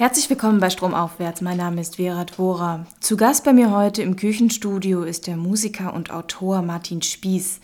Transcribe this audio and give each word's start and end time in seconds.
Herzlich 0.00 0.30
willkommen 0.30 0.60
bei 0.60 0.70
Stromaufwärts. 0.70 1.42
Mein 1.42 1.58
Name 1.58 1.82
ist 1.82 1.96
Vera 1.96 2.24
Dvora. 2.24 2.86
Zu 3.00 3.18
Gast 3.18 3.44
bei 3.44 3.52
mir 3.52 3.70
heute 3.70 4.00
im 4.00 4.16
Küchenstudio 4.16 5.02
ist 5.02 5.26
der 5.26 5.36
Musiker 5.36 5.92
und 5.92 6.10
Autor 6.10 6.62
Martin 6.62 7.02
Spieß. 7.02 7.60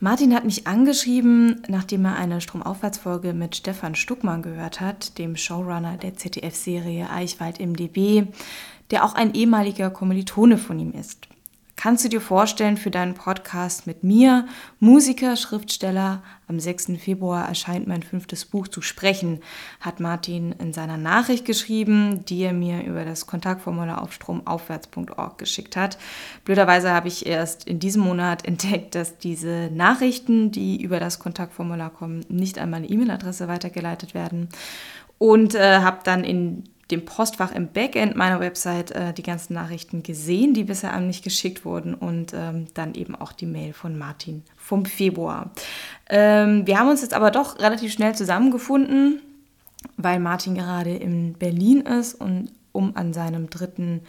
Martin 0.00 0.34
hat 0.34 0.44
mich 0.44 0.66
angeschrieben, 0.66 1.62
nachdem 1.68 2.04
er 2.04 2.16
eine 2.16 2.40
Stromaufwärtsfolge 2.40 3.32
mit 3.32 3.54
Stefan 3.54 3.94
Stuckmann 3.94 4.42
gehört 4.42 4.80
hat, 4.80 5.18
dem 5.18 5.36
Showrunner 5.36 5.98
der 5.98 6.16
ZDF-Serie 6.16 7.10
Eichwald 7.10 7.60
im 7.60 7.76
DB, 7.76 8.24
der 8.90 9.04
auch 9.04 9.14
ein 9.14 9.34
ehemaliger 9.34 9.90
Kommilitone 9.90 10.58
von 10.58 10.80
ihm 10.80 10.90
ist. 10.90 11.28
Kannst 11.78 12.04
du 12.04 12.08
dir 12.08 12.20
vorstellen, 12.20 12.76
für 12.76 12.90
deinen 12.90 13.14
Podcast 13.14 13.86
mit 13.86 14.02
mir, 14.02 14.48
Musiker, 14.80 15.36
Schriftsteller, 15.36 16.24
am 16.48 16.58
6. 16.58 16.94
Februar 16.98 17.46
erscheint 17.46 17.86
mein 17.86 18.02
fünftes 18.02 18.46
Buch 18.46 18.66
zu 18.66 18.82
sprechen, 18.82 19.38
hat 19.78 20.00
Martin 20.00 20.50
in 20.58 20.72
seiner 20.72 20.96
Nachricht 20.96 21.44
geschrieben, 21.44 22.24
die 22.24 22.42
er 22.42 22.52
mir 22.52 22.82
über 22.82 23.04
das 23.04 23.28
Kontaktformular 23.28 24.02
auf 24.02 24.12
stromaufwärts.org 24.12 25.38
geschickt 25.38 25.76
hat. 25.76 25.98
Blöderweise 26.44 26.90
habe 26.90 27.06
ich 27.06 27.26
erst 27.26 27.68
in 27.68 27.78
diesem 27.78 28.02
Monat 28.02 28.44
entdeckt, 28.44 28.96
dass 28.96 29.16
diese 29.16 29.70
Nachrichten, 29.72 30.50
die 30.50 30.82
über 30.82 30.98
das 30.98 31.20
Kontaktformular 31.20 31.90
kommen, 31.90 32.26
nicht 32.28 32.58
an 32.58 32.70
meine 32.70 32.90
E-Mail-Adresse 32.90 33.46
weitergeleitet 33.46 34.14
werden 34.14 34.48
und 35.18 35.54
äh, 35.54 35.78
habe 35.78 36.00
dann 36.02 36.24
in 36.24 36.64
dem 36.90 37.04
Postfach 37.04 37.52
im 37.52 37.68
Backend 37.68 38.16
meiner 38.16 38.40
Website 38.40 38.92
äh, 38.92 39.12
die 39.12 39.22
ganzen 39.22 39.54
Nachrichten 39.54 40.02
gesehen, 40.02 40.54
die 40.54 40.64
bisher 40.64 40.94
an 40.94 41.06
mich 41.06 41.22
geschickt 41.22 41.64
wurden 41.64 41.94
und 41.94 42.32
ähm, 42.34 42.66
dann 42.74 42.94
eben 42.94 43.14
auch 43.14 43.32
die 43.32 43.46
Mail 43.46 43.72
von 43.74 43.98
Martin 43.98 44.42
vom 44.56 44.86
Februar. 44.86 45.50
Ähm, 46.08 46.66
wir 46.66 46.78
haben 46.78 46.88
uns 46.88 47.02
jetzt 47.02 47.14
aber 47.14 47.30
doch 47.30 47.58
relativ 47.58 47.92
schnell 47.92 48.14
zusammengefunden, 48.14 49.20
weil 49.96 50.18
Martin 50.18 50.54
gerade 50.54 50.94
in 50.94 51.34
Berlin 51.34 51.82
ist 51.82 52.14
und 52.14 52.50
um 52.72 52.96
an 52.96 53.12
seinem 53.12 53.50
dritten 53.50 54.02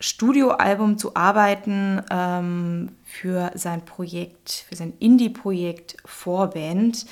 Studioalbum 0.00 0.98
zu 0.98 1.16
arbeiten 1.16 2.02
ähm, 2.10 2.90
für 3.04 3.52
sein 3.54 3.84
Projekt, 3.86 4.66
für 4.68 4.76
sein 4.76 4.92
Indie-Projekt 4.98 5.96
Vorband. 6.04 7.06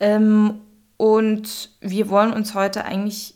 Ähm, 0.00 0.60
und 0.98 1.70
wir 1.80 2.10
wollen 2.10 2.32
uns 2.32 2.54
heute 2.54 2.84
eigentlich 2.84 3.35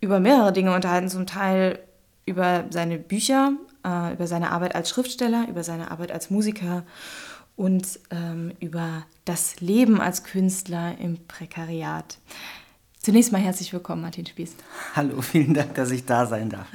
über 0.00 0.20
mehrere 0.20 0.52
Dinge 0.52 0.74
unterhalten, 0.74 1.08
zum 1.08 1.26
Teil 1.26 1.78
über 2.26 2.64
seine 2.70 2.98
Bücher, 2.98 3.52
äh, 3.84 4.12
über 4.12 4.26
seine 4.26 4.50
Arbeit 4.50 4.74
als 4.74 4.90
Schriftsteller, 4.90 5.46
über 5.48 5.62
seine 5.62 5.90
Arbeit 5.90 6.12
als 6.12 6.30
Musiker 6.30 6.84
und 7.56 7.98
ähm, 8.10 8.52
über 8.60 9.04
das 9.24 9.60
Leben 9.60 10.00
als 10.00 10.24
Künstler 10.24 10.98
im 10.98 11.18
Prekariat. 11.26 12.18
Zunächst 13.00 13.30
mal 13.30 13.40
herzlich 13.40 13.72
willkommen, 13.72 14.02
Martin 14.02 14.26
Spieß. 14.26 14.56
Hallo, 14.96 15.22
vielen 15.22 15.54
Dank, 15.54 15.74
dass 15.74 15.92
ich 15.92 16.04
da 16.04 16.26
sein 16.26 16.50
darf. 16.50 16.66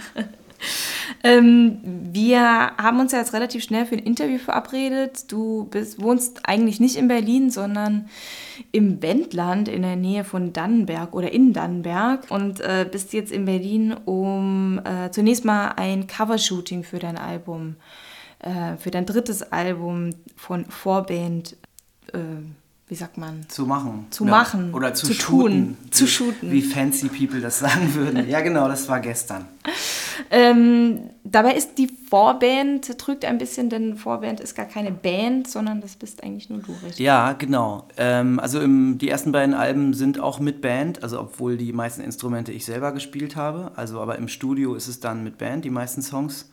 Ähm, 1.24 1.78
wir 1.84 2.42
haben 2.78 3.00
uns 3.00 3.12
ja 3.12 3.20
jetzt 3.20 3.34
relativ 3.34 3.64
schnell 3.64 3.86
für 3.86 3.96
ein 3.96 4.04
Interview 4.04 4.40
verabredet. 4.40 5.32
Du 5.32 5.66
bist, 5.66 6.02
wohnst 6.02 6.42
eigentlich 6.44 6.80
nicht 6.80 6.96
in 6.96 7.08
Berlin, 7.08 7.52
sondern 7.52 8.10
im 8.72 9.02
Wendland 9.02 9.68
in 9.68 9.84
der 9.84 9.96
Nähe 9.96 10.24
von 10.24 10.54
Dannenberg 10.54 11.14
oder 11.14 11.32
in 11.32 11.54
Dannenberg 11.54 12.30
und 12.30 12.60
äh, 12.62 12.88
bist 12.90 13.14
jetzt 13.14 13.32
in 13.32 13.46
Berlin, 13.46 13.96
um 14.06 14.82
äh, 14.84 15.12
zunächst 15.12 15.46
mal 15.46 15.74
ein 15.76 16.08
Covershooting 16.08 16.84
für 16.84 17.00
dein 17.00 17.18
Album, 17.18 17.76
äh, 18.40 18.78
für 18.78 18.92
dein 18.92 19.06
drittes 19.06 19.44
Album 19.44 20.12
von 20.36 20.66
Vorband 20.66 21.56
äh, 22.14 22.20
wie 22.88 22.96
sagt 22.96 23.18
man? 23.18 23.46
Zu 23.48 23.66
machen. 23.66 24.08
Zu 24.10 24.26
ja. 24.26 24.32
machen. 24.32 24.74
Oder 24.74 24.94
zu, 24.94 25.08
zu 25.08 25.14
shooten. 25.14 25.78
Tun. 25.78 25.92
Zu 25.92 26.08
shooten. 26.08 26.52
Wie 26.52 26.62
fancy 26.62 27.08
people 27.08 27.40
das 27.40 27.60
sagen 27.60 27.96
würden. 27.96 28.28
Ja, 28.28 28.42
genau, 28.42 28.68
das 28.68 28.90
war 28.90 29.00
gestern. 29.00 29.46
Ähm, 30.30 31.10
dabei 31.24 31.56
ist 31.56 31.78
die 31.78 31.88
Vorband, 31.88 32.98
trügt 33.00 33.26
ein 33.26 33.38
bisschen, 33.38 33.70
denn 33.70 33.96
Vorband 33.96 34.40
ist 34.40 34.56
gar 34.56 34.66
keine 34.66 34.92
Band, 34.92 35.48
sondern 35.48 35.82
das 35.82 35.96
bist 35.96 36.24
eigentlich 36.24 36.50
nur 36.50 36.60
du, 36.60 36.74
richtig? 36.84 37.00
Ja, 37.00 37.34
genau. 37.34 37.88
Ähm, 37.98 38.40
also 38.40 38.60
im, 38.60 38.98
die 38.98 39.10
ersten 39.10 39.32
beiden 39.32 39.56
Alben 39.56 39.94
sind 39.94 40.20
auch 40.20 40.40
mit 40.40 40.62
Band, 40.62 41.04
also 41.04 41.20
obwohl 41.20 41.58
die 41.58 41.74
meisten 41.74 42.02
Instrumente 42.02 42.52
ich 42.52 42.66
selber 42.66 42.92
gespielt 42.92 43.36
habe. 43.36 43.72
Also 43.76 44.00
aber 44.00 44.18
im 44.18 44.28
Studio 44.28 44.76
ist 44.76 44.88
es 44.88 45.00
dann 45.00 45.24
mit 45.24 45.38
Band, 45.38 45.66
die 45.66 45.70
meisten 45.70 46.02
Songs. 46.02 46.50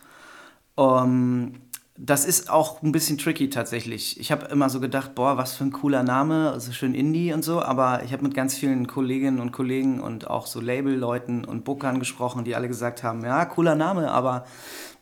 Um, 0.76 1.04
ähm, 1.04 1.54
das 2.00 2.24
ist 2.24 2.48
auch 2.48 2.80
ein 2.82 2.92
bisschen 2.92 3.18
tricky 3.18 3.50
tatsächlich. 3.50 4.20
Ich 4.20 4.30
habe 4.30 4.46
immer 4.46 4.70
so 4.70 4.78
gedacht, 4.78 5.16
boah, 5.16 5.36
was 5.36 5.56
für 5.56 5.64
ein 5.64 5.72
cooler 5.72 6.04
Name, 6.04 6.52
also 6.52 6.70
schön 6.70 6.94
Indie 6.94 7.32
und 7.32 7.42
so, 7.42 7.60
aber 7.60 8.04
ich 8.04 8.12
habe 8.12 8.22
mit 8.22 8.34
ganz 8.34 8.54
vielen 8.56 8.86
Kolleginnen 8.86 9.40
und 9.40 9.50
Kollegen 9.50 9.98
und 9.98 10.30
auch 10.30 10.46
so 10.46 10.60
Labelleuten 10.60 11.44
und 11.44 11.64
Bookern 11.64 11.98
gesprochen, 11.98 12.44
die 12.44 12.54
alle 12.54 12.68
gesagt 12.68 13.02
haben, 13.02 13.24
ja, 13.24 13.44
cooler 13.46 13.74
Name, 13.74 14.12
aber 14.12 14.44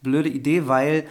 blöde 0.00 0.30
Idee, 0.30 0.68
weil 0.68 1.06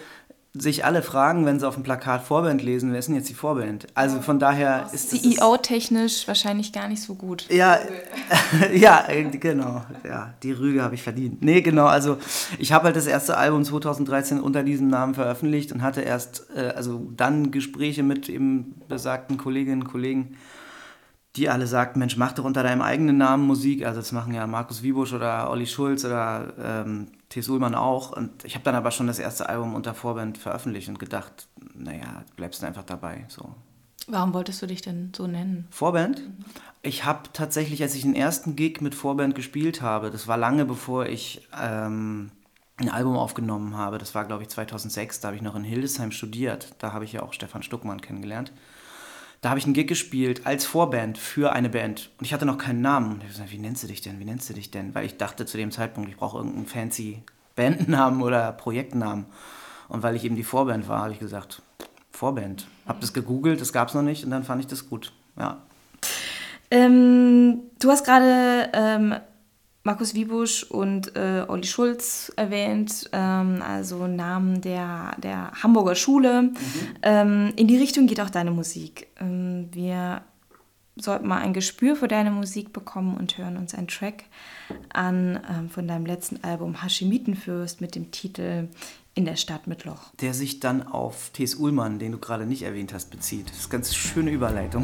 sich 0.57 0.85
alle 0.85 1.01
fragen, 1.01 1.45
wenn 1.45 1.59
sie 1.59 1.67
auf 1.67 1.73
dem 1.73 1.83
Plakat 1.83 2.23
Vorband 2.23 2.61
lesen, 2.61 2.91
wer 2.91 2.99
ist 2.99 3.07
denn 3.07 3.15
jetzt 3.15 3.29
die 3.29 3.33
Vorband? 3.33 3.87
Also 3.93 4.21
von 4.21 4.39
daher 4.39 4.87
ist 4.93 5.09
CEO-technisch 5.09 6.27
wahrscheinlich 6.27 6.71
gar 6.71 6.87
nicht 6.87 7.01
so 7.01 7.15
gut. 7.15 7.45
Ja, 7.49 7.77
ja, 8.73 9.05
genau. 9.31 9.83
Ja, 10.05 10.33
die 10.43 10.53
Rüge 10.53 10.81
habe 10.81 10.95
ich 10.95 11.03
verdient. 11.03 11.43
Nee, 11.43 11.61
genau. 11.61 11.85
Also 11.85 12.17
ich 12.57 12.71
habe 12.71 12.85
halt 12.85 12.95
das 12.95 13.05
erste 13.05 13.37
Album 13.37 13.65
2013 13.65 14.39
unter 14.39 14.63
diesem 14.63 14.87
Namen 14.87 15.13
veröffentlicht 15.13 15.73
und 15.73 15.81
hatte 15.81 16.01
erst, 16.01 16.47
äh, 16.55 16.73
also 16.75 17.11
dann 17.15 17.51
Gespräche 17.51 18.03
mit 18.03 18.29
eben 18.29 18.75
besagten 18.87 19.37
Kolleginnen 19.37 19.81
und 19.81 19.87
Kollegen, 19.89 20.37
die 21.35 21.49
alle 21.49 21.67
sagten, 21.67 21.99
Mensch, 21.99 22.15
mach 22.15 22.31
doch 22.31 22.45
unter 22.45 22.63
deinem 22.63 22.81
eigenen 22.81 23.17
Namen 23.17 23.45
Musik. 23.45 23.85
Also 23.85 23.99
das 23.99 24.13
machen 24.13 24.33
ja 24.33 24.47
Markus 24.47 24.83
Wiebusch 24.83 25.11
oder 25.11 25.49
Olli 25.49 25.67
Schulz 25.67 26.05
oder 26.05 26.53
ähm, 26.57 27.07
T. 27.35 27.41
Sulman 27.41 27.75
auch. 27.75 28.15
Und 28.15 28.45
ich 28.45 28.55
habe 28.55 28.63
dann 28.63 28.75
aber 28.75 28.91
schon 28.91 29.07
das 29.07 29.19
erste 29.19 29.49
Album 29.49 29.75
unter 29.75 29.93
Vorband 29.93 30.37
veröffentlicht 30.37 30.87
und 30.87 30.99
gedacht, 30.99 31.49
naja, 31.73 32.23
bleibst 32.37 32.61
du 32.61 32.65
einfach 32.65 32.83
dabei. 32.83 33.25
So. 33.27 33.53
Warum 34.07 34.33
wolltest 34.33 34.61
du 34.61 34.67
dich 34.67 34.81
denn 34.81 35.11
so 35.13 35.27
nennen? 35.27 35.67
Vorband? 35.69 36.21
Ich 36.81 37.03
habe 37.03 37.23
tatsächlich, 37.33 37.81
als 37.81 37.93
ich 37.93 38.03
den 38.03 38.15
ersten 38.15 38.55
Gig 38.55 38.79
mit 38.79 38.95
Vorband 38.95 39.35
gespielt 39.35 39.81
habe, 39.81 40.11
das 40.11 40.29
war 40.29 40.37
lange 40.37 40.63
bevor 40.63 41.07
ich 41.07 41.45
ähm, 41.61 42.31
ein 42.77 42.89
Album 42.89 43.17
aufgenommen 43.17 43.75
habe, 43.75 43.97
das 43.97 44.15
war 44.15 44.23
glaube 44.23 44.43
ich 44.43 44.49
2006, 44.49 45.19
da 45.19 45.27
habe 45.27 45.35
ich 45.35 45.41
noch 45.41 45.55
in 45.55 45.65
Hildesheim 45.65 46.11
studiert, 46.11 46.73
da 46.79 46.93
habe 46.93 47.03
ich 47.03 47.13
ja 47.13 47.23
auch 47.23 47.33
Stefan 47.33 47.63
Stuckmann 47.63 47.99
kennengelernt. 47.99 48.53
Da 49.45 49.51
habe 49.51 49.59
ich 49.59 49.65
einen 49.65 49.75
Gig 49.75 49.85
gespielt 49.85 50.47
als 50.47 50.65
Vorband 50.65 51.19
für 51.19 51.53
eine 51.53 51.69
Band 51.69 52.09
und 52.17 52.25
ich 52.25 52.33
hatte 52.33 52.47
noch 52.47 52.57
keinen 52.57 52.81
Namen. 52.81 53.11
Und 53.11 53.17
ich 53.17 53.25
habe 53.25 53.33
gesagt, 53.33 53.51
wie 53.51 53.59
nennst 53.59 53.83
du 53.83 53.87
dich 53.87 54.01
denn? 54.01 54.17
Wie 54.17 54.25
nennst 54.25 54.49
du 54.49 54.55
dich 54.55 54.71
denn? 54.71 54.95
Weil 54.95 55.05
ich 55.05 55.17
dachte 55.17 55.45
zu 55.45 55.55
dem 55.55 55.69
Zeitpunkt, 55.69 56.09
ich 56.09 56.17
brauche 56.17 56.37
irgendeinen 56.37 56.65
fancy 56.65 57.21
Bandnamen 57.55 58.23
oder 58.23 58.51
Projektnamen. 58.53 59.27
Und 59.87 60.01
weil 60.01 60.15
ich 60.15 60.23
eben 60.23 60.35
die 60.35 60.43
Vorband 60.43 60.87
war, 60.87 61.01
habe 61.01 61.13
ich 61.13 61.19
gesagt, 61.19 61.61
Vorband. 62.09 62.65
Habe 62.87 63.01
das 63.01 63.13
gegoogelt, 63.13 63.61
das 63.61 63.71
gab 63.71 63.89
es 63.89 63.93
noch 63.93 64.01
nicht 64.01 64.23
und 64.25 64.31
dann 64.31 64.43
fand 64.43 64.61
ich 64.61 64.67
das 64.67 64.89
gut. 64.89 65.13
Ja. 65.37 65.61
Ähm, 66.71 67.59
du 67.77 67.91
hast 67.91 68.03
gerade 68.03 68.71
ähm, 68.73 69.13
Markus 69.85 70.15
Wiebusch 70.15 70.63
und 70.63 71.15
äh, 71.15 71.45
Olli 71.47 71.67
Schulz 71.67 72.33
erwähnt, 72.35 73.07
ähm, 73.13 73.61
also 73.61 74.07
Namen 74.07 74.59
der, 74.59 75.15
der 75.21 75.51
Hamburger 75.61 75.93
Schule. 75.93 76.41
Mhm. 76.41 76.55
Ähm, 77.03 77.53
in 77.55 77.67
die 77.67 77.77
Richtung 77.77 78.07
geht 78.07 78.19
auch 78.19 78.31
deine 78.31 78.49
Musik. 78.49 79.07
Ähm, 79.21 79.69
wir 79.71 80.23
sollten 80.95 81.27
mal 81.27 81.37
ein 81.37 81.53
Gespür 81.53 81.95
für 81.95 82.07
deine 82.07 82.31
Musik 82.31 82.73
bekommen 82.73 83.15
und 83.15 83.37
hören 83.37 83.57
uns 83.57 83.75
einen 83.75 83.87
Track 83.87 84.23
an 84.91 85.39
ähm, 85.47 85.69
von 85.69 85.87
deinem 85.87 86.07
letzten 86.07 86.43
Album 86.43 86.81
Hashemitenfürst 86.81 87.79
mit 87.79 87.93
dem 87.93 88.09
Titel 88.09 88.69
In 89.13 89.25
der 89.25 89.35
Stadt 89.35 89.67
mit 89.67 89.85
Loch. 89.85 90.11
Der 90.19 90.33
sich 90.33 90.59
dann 90.59 90.81
auf 90.81 91.29
T.S. 91.29 91.53
Ullmann, 91.53 91.99
den 91.99 92.13
du 92.13 92.17
gerade 92.17 92.47
nicht 92.47 92.63
erwähnt 92.63 92.91
hast, 92.91 93.11
bezieht. 93.11 93.49
Das 93.49 93.57
ist 93.57 93.65
eine 93.65 93.73
ganz 93.73 93.93
schöne 93.93 94.31
Überleitung. 94.31 94.83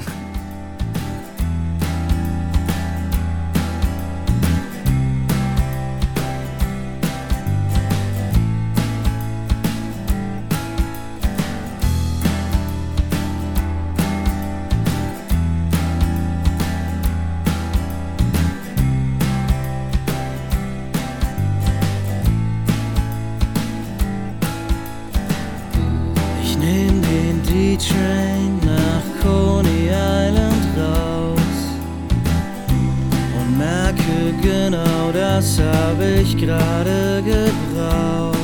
Danke, 34.02 34.34
genau 34.42 35.12
das 35.14 35.60
habe 35.60 36.22
ich 36.22 36.38
gerade 36.38 37.22
gebraucht. 37.24 38.38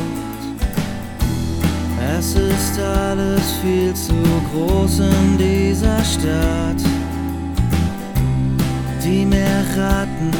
Es 2.18 2.36
ist 2.36 2.80
alles 2.80 3.54
viel 3.62 3.94
zu 3.94 4.13
groß 4.51 5.00
in 5.00 5.38
dieser 5.38 6.04
Stadt, 6.04 6.81
die 9.04 9.25
mehr 9.25 9.63
Ratten 9.75 10.31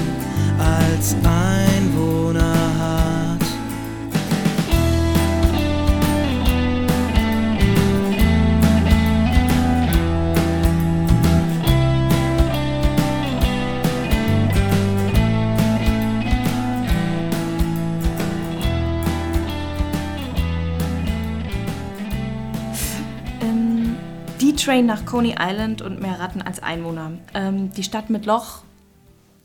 als 0.60 1.16
Einwohner. 1.24 2.67
D-Train 24.68 24.86
nach 24.86 25.06
Coney 25.06 25.36
Island 25.40 25.82
und 25.82 26.02
mehr 26.02 26.20
Ratten 26.20 26.42
als 26.42 26.62
Einwohner. 26.62 27.14
Ähm, 27.34 27.72
die 27.72 27.84
Stadt 27.84 28.10
mit 28.10 28.26
Loch 28.26 28.64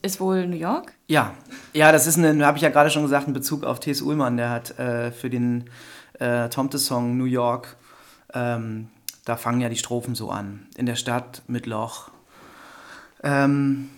ist 0.02 0.18
wohl 0.18 0.48
New 0.48 0.56
York? 0.56 0.94
Ja, 1.06 1.32
ja, 1.72 1.92
das 1.92 2.08
ist 2.08 2.18
eine, 2.18 2.44
habe 2.44 2.58
ich 2.58 2.62
ja 2.64 2.70
gerade 2.70 2.90
schon 2.90 3.02
gesagt, 3.02 3.28
ein 3.28 3.32
Bezug 3.32 3.62
auf 3.62 3.78
T.S. 3.78 4.02
Ullmann, 4.02 4.36
der 4.36 4.50
hat 4.50 4.76
äh, 4.80 5.12
für 5.12 5.30
den 5.30 5.70
äh, 6.18 6.48
Tomte-Song 6.48 7.16
New 7.16 7.26
York, 7.26 7.76
ähm, 8.34 8.88
da 9.24 9.36
fangen 9.36 9.60
ja 9.60 9.68
die 9.68 9.76
Strophen 9.76 10.16
so 10.16 10.28
an. 10.28 10.66
In 10.76 10.86
der 10.86 10.96
Stadt 10.96 11.42
mit 11.46 11.66
Loch. 11.66 12.10
Ähm, 13.22 13.90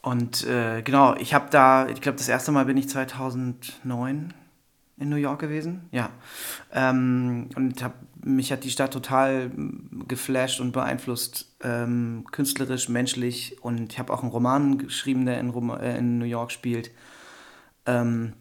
und 0.00 0.46
äh, 0.46 0.82
genau, 0.82 1.16
ich 1.16 1.34
habe 1.34 1.46
da, 1.50 1.88
ich 1.88 2.00
glaube, 2.00 2.18
das 2.18 2.28
erste 2.28 2.52
Mal 2.52 2.66
bin 2.66 2.76
ich 2.76 2.88
2009 2.88 4.32
in 4.96 5.08
New 5.08 5.16
York 5.16 5.40
gewesen. 5.40 5.88
Ja. 5.90 6.10
Ähm, 6.72 7.48
und 7.56 7.82
hab, 7.82 7.94
mich 8.24 8.52
hat 8.52 8.64
die 8.64 8.70
Stadt 8.70 8.92
total 8.92 9.50
geflasht 10.06 10.60
und 10.60 10.72
beeinflusst, 10.72 11.52
ähm, 11.62 12.24
künstlerisch, 12.30 12.88
menschlich. 12.88 13.56
Und 13.62 13.92
ich 13.92 13.98
habe 13.98 14.12
auch 14.12 14.22
einen 14.22 14.30
Roman 14.32 14.78
geschrieben, 14.78 15.26
der 15.26 15.40
in, 15.40 15.50
Rom 15.50 15.70
äh, 15.70 15.96
in 15.98 16.18
New 16.18 16.24
York 16.24 16.52
spielt. 16.52 16.90
Ähm, 17.86 18.34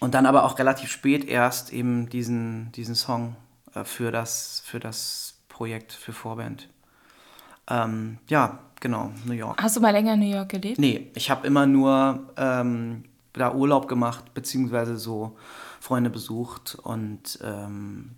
und 0.00 0.14
dann 0.14 0.26
aber 0.26 0.44
auch 0.44 0.58
relativ 0.58 0.90
spät 0.90 1.24
erst 1.24 1.72
eben 1.72 2.08
diesen, 2.08 2.72
diesen 2.72 2.94
Song 2.94 3.36
äh, 3.74 3.84
für, 3.84 4.10
das, 4.10 4.62
für 4.64 4.80
das 4.80 5.38
Projekt, 5.48 5.92
für 5.92 6.12
Vorband. 6.12 6.68
Ähm, 7.70 8.18
ja, 8.28 8.58
genau, 8.80 9.12
New 9.24 9.34
York. 9.34 9.62
Hast 9.62 9.76
du 9.76 9.80
mal 9.80 9.90
länger 9.90 10.14
in 10.14 10.20
New 10.20 10.34
York 10.34 10.48
gelebt? 10.48 10.78
Nee, 10.78 11.10
ich 11.14 11.30
habe 11.30 11.46
immer 11.46 11.66
nur 11.66 12.32
ähm, 12.36 13.04
da 13.32 13.54
Urlaub 13.54 13.88
gemacht, 13.88 14.34
beziehungsweise 14.34 14.96
so 14.96 15.36
Freunde 15.80 16.10
besucht 16.10 16.76
und 16.82 17.38
ähm, 17.42 18.16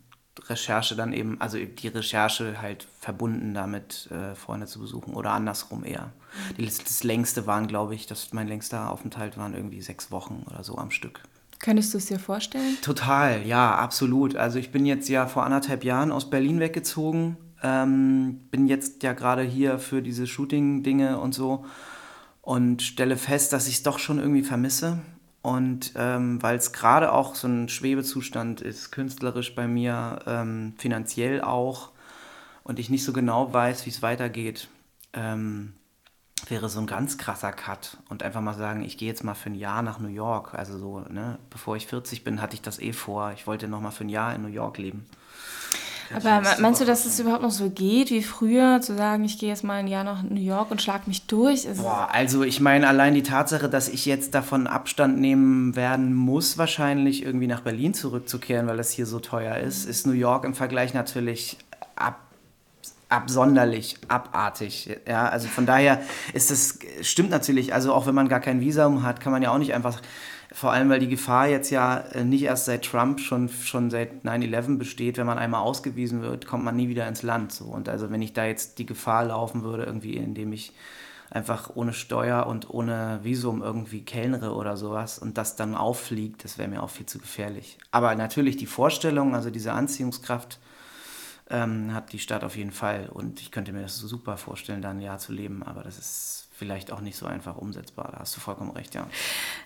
Recherche 0.49 0.97
dann 0.97 1.13
eben, 1.13 1.41
also 1.41 1.59
die 1.59 1.89
Recherche 1.89 2.61
halt 2.61 2.87
verbunden 3.01 3.55
damit, 3.55 4.09
äh, 4.11 4.35
Freunde 4.35 4.67
zu 4.67 4.81
besuchen 4.81 5.15
oder 5.15 5.33
andersrum 5.33 5.85
eher. 5.85 6.13
Die, 6.59 6.67
das 6.67 7.05
längste 7.05 7.47
waren, 7.47 7.67
glaube 7.67 7.95
ich, 7.95 8.07
das, 8.07 8.33
mein 8.33 8.49
längster 8.49 8.91
Aufenthalt 8.91 9.39
waren 9.39 9.55
irgendwie 9.55 9.81
sechs 9.81 10.11
Wochen 10.11 10.45
oder 10.51 10.65
so 10.65 10.77
am 10.77 10.91
Stück. 10.91 11.21
Könntest 11.61 11.95
du 11.95 11.99
es 11.99 12.07
dir 12.07 12.19
vorstellen? 12.19 12.77
Total, 12.83 13.47
ja, 13.47 13.75
absolut. 13.75 14.37
Also 14.37 14.59
ich 14.59 14.71
bin 14.71 14.85
jetzt 14.85 15.09
ja 15.09 15.27
vor 15.27 15.45
anderthalb 15.45 15.85
Jahren 15.85 16.13
aus 16.13 16.29
Berlin 16.29 16.61
weggezogen, 16.61 17.37
ähm, 17.63 18.41
bin 18.51 18.67
jetzt 18.67 19.03
ja 19.03 19.15
gerade 19.15 19.43
hier 19.43 19.79
für 19.79 20.03
diese 20.03 20.27
Shooting-Dinge 20.27 21.19
und 21.19 21.35
so 21.35 21.65
und 22.43 22.83
stelle 22.83 23.17
fest, 23.17 23.55
dass 23.55 23.67
ich 23.69 23.77
es 23.77 23.83
doch 23.83 23.99
schon 23.99 24.19
irgendwie 24.19 24.43
vermisse. 24.43 24.99
Und 25.45 25.93
ähm, 25.97 26.43
weil 26.43 26.57
es 26.57 26.73
gerade 26.73 27.13
auch 27.13 27.35
so 27.35 27.47
ein 27.47 27.69
Schwebezustand 27.69 28.63
ist, 28.63 28.91
künstlerisch 28.93 29.55
bei 29.55 29.69
mir, 29.69 30.21
ähm, 30.27 30.73
finanziell 30.79 31.43
auch, 31.43 31.91
und 32.63 32.79
ich 32.79 32.89
nicht 32.89 33.05
so 33.05 33.13
genau 33.13 33.53
weiß, 33.53 33.85
wie 33.85 33.91
es 33.91 34.01
weitergeht, 34.01 34.69
ähm, 35.13 35.75
wäre 36.49 36.71
so 36.71 36.81
ein 36.81 36.87
ganz 36.87 37.19
krasser 37.19 37.53
Cut. 37.53 37.99
Und 38.09 38.23
einfach 38.23 38.41
mal 38.41 38.55
sagen, 38.55 38.81
ich 38.81 38.97
gehe 38.97 39.07
jetzt 39.07 39.23
mal 39.23 39.35
für 39.35 39.51
ein 39.51 39.55
Jahr 39.55 39.83
nach 39.83 39.99
New 39.99 40.09
York. 40.09 40.55
Also 40.55 40.79
so, 40.79 41.01
ne, 41.01 41.39
bevor 41.51 41.77
ich 41.77 41.89
40 41.89 42.25
bin, 42.25 42.41
hatte 42.41 42.55
ich 42.55 42.63
das 42.63 42.79
eh 42.79 42.95
vor. 42.95 43.33
Ich 43.33 43.47
wollte 43.47 43.69
noch 43.69 43.83
mal 43.83 43.91
für 43.91 44.05
ein 44.05 44.09
Jahr 44.09 44.35
in 44.35 44.41
New 44.41 44.49
York 44.49 44.79
leben. 44.79 45.05
Aber 46.15 46.43
meinst 46.59 46.81
du, 46.81 46.85
dass 46.85 47.07
es 47.07 47.19
überhaupt 47.19 47.43
noch 47.43 47.51
so 47.51 47.71
geht 47.71 48.11
wie 48.11 48.23
früher, 48.23 48.81
zu 48.81 48.97
sagen, 48.97 49.25
ich 49.25 49.39
gehe 49.39 49.49
jetzt 49.49 49.65
mal 49.65 49.75
ein 49.75 49.87
Jahr 49.87 50.05
nach 50.05 50.23
New 50.23 50.41
York 50.41 50.71
und 50.71 50.83
schlag 50.83 51.07
mich 51.07 51.27
durch? 51.27 51.67
Boah, 51.77 52.09
also 52.13 52.43
ich 52.43 52.61
meine, 52.61 52.89
allein 52.89 53.15
die 53.15 53.23
Tatsache, 53.23 53.69
dass 53.69 53.89
ich 53.89 54.07
jetzt 54.07 54.35
davon 54.35 54.67
Abstand 54.67 55.19
nehmen 55.19 55.77
werden 55.77 56.15
muss, 56.15 56.59
wahrscheinlich 56.59 57.25
irgendwie 57.25 57.47
nach 57.47 57.61
Berlin 57.61 57.95
zurückzukehren, 57.95 58.67
weil 58.67 58.77
das 58.77 58.91
hier 58.91 59.07
so 59.07 59.21
teuer 59.21 59.57
ist, 59.57 59.87
ist 59.87 60.07
New 60.07 60.13
York 60.13 60.45
im 60.45 60.55
Vergleich 60.55 60.95
natürlich 60.95 61.59
ab 61.97 62.21
absonderlich, 63.09 63.97
abartig. 64.09 64.99
Ja, 65.07 65.29
also 65.29 65.47
von 65.47 65.67
daher 65.67 66.03
ist 66.33 66.51
das, 66.51 66.79
stimmt 67.03 67.31
natürlich, 67.31 67.73
also 67.73 67.93
auch 67.93 68.07
wenn 68.07 68.15
man 68.15 68.29
gar 68.29 68.41
kein 68.41 68.61
Visum 68.61 69.03
hat, 69.03 69.21
kann 69.21 69.31
man 69.31 69.43
ja 69.43 69.53
auch 69.53 69.59
nicht 69.59 69.75
einfach 69.75 70.01
vor 70.55 70.71
allem, 70.71 70.89
weil 70.89 71.01
die 71.01 71.09
Gefahr 71.09 71.49
jetzt 71.49 71.71
ja 71.71 71.99
äh, 71.99 72.23
nicht 72.23 72.45
erst 72.45 72.67
seit 72.67 72.85
Trump, 72.85 73.19
schon, 73.19 73.49
schon 73.49 73.91
seit 73.91 74.25
9-11 74.25 74.79
besteht. 74.79 75.19
Wenn 75.19 75.27
man 75.27 75.37
einmal 75.37 75.63
ausgewiesen 75.63 76.23
wird, 76.23 76.47
kommt 76.47 76.63
man 76.65 76.77
nie 76.77 76.89
wieder 76.89 77.09
ins 77.09 77.23
Land. 77.23 77.51
So. 77.51 77.65
Und 77.65 77.89
also 77.89 78.13
wenn 78.13 78.23
ich 78.23 78.35
da 78.35 78.45
jetzt 78.45 78.79
die 78.79 78.87
Gefahr 78.87 79.25
laufen 79.25 79.65
würde, 79.65 79.83
irgendwie, 79.83 80.15
indem 80.17 80.53
ich 80.53 80.73
einfach 81.29 81.73
ohne 81.75 81.93
Steuer 81.93 82.47
und 82.47 82.71
ohne 82.71 83.19
Visum 83.25 83.63
irgendwie 83.63 84.03
kellnere 84.03 84.55
oder 84.55 84.77
sowas 84.77 85.19
und 85.19 85.39
das 85.39 85.57
dann 85.57 85.75
auffliegt, 85.75 86.45
das 86.45 86.57
wäre 86.57 86.69
mir 86.69 86.85
auch 86.85 86.91
viel 86.91 87.07
zu 87.07 87.19
gefährlich. 87.19 87.77
Aber 87.91 88.15
natürlich 88.15 88.57
die 88.57 88.67
Vorstellung, 88.67 89.35
also 89.35 89.51
diese 89.51 89.73
Anziehungskraft, 89.73 90.61
ähm, 91.55 91.95
hat 91.95 92.13
die 92.13 92.19
Stadt 92.19 92.43
auf 92.43 92.57
jeden 92.57 92.73
Fall. 92.73 93.09
Und 93.13 93.41
ich 93.41 93.51
könnte 93.51 93.73
mir 93.73 93.83
das 93.83 93.97
super 93.97 94.37
vorstellen, 94.37 94.83
da 94.83 94.91
ein 94.91 95.01
Jahr 95.01 95.19
zu 95.19 95.33
leben, 95.33 95.63
aber 95.63 95.83
das 95.83 95.99
ist 95.99 96.49
vielleicht 96.53 96.93
auch 96.93 97.01
nicht 97.01 97.17
so 97.17 97.27
einfach 97.27 97.57
umsetzbar. 97.57 98.11
Da 98.13 98.19
hast 98.21 98.37
du 98.37 98.41
vollkommen 98.41 98.73
recht, 98.73 98.95
ja. 98.95 99.07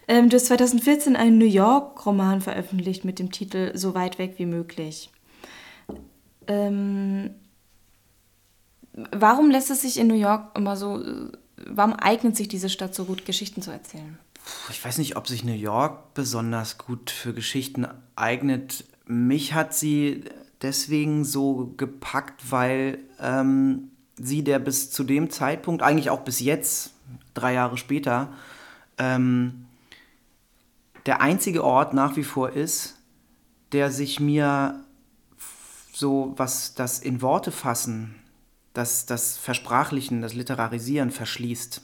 Ähm, 0.07 0.29
du 0.29 0.37
hast 0.37 0.47
2014 0.47 1.17
einen 1.17 1.39
New 1.39 1.47
York-Roman 1.47 2.41
veröffentlicht 2.41 3.05
mit 3.05 3.19
dem 3.19 3.33
Titel 3.33 3.77
So 3.77 3.95
weit 3.95 4.19
weg 4.19 4.35
wie 4.37 4.47
möglich. 4.47 5.11
Ähm, 6.47 7.31
warum 9.13 9.51
lässt 9.51 9.71
es 9.71 9.83
sich 9.83 9.99
in 9.99 10.09
New 10.09 10.15
York 10.15 10.57
immer 10.57 10.77
so, 10.77 11.03
warum 11.57 11.95
eignet 11.95 12.37
sich 12.37 12.49
diese 12.49 12.69
Stadt 12.69 12.95
so 12.95 13.05
gut, 13.05 13.25
Geschichten 13.25 13.63
zu 13.63 13.71
erzählen? 13.71 14.19
Ich 14.71 14.83
weiß 14.83 14.99
nicht, 14.99 15.17
ob 15.17 15.27
sich 15.27 15.45
New 15.45 15.53
York 15.53 16.15
besonders 16.15 16.79
gut 16.79 17.11
für 17.11 17.35
Geschichten 17.35 17.87
eignet. 18.17 18.85
Mich 19.07 19.53
hat 19.53 19.75
sie 19.75 20.25
deswegen 20.63 21.25
so 21.25 21.75
gepackt, 21.77 22.51
weil 22.51 22.99
ähm, 23.21 23.91
sie, 24.17 24.43
der 24.43 24.59
bis 24.59 24.91
zu 24.91 25.05
dem 25.05 25.31
Zeitpunkt, 25.31 25.83
eigentlich 25.83 26.11
auch 26.11 26.21
bis 26.21 26.41
jetzt, 26.41 26.95
drei 27.35 27.55
Jahre 27.55 27.77
später, 27.77 28.33
ähm, 28.99 29.67
der 31.07 31.21
einzige 31.21 31.65
Ort 31.65 31.95
nach 31.95 32.17
wie 32.17 32.25
vor 32.25 32.51
ist, 32.51 32.99
der 33.73 33.91
sich 33.91 34.21
mir 34.21 34.85
so, 35.93 36.35
was 36.37 36.75
das 36.75 36.99
in 37.01 37.23
Worte 37.23 37.51
fassen, 37.51 38.15
das, 38.73 39.07
das 39.07 39.37
Versprachlichen, 39.37 40.23
das 40.23 40.35
Literarisieren 40.35 41.11
verschließt. 41.11 41.83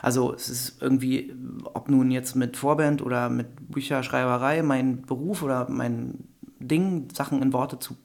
Also 0.00 0.34
es 0.34 0.48
ist 0.48 0.82
irgendwie, 0.82 1.32
ob 1.64 1.88
nun 1.88 2.10
jetzt 2.10 2.34
mit 2.34 2.56
Vorband 2.56 3.02
oder 3.02 3.28
mit 3.28 3.70
Bücherschreiberei, 3.70 4.62
mein 4.62 5.02
Beruf 5.02 5.42
oder 5.42 5.68
mein 5.70 6.24
Ding, 6.58 7.08
Sachen 7.14 7.40
in 7.42 7.52
Worte 7.52 7.78
zu 7.78 7.96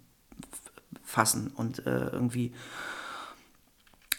fassen 1.07 1.51
und 1.55 1.85
äh, 1.87 2.09
irgendwie 2.11 2.53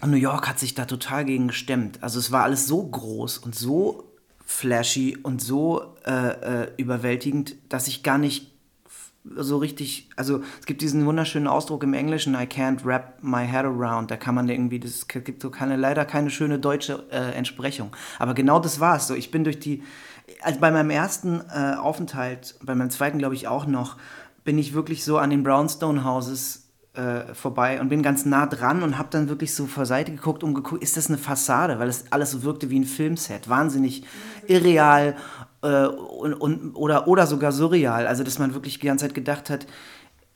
New 0.04 0.16
York 0.16 0.48
hat 0.48 0.58
sich 0.58 0.74
da 0.74 0.86
total 0.86 1.24
gegen 1.24 1.48
gestemmt. 1.48 2.02
Also 2.02 2.18
es 2.18 2.32
war 2.32 2.44
alles 2.44 2.66
so 2.66 2.82
groß 2.82 3.38
und 3.38 3.54
so 3.54 4.04
flashy 4.44 5.18
und 5.22 5.42
so 5.42 5.96
äh, 6.06 6.62
äh, 6.62 6.72
überwältigend, 6.78 7.56
dass 7.68 7.88
ich 7.88 8.02
gar 8.02 8.16
nicht 8.16 8.50
so 9.36 9.58
richtig, 9.58 10.08
also 10.16 10.42
es 10.58 10.64
gibt 10.64 10.80
diesen 10.80 11.04
wunderschönen 11.04 11.46
Ausdruck 11.48 11.82
im 11.82 11.92
Englischen, 11.92 12.34
I 12.34 12.46
can't 12.46 12.84
wrap 12.84 13.22
my 13.22 13.46
head 13.46 13.66
around, 13.66 14.10
da 14.10 14.16
kann 14.16 14.34
man 14.34 14.48
irgendwie, 14.48 14.80
das 14.80 15.06
gibt 15.06 15.42
so 15.42 15.50
keine, 15.50 15.76
leider 15.76 16.06
keine 16.06 16.30
schöne 16.30 16.58
deutsche 16.58 17.04
äh, 17.10 17.32
Entsprechung. 17.32 17.90
Aber 18.18 18.32
genau 18.32 18.58
das 18.58 18.80
war 18.80 18.96
es 18.96 19.06
so. 19.06 19.14
Ich 19.14 19.30
bin 19.30 19.44
durch 19.44 19.58
die, 19.58 19.82
also 20.40 20.60
bei 20.60 20.70
meinem 20.70 20.88
ersten 20.88 21.42
äh, 21.50 21.74
Aufenthalt, 21.74 22.54
bei 22.62 22.74
meinem 22.74 22.90
zweiten 22.90 23.18
glaube 23.18 23.34
ich 23.34 23.48
auch 23.48 23.66
noch, 23.66 23.98
bin 24.44 24.56
ich 24.56 24.72
wirklich 24.72 25.04
so 25.04 25.18
an 25.18 25.28
den 25.28 25.42
Brownstone 25.42 26.04
Houses 26.04 26.67
äh, 26.98 27.32
vorbei 27.32 27.80
und 27.80 27.88
bin 27.88 28.02
ganz 28.02 28.24
nah 28.24 28.46
dran 28.46 28.82
und 28.82 28.98
habe 28.98 29.08
dann 29.10 29.28
wirklich 29.28 29.54
so 29.54 29.66
vor 29.66 29.86
Seite 29.86 30.10
geguckt 30.10 30.42
und 30.42 30.54
geguckt, 30.54 30.82
ist 30.82 30.96
das 30.96 31.06
eine 31.06 31.16
Fassade, 31.16 31.78
weil 31.78 31.88
es 31.88 32.10
alles 32.10 32.32
so 32.32 32.42
wirkte 32.42 32.70
wie 32.70 32.80
ein 32.80 32.84
Filmset, 32.84 33.48
wahnsinnig 33.48 34.02
irreal 34.48 35.16
äh, 35.62 35.86
und, 35.86 36.34
und, 36.34 36.74
oder, 36.74 37.06
oder 37.06 37.28
sogar 37.28 37.52
surreal, 37.52 38.08
also 38.08 38.24
dass 38.24 38.40
man 38.40 38.52
wirklich 38.52 38.80
die 38.80 38.86
ganze 38.86 39.04
Zeit 39.06 39.14
gedacht 39.14 39.48
hat, 39.48 39.66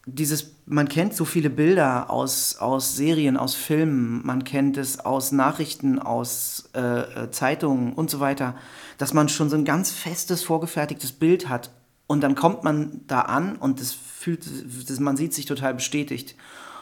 dieses, 0.07 0.57
man 0.67 0.89
kennt 0.89 1.15
so 1.15 1.25
viele 1.25 1.51
Bilder 1.51 2.11
aus, 2.11 2.57
aus 2.57 2.97
Serien, 2.97 3.37
aus 3.37 3.55
Filmen, 3.55 4.21
man 4.25 4.45
kennt 4.45 4.77
es 4.77 5.01
aus 5.01 5.33
Nachrichten, 5.33 5.99
aus 5.99 6.71
äh, 6.75 6.81
äh 7.25 7.31
Zeitungen 7.33 7.93
und 7.93 8.09
so 8.09 8.21
weiter, 8.21 8.55
dass 8.99 9.15
man 9.15 9.29
schon 9.29 9.51
so 9.51 9.57
ein 9.57 9.65
ganz 9.65 9.91
festes, 9.91 10.45
vorgefertigtes 10.45 11.13
Bild 11.13 11.49
hat 11.49 11.71
und 12.07 12.21
dann 12.21 12.35
kommt 12.35 12.65
man 12.65 13.01
da 13.07 13.23
an 13.23 13.57
und 13.57 13.81
das 13.81 13.93
fühlt, 13.93 14.47
das, 14.89 15.01
man 15.01 15.17
sieht 15.17 15.35
sich 15.35 15.47
total 15.47 15.75
bestätigt. 15.75 16.37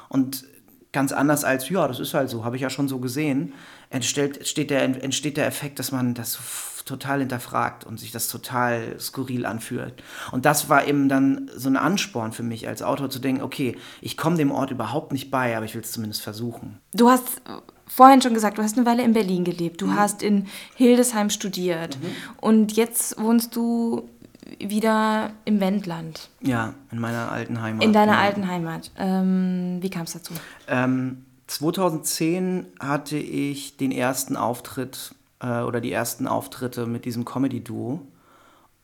Und 0.09 0.45
ganz 0.93 1.13
anders 1.13 1.45
als, 1.45 1.69
ja, 1.69 1.87
das 1.87 2.01
ist 2.01 2.15
halt 2.15 2.29
so, 2.29 2.45
habe 2.45 2.57
ich 2.57 2.63
ja 2.63 2.71
schon 2.71 2.89
so 2.89 2.99
gesehen, 2.99 3.55
entsteht, 3.91 4.39
entsteht, 4.39 4.71
der, 4.71 4.83
entsteht 4.83 5.37
der 5.37 5.47
Effekt, 5.47 5.79
dass 5.79 5.93
man 5.93 6.15
das 6.15 6.39
total 6.85 7.21
hinterfragt 7.21 7.85
und 7.85 8.01
sich 8.01 8.11
das 8.11 8.29
total 8.29 8.99
skurril 8.99 9.47
anfühlt. 9.47 10.03
Und 10.33 10.45
das 10.45 10.69
war 10.69 10.87
eben 10.87 11.09
dann 11.09 11.51
so 11.55 11.69
ein 11.69 11.77
Ansporn 11.77 12.33
für 12.33 12.43
mich 12.43 12.67
als 12.67 12.83
Autor 12.83 13.11
zu 13.11 13.21
denken, 13.21 13.43
okay, 13.43 13.77
ich 14.01 14.17
komme 14.17 14.37
dem 14.37 14.51
Ort 14.51 14.71
überhaupt 14.71 15.13
nicht 15.13 15.31
bei, 15.31 15.57
aber 15.57 15.67
ich 15.67 15.75
will 15.75 15.83
es 15.83 15.93
zumindest 15.93 16.23
versuchen. 16.23 16.81
Du 16.93 17.09
hast 17.09 17.41
vorhin 17.87 18.23
schon 18.23 18.35
gesagt, 18.35 18.59
du 18.59 18.63
hast 18.63 18.77
eine 18.77 18.87
Weile 18.87 19.05
in 19.05 19.13
Berlin 19.13 19.45
gelebt, 19.45 19.81
du 19.81 19.87
mhm. 19.87 19.97
hast 19.97 20.23
in 20.23 20.47
Hildesheim 20.75 21.31
studiert 21.31 21.99
mhm. 22.01 22.07
und 22.41 22.73
jetzt 22.73 23.21
wohnst 23.21 23.55
du 23.55 24.09
wieder 24.59 25.33
im 25.45 25.61
Wendland. 25.61 26.31
Ja, 26.41 26.75
in 26.91 26.99
meiner 26.99 27.31
alten 27.31 27.61
Heimat. 27.61 27.85
In 27.85 27.93
deiner 27.93 28.13
ja. 28.13 28.19
alten 28.21 28.49
Heimat. 28.49 28.91
Ähm, 28.97 29.79
wie 29.81 29.91
kam 29.91 30.03
es 30.03 30.13
dazu? 30.13 30.35
Ähm, 30.69 31.25
2010 31.47 32.67
hatte 32.79 33.17
ich 33.17 33.77
den 33.77 33.93
ersten 33.93 34.37
Auftritt 34.37 35.15
äh, 35.41 35.61
oder 35.61 35.81
die 35.81 35.93
ersten 35.93 36.27
Auftritte 36.27 36.87
mit 36.87 37.05
diesem 37.05 37.25
Comedy-Duo. 37.25 38.01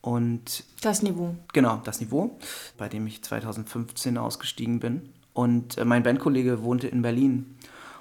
Und 0.01 0.65
das 0.83 1.03
Niveau. 1.03 1.35
Genau, 1.53 1.81
das 1.85 2.01
Niveau, 2.01 2.39
bei 2.79 2.89
dem 2.89 3.07
ich 3.07 3.25
2015 3.25 4.19
ausgestiegen 4.19 4.79
bin. 4.79 5.09
Und 5.33 5.79
äh, 5.79 5.85
mein 5.85 6.03
Bandkollege 6.03 6.63
wohnte 6.63 6.89
in 6.89 7.03
Berlin. 7.03 7.57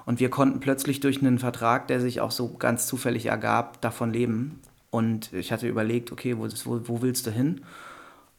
Und 0.06 0.20
wir 0.20 0.30
konnten 0.30 0.60
plötzlich 0.60 1.00
durch 1.00 1.20
einen 1.20 1.40
Vertrag, 1.40 1.88
der 1.88 2.00
sich 2.00 2.22
auch 2.22 2.32
so 2.32 2.54
ganz 2.54 2.88
zufällig 2.88 3.26
ergab, 3.26 3.82
davon 3.82 4.14
leben. 4.14 4.62
Und 4.96 5.34
ich 5.34 5.52
hatte 5.52 5.68
überlegt, 5.68 6.14
okay, 6.14 6.38
wo, 6.38 6.48
wo, 6.88 7.02
willst 7.02 7.28
du 7.28 7.32
hin? 7.32 7.66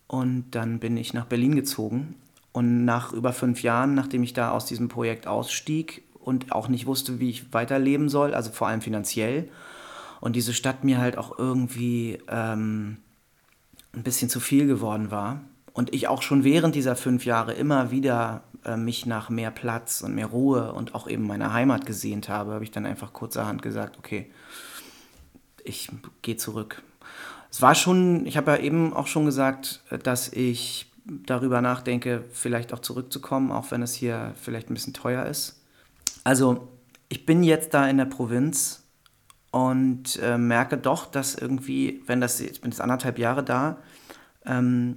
Und 0.07 0.47
dann 0.53 0.79
bin 0.79 0.97
ich 0.97 1.13
nach 1.13 1.27
Berlin 1.27 1.55
gezogen. 1.55 2.15
Und 2.53 2.87
nach 2.87 3.13
über 3.13 3.35
fünf 3.35 3.63
Jahren, 3.63 3.95
nachdem 3.95 4.23
ich 4.23 4.33
da 4.33 4.53
aus 4.53 4.65
diesem 4.65 4.89
Projekt 4.89 5.27
ausstieg 5.27 6.05
und 6.19 6.53
auch 6.53 6.69
nicht 6.69 6.87
wusste, 6.87 7.21
wie 7.21 7.29
ich 7.29 7.53
weiterleben 7.53 8.09
soll, 8.09 8.33
also 8.33 8.51
vor 8.53 8.69
allem 8.69 8.81
finanziell, 8.81 9.51
und 10.23 10.35
diese 10.35 10.55
Stadt 10.55 10.83
mir 10.83 10.97
halt 10.97 11.19
auch 11.19 11.39
irgendwie 11.39 12.21
ähm, 12.27 12.97
ein 13.93 14.03
bisschen 14.03 14.31
zu 14.31 14.41
viel 14.41 14.67
geworden 14.67 15.11
war. 15.11 15.43
Und 15.75 15.95
ich 15.95 16.09
auch 16.09 16.23
schon 16.23 16.43
während 16.43 16.75
dieser 16.75 16.97
fünf 16.97 17.27
Jahre 17.27 17.53
immer 17.53 17.91
wieder 17.91 18.45
äh, 18.65 18.79
mich 18.79 19.05
nach 19.05 19.29
mehr 19.29 19.51
Platz 19.51 20.01
und 20.01 20.15
mehr 20.15 20.29
Ruhe 20.29 20.73
und 20.73 20.95
auch 20.95 21.07
eben 21.07 21.27
meiner 21.27 21.53
Heimat 21.53 21.85
gesehnt 21.85 22.31
habe, 22.31 22.53
habe 22.55 22.65
ich 22.65 22.71
dann 22.71 22.87
einfach 22.87 23.13
kurzerhand 23.13 23.61
gesagt, 23.61 23.99
okay, 23.99 24.31
ich 25.67 25.91
gehe 26.23 26.37
zurück. 26.37 26.83
Es 27.51 27.63
war 27.63 27.75
schon, 27.75 28.27
ich 28.27 28.37
habe 28.37 28.53
ja 28.53 28.57
eben 28.59 28.93
auch 28.93 29.07
schon 29.07 29.25
gesagt, 29.25 29.83
dass 30.03 30.33
ich 30.33 30.93
darüber 31.07 31.61
nachdenke, 31.61 32.25
vielleicht 32.33 32.73
auch 32.73 32.81
zurückzukommen, 32.81 33.53
auch 33.53 33.71
wenn 33.71 33.83
es 33.83 33.95
hier 33.95 34.35
vielleicht 34.41 34.71
ein 34.71 34.75
bisschen 34.75 34.95
teuer 34.95 35.27
ist. 35.27 35.63
Also 36.25 36.69
ich 37.09 37.25
bin 37.27 37.43
jetzt 37.43 37.75
da 37.75 37.89
in 37.89 37.99
der 37.99 38.07
Provinz 38.07 38.83
und 39.53 40.19
äh, 40.23 40.37
merke 40.37 40.77
doch, 40.77 41.07
dass 41.07 41.35
irgendwie, 41.35 42.03
wenn 42.07 42.21
das, 42.21 42.41
ich 42.41 42.61
bin 42.61 42.71
jetzt 42.73 42.81
anderthalb 42.81 43.19
Jahre 43.19 43.45
da, 43.45 43.79
ähm, 44.45 44.97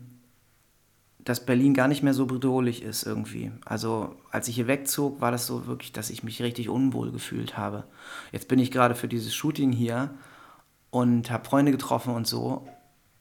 dass 1.19 1.45
Berlin 1.45 1.73
gar 1.73 1.87
nicht 1.87 2.01
mehr 2.01 2.13
so 2.13 2.25
bedrohlich 2.25 2.81
ist 2.81 3.03
irgendwie. 3.03 3.51
Also 3.63 4.15
als 4.31 4.47
ich 4.47 4.55
hier 4.55 4.67
wegzog, 4.67 5.21
war 5.21 5.31
das 5.31 5.45
so 5.45 5.67
wirklich, 5.67 5.91
dass 5.91 6.09
ich 6.09 6.23
mich 6.23 6.41
richtig 6.41 6.69
unwohl 6.69 7.11
gefühlt 7.11 7.57
habe. 7.57 7.83
Jetzt 8.31 8.47
bin 8.47 8.57
ich 8.57 8.71
gerade 8.71 8.95
für 8.95 9.07
dieses 9.07 9.35
Shooting 9.35 9.71
hier 9.71 10.09
und 10.91 11.29
habe 11.31 11.47
Freunde 11.47 11.71
getroffen 11.71 12.13
und 12.13 12.27
so. 12.27 12.67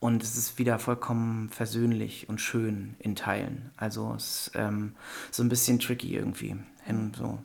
Und 0.00 0.22
es 0.22 0.37
ist 0.37 0.58
wieder 0.58 0.78
vollkommen 0.78 1.48
versöhnlich 1.48 2.28
und 2.28 2.40
schön 2.40 2.94
in 3.00 3.16
Teilen. 3.16 3.72
Also 3.76 4.14
es 4.16 4.46
ist 4.46 4.50
ähm, 4.54 4.94
so 5.32 5.42
ein 5.42 5.48
bisschen 5.48 5.80
tricky 5.80 6.14
irgendwie. 6.14 6.56
Hin 6.84 7.12
so. 7.16 7.38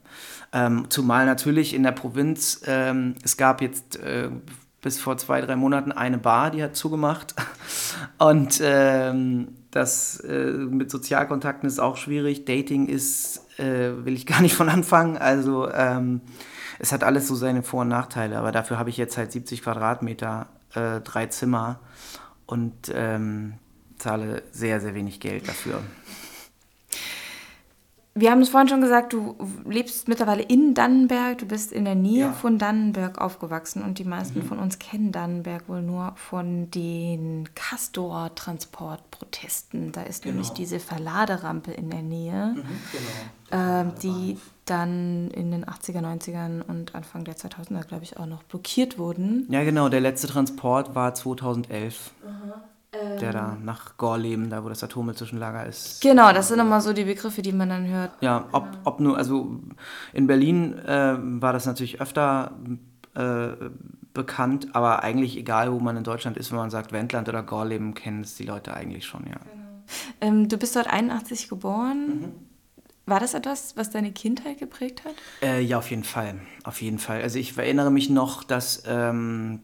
Ähm, 0.52 0.86
zumal 0.90 1.26
natürlich 1.26 1.74
in 1.74 1.82
der 1.82 1.94
Provinz, 1.94 2.62
ähm, 2.68 3.16
es 3.24 3.38
gab 3.38 3.62
jetzt 3.62 3.98
äh, 3.98 4.30
bis 4.82 5.00
vor 5.00 5.18
zwei, 5.18 5.42
drei 5.42 5.56
Monaten 5.56 5.92
eine 5.92 6.20
Bar, 6.20 6.52
die 6.52 6.62
hat 6.62 6.76
zugemacht. 6.76 7.34
Und 8.20 8.62
ähm, 8.64 9.48
das 9.72 10.20
äh, 10.20 10.52
mit 10.52 10.92
Sozialkontakten 10.92 11.68
ist 11.68 11.80
auch 11.80 11.98
schwierig. 11.98 12.46
Dating 12.46 12.88
ist, 12.88 13.42
äh, 13.60 14.06
will 14.06 14.14
ich 14.14 14.28
gar 14.28 14.42
nicht 14.42 14.54
von 14.54 14.70
anfangen. 14.70 15.18
Also 15.18 15.72
ähm, 15.72 16.22
es 16.84 16.92
hat 16.92 17.06
alles 17.06 17.30
so 17.30 17.36
seine 17.36 17.64
Vor- 17.64 17.84
und 17.84 17.88
Nachteile, 17.88 18.38
aber 18.38 18.52
dafür 18.52 18.78
habe 18.78 18.90
ich 18.90 18.98
jetzt 18.98 19.18
halt 19.18 19.32
70 19.32 19.62
Quadratmeter, 19.62 20.48
äh, 20.74 21.00
drei 21.00 21.28
Zimmer 21.28 21.80
und 22.46 22.92
ähm, 22.94 23.54
zahle 23.98 24.44
sehr, 24.52 24.82
sehr 24.82 24.94
wenig 24.94 25.22
Geld 25.22 25.48
dafür. 25.48 25.82
Wir 28.16 28.30
haben 28.30 28.42
es 28.42 28.50
vorhin 28.50 28.70
schon 28.70 28.82
gesagt, 28.82 29.14
du 29.14 29.36
lebst 29.68 30.08
mittlerweile 30.08 30.44
in 30.44 30.76
Dannenberg, 30.76 31.40
du 31.40 31.48
bist 31.48 31.72
in 31.72 31.84
der 31.84 31.96
Nähe 31.96 32.26
ja. 32.26 32.32
von 32.32 32.60
Dannenberg 32.60 33.20
aufgewachsen 33.20 33.82
und 33.82 33.98
die 33.98 34.04
meisten 34.04 34.38
mhm. 34.40 34.46
von 34.46 34.60
uns 34.60 34.78
kennen 34.78 35.12
Dannenberg 35.12 35.68
wohl 35.68 35.82
nur 35.82 36.14
von 36.16 36.70
den 36.70 37.50
Castor-Transportprotesten. 37.56 39.94
Da 39.94 40.04
ist 40.04 40.22
genau. 40.22 40.34
nämlich 40.34 40.52
diese 40.52 40.80
Verladerampe 40.80 41.72
in 41.72 41.90
der 41.90 42.04
Nähe, 42.04 42.54
mhm, 42.56 42.64
genau. 43.50 43.82
äh, 43.82 43.86
die 44.04 44.38
dann 44.66 45.32
in 45.32 45.52
den 45.52 45.66
80er, 45.66 46.02
90ern 46.02 46.62
und 46.62 46.94
Anfang 46.96 47.24
der 47.24 47.36
2000er, 47.36 47.86
glaube 47.86 48.04
ich, 48.04 48.18
auch 48.18 48.28
noch 48.28 48.44
blockiert 48.44 48.98
wurden. 48.98 49.46
Ja, 49.50 49.64
genau, 49.64 49.88
der 49.90 50.02
letzte 50.02 50.28
Transport 50.28 50.96
war 50.96 51.16
2011. 51.16 52.12
Der 53.24 53.34
da 53.34 53.54
ähm. 53.54 53.66
nach 53.66 53.98
Gorleben, 53.98 54.50
da 54.50 54.64
wo 54.64 54.70
das 54.70 54.84
Atommüllzwischenlager 54.84 55.66
ist. 55.66 56.02
Genau, 56.02 56.32
das 56.34 56.48
sind 56.48 56.58
nochmal 56.58 56.82
so 56.82 56.94
die 56.94 57.06
Begriffe, 57.06 57.42
die 57.42 57.52
man 57.52 57.70
dann 57.70 57.88
hört. 57.88 58.12
Ja, 58.22 58.48
ob, 58.52 58.68
ob 58.84 59.00
nur, 59.00 59.18
also 59.18 59.60
in 60.14 60.28
Berlin 60.28 60.78
äh, 60.80 61.16
war 61.18 61.54
das 61.54 61.66
natürlich 61.66 62.02
öfter 62.02 62.52
äh, 63.16 63.50
bekannt, 64.14 64.70
aber 64.74 65.04
eigentlich 65.04 65.38
egal, 65.38 65.72
wo 65.72 65.80
man 65.80 65.98
in 65.98 66.04
Deutschland 66.04 66.38
ist, 66.38 66.52
wenn 66.52 66.58
man 66.58 66.70
sagt 66.70 66.92
Wendland 66.92 67.30
oder 67.30 67.44
Gorleben, 67.44 67.94
kennen 67.94 68.22
es 68.22 68.36
die 68.36 68.44
Leute 68.44 68.74
eigentlich 68.74 69.06
schon, 69.06 69.26
ja. 69.26 69.38
Genau. 69.38 69.64
Ähm, 70.22 70.48
du 70.48 70.58
bist 70.58 70.76
dort 70.76 70.88
81 70.88 71.50
geboren. 71.50 72.08
Mhm. 72.08 72.32
War 73.06 73.20
das 73.20 73.34
etwas, 73.34 73.76
was 73.76 73.90
deine 73.90 74.14
Kindheit 74.14 74.60
geprägt 74.60 75.04
hat? 75.04 75.14
Äh, 75.42 75.62
ja, 75.62 75.78
auf 75.78 75.90
jeden 75.90 76.06
Fall. 76.06 76.40
Auf 76.64 76.82
jeden 76.82 77.00
Fall. 77.00 77.22
Also 77.22 77.38
ich 77.38 77.58
erinnere 77.58 77.92
mich 77.92 78.10
noch, 78.10 78.44
dass 78.44 78.84
ähm, 78.88 79.60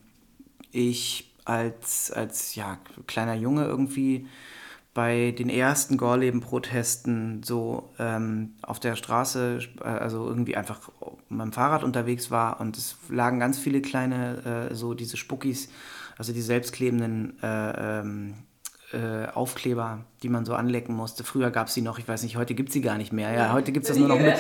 ich 0.72 1.29
als, 1.50 2.12
als 2.12 2.56
ja, 2.56 2.78
kleiner 3.08 3.34
Junge 3.34 3.66
irgendwie 3.66 4.28
bei 4.94 5.32
den 5.32 5.50
ersten 5.50 5.98
Gorleben-Protesten 5.98 7.42
so 7.44 7.90
ähm, 8.00 8.56
auf 8.62 8.80
der 8.80 8.96
Straße, 8.96 9.60
äh, 9.82 9.84
also 9.84 10.28
irgendwie 10.28 10.56
einfach 10.56 10.90
mit 11.30 11.42
dem 11.42 11.52
Fahrrad 11.52 11.84
unterwegs 11.84 12.32
war 12.32 12.60
und 12.60 12.78
es 12.78 12.98
lagen 13.10 13.40
ganz 13.40 13.60
viele 13.60 13.82
kleine, 13.82 14.70
äh, 14.72 14.76
so 14.76 14.94
diese 14.94 15.18
Spuckis, 15.18 15.70
also 16.18 16.34
die 16.34 16.42
selbstklebenden 16.42 17.42
äh, 17.42 18.00
ähm, 18.00 18.34
äh, 18.92 19.28
Aufkleber, 19.28 20.06
die 20.24 20.30
man 20.30 20.46
so 20.46 20.56
anlecken 20.56 20.96
musste. 20.96 21.24
Früher 21.24 21.52
gab 21.52 21.68
es 21.68 21.74
sie 21.74 21.82
noch, 21.82 22.00
ich 22.00 22.08
weiß 22.08 22.24
nicht, 22.24 22.38
heute 22.38 22.56
gibt 22.56 22.70
es 22.70 22.74
sie 22.74 22.82
gar 22.82 22.98
nicht 22.98 23.14
mehr. 23.14 23.32
Ja, 23.32 23.54
heute 23.54 23.72
gibt 23.72 23.84
es 23.84 23.90
das 23.90 23.98
nur 23.98 24.08
noch 24.08 24.20
mit. 24.20 24.36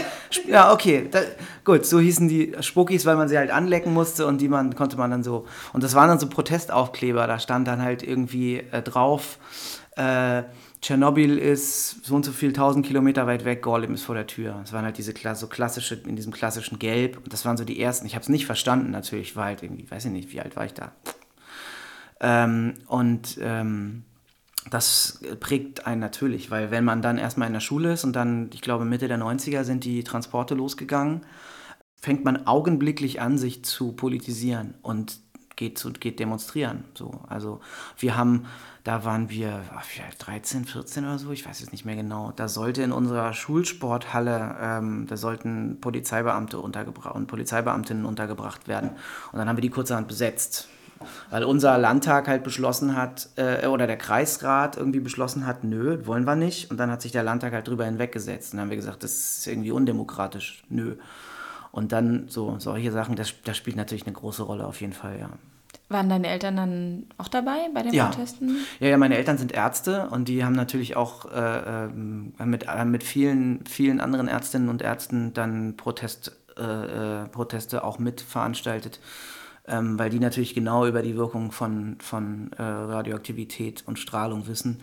Ja, 0.47 0.73
okay, 0.73 1.07
da, 1.09 1.19
gut, 1.63 1.85
so 1.85 1.99
hießen 1.99 2.27
die 2.27 2.55
Spuckis, 2.61 3.05
weil 3.05 3.15
man 3.15 3.27
sie 3.27 3.37
halt 3.37 3.51
anlecken 3.51 3.93
musste 3.93 4.25
und 4.25 4.41
die 4.41 4.47
man 4.47 4.75
konnte 4.75 4.97
man 4.97 5.11
dann 5.11 5.23
so. 5.23 5.45
Und 5.73 5.83
das 5.83 5.93
waren 5.93 6.09
dann 6.09 6.19
so 6.19 6.27
Protestaufkleber, 6.27 7.27
da 7.27 7.37
stand 7.39 7.67
dann 7.67 7.81
halt 7.81 8.01
irgendwie 8.01 8.57
äh, 8.57 8.81
drauf. 8.81 9.37
Äh, 9.95 10.43
Tschernobyl 10.81 11.37
ist 11.37 12.05
so 12.05 12.15
und 12.15 12.23
so 12.23 12.31
viel 12.31 12.53
tausend 12.53 12.85
Kilometer 12.85 13.27
weit 13.27 13.43
weg, 13.43 13.61
Gorlem 13.61 13.93
ist 13.93 14.03
vor 14.03 14.15
der 14.15 14.27
Tür. 14.27 14.57
Das 14.61 14.71
waren 14.71 14.85
halt 14.85 14.97
diese 14.97 15.13
so 15.35 15.47
klassische, 15.47 15.95
in 15.95 16.15
diesem 16.15 16.31
klassischen 16.31 16.79
Gelb. 16.79 17.17
Und 17.17 17.33
das 17.33 17.43
waren 17.43 17.57
so 17.57 17.65
die 17.65 17.81
ersten. 17.81 18.05
Ich 18.05 18.15
habe 18.15 18.23
es 18.23 18.29
nicht 18.29 18.45
verstanden 18.45 18.91
natürlich, 18.91 19.35
war 19.35 19.45
halt 19.45 19.61
irgendwie, 19.61 19.89
weiß 19.91 20.05
ich 20.05 20.11
nicht, 20.11 20.31
wie 20.31 20.39
alt 20.39 20.55
war 20.55 20.65
ich 20.65 20.73
da. 20.73 20.93
Ähm, 22.21 22.75
und 22.87 23.37
ähm, 23.41 24.03
das 24.69 25.21
prägt 25.39 25.87
einen 25.87 26.01
natürlich, 26.01 26.51
weil 26.51 26.71
wenn 26.71 26.85
man 26.85 27.01
dann 27.01 27.17
erstmal 27.17 27.47
in 27.47 27.53
der 27.53 27.59
Schule 27.59 27.93
ist 27.93 28.03
und 28.03 28.15
dann, 28.15 28.49
ich 28.53 28.61
glaube, 28.61 28.85
Mitte 28.85 29.07
der 29.07 29.17
90er 29.17 29.63
sind 29.63 29.83
die 29.83 30.03
Transporte 30.03 30.55
losgegangen, 30.55 31.21
fängt 32.01 32.23
man 32.23 32.47
augenblicklich 32.47 33.21
an, 33.21 33.37
sich 33.37 33.63
zu 33.63 33.91
politisieren 33.91 34.75
und 34.81 35.19
geht, 35.55 35.77
zu, 35.77 35.91
geht 35.91 36.19
demonstrieren. 36.19 36.85
So. 36.95 37.11
Also 37.27 37.59
wir 37.97 38.15
haben, 38.15 38.45
da 38.85 39.03
waren 39.03 39.29
wir 39.29 39.61
ach, 39.75 39.85
13, 40.17 40.65
14 40.65 41.03
oder 41.03 41.19
so, 41.19 41.31
ich 41.31 41.45
weiß 41.45 41.61
es 41.61 41.71
nicht 41.71 41.83
mehr 41.83 41.97
genau, 41.97 42.31
da 42.35 42.47
sollte 42.47 42.81
in 42.81 42.93
unserer 42.93 43.33
Schulsporthalle, 43.33 44.55
ähm, 44.61 45.05
da 45.07 45.17
sollten 45.17 45.81
Polizeibeamte 45.81 46.59
untergebracht 46.59 47.13
und 47.13 47.27
Polizeibeamtinnen 47.27 48.05
untergebracht 48.05 48.67
werden. 48.67 48.91
Und 49.31 49.39
dann 49.39 49.49
haben 49.49 49.57
wir 49.57 49.61
die 49.61 49.69
kurzerhand 49.69 50.07
besetzt 50.07 50.69
weil 51.29 51.43
unser 51.43 51.77
Landtag 51.77 52.27
halt 52.27 52.43
beschlossen 52.43 52.95
hat, 52.95 53.29
äh, 53.35 53.67
oder 53.67 53.87
der 53.87 53.97
Kreisrat 53.97 54.77
irgendwie 54.77 54.99
beschlossen 54.99 55.45
hat, 55.45 55.63
nö, 55.63 56.05
wollen 56.05 56.25
wir 56.25 56.35
nicht. 56.35 56.71
Und 56.71 56.77
dann 56.77 56.91
hat 56.91 57.01
sich 57.01 57.11
der 57.11 57.23
Landtag 57.23 57.53
halt 57.53 57.67
drüber 57.67 57.85
hinweggesetzt. 57.85 58.53
Und 58.53 58.57
dann 58.57 58.65
haben 58.65 58.69
wir 58.69 58.77
gesagt, 58.77 59.03
das 59.03 59.11
ist 59.11 59.47
irgendwie 59.47 59.71
undemokratisch, 59.71 60.63
nö. 60.69 60.95
Und 61.71 61.91
dann 61.91 62.27
so 62.27 62.55
solche 62.59 62.91
Sachen, 62.91 63.15
das, 63.15 63.33
das 63.43 63.57
spielt 63.57 63.77
natürlich 63.77 64.05
eine 64.05 64.13
große 64.13 64.43
Rolle 64.43 64.65
auf 64.65 64.81
jeden 64.81 64.93
Fall, 64.93 65.19
ja. 65.19 65.29
Waren 65.91 66.07
deine 66.07 66.27
Eltern 66.27 66.55
dann 66.55 67.07
auch 67.17 67.27
dabei 67.27 67.67
bei 67.73 67.81
den 67.81 67.93
ja. 67.93 68.07
Protesten? 68.07 68.57
Ja, 68.79 68.89
ja, 68.89 68.97
meine 68.97 69.17
Eltern 69.17 69.39
sind 69.39 69.51
Ärzte 69.51 70.07
und 70.11 70.27
die 70.27 70.45
haben 70.45 70.53
natürlich 70.53 70.95
auch 70.95 71.25
äh, 71.31 71.85
ähm, 71.85 72.33
mit, 72.45 72.67
äh, 72.67 72.85
mit 72.85 73.03
vielen, 73.03 73.65
vielen 73.65 73.99
anderen 73.99 74.27
Ärztinnen 74.27 74.69
und 74.69 74.83
Ärzten 74.83 75.33
dann 75.33 75.77
Protest, 75.77 76.37
äh, 76.59 77.23
äh 77.23 77.27
Proteste 77.29 77.83
auch 77.83 77.97
mit 77.97 78.21
veranstaltet 78.21 78.99
ähm, 79.69 79.99
weil 79.99 80.09
die 80.09 80.19
natürlich 80.19 80.53
genau 80.53 80.85
über 80.85 81.01
die 81.01 81.15
Wirkung 81.15 81.51
von, 81.51 81.97
von 81.99 82.51
äh, 82.53 82.61
Radioaktivität 82.61 83.83
und 83.85 83.99
Strahlung 83.99 84.47
wissen, 84.47 84.81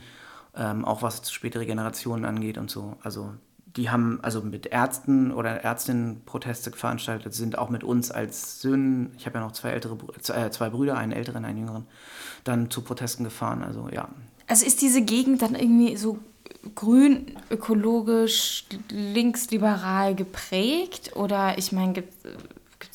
ähm, 0.57 0.85
auch 0.85 1.03
was 1.03 1.31
spätere 1.31 1.67
Generationen 1.67 2.25
angeht 2.25 2.57
und 2.57 2.71
so. 2.71 2.97
Also 3.03 3.35
die 3.77 3.91
haben 3.91 4.21
also 4.23 4.41
mit 4.41 4.67
Ärzten 4.67 5.33
oder 5.33 5.63
Ärztinnen 5.63 6.23
Proteste 6.25 6.71
veranstaltet, 6.71 7.35
sind 7.35 7.59
auch 7.59 7.69
mit 7.69 7.85
uns 7.85 8.11
als 8.11 8.61
Söhnen, 8.61 9.13
ich 9.19 9.27
habe 9.27 9.39
ja 9.39 9.45
noch 9.45 9.53
zwei 9.53 9.71
ältere, 9.71 9.99
äh, 10.33 10.51
zwei 10.51 10.71
Brüder, 10.71 10.97
einen 10.97 11.13
älteren, 11.13 11.45
einen 11.45 11.59
jüngeren, 11.59 11.87
dann 12.45 12.71
zu 12.71 12.81
Protesten 12.81 13.25
gefahren. 13.25 13.63
Also 13.63 13.89
ja. 13.93 14.09
Also 14.47 14.65
ist 14.65 14.81
diese 14.81 15.03
Gegend 15.03 15.43
dann 15.43 15.55
irgendwie 15.55 15.97
so 15.97 16.19
grün, 16.75 17.37
ökologisch, 17.51 18.65
linksliberal 18.89 20.15
geprägt? 20.15 21.13
Oder 21.15 21.59
ich 21.59 21.73
meine, 21.73 21.93
gibt 21.93 22.13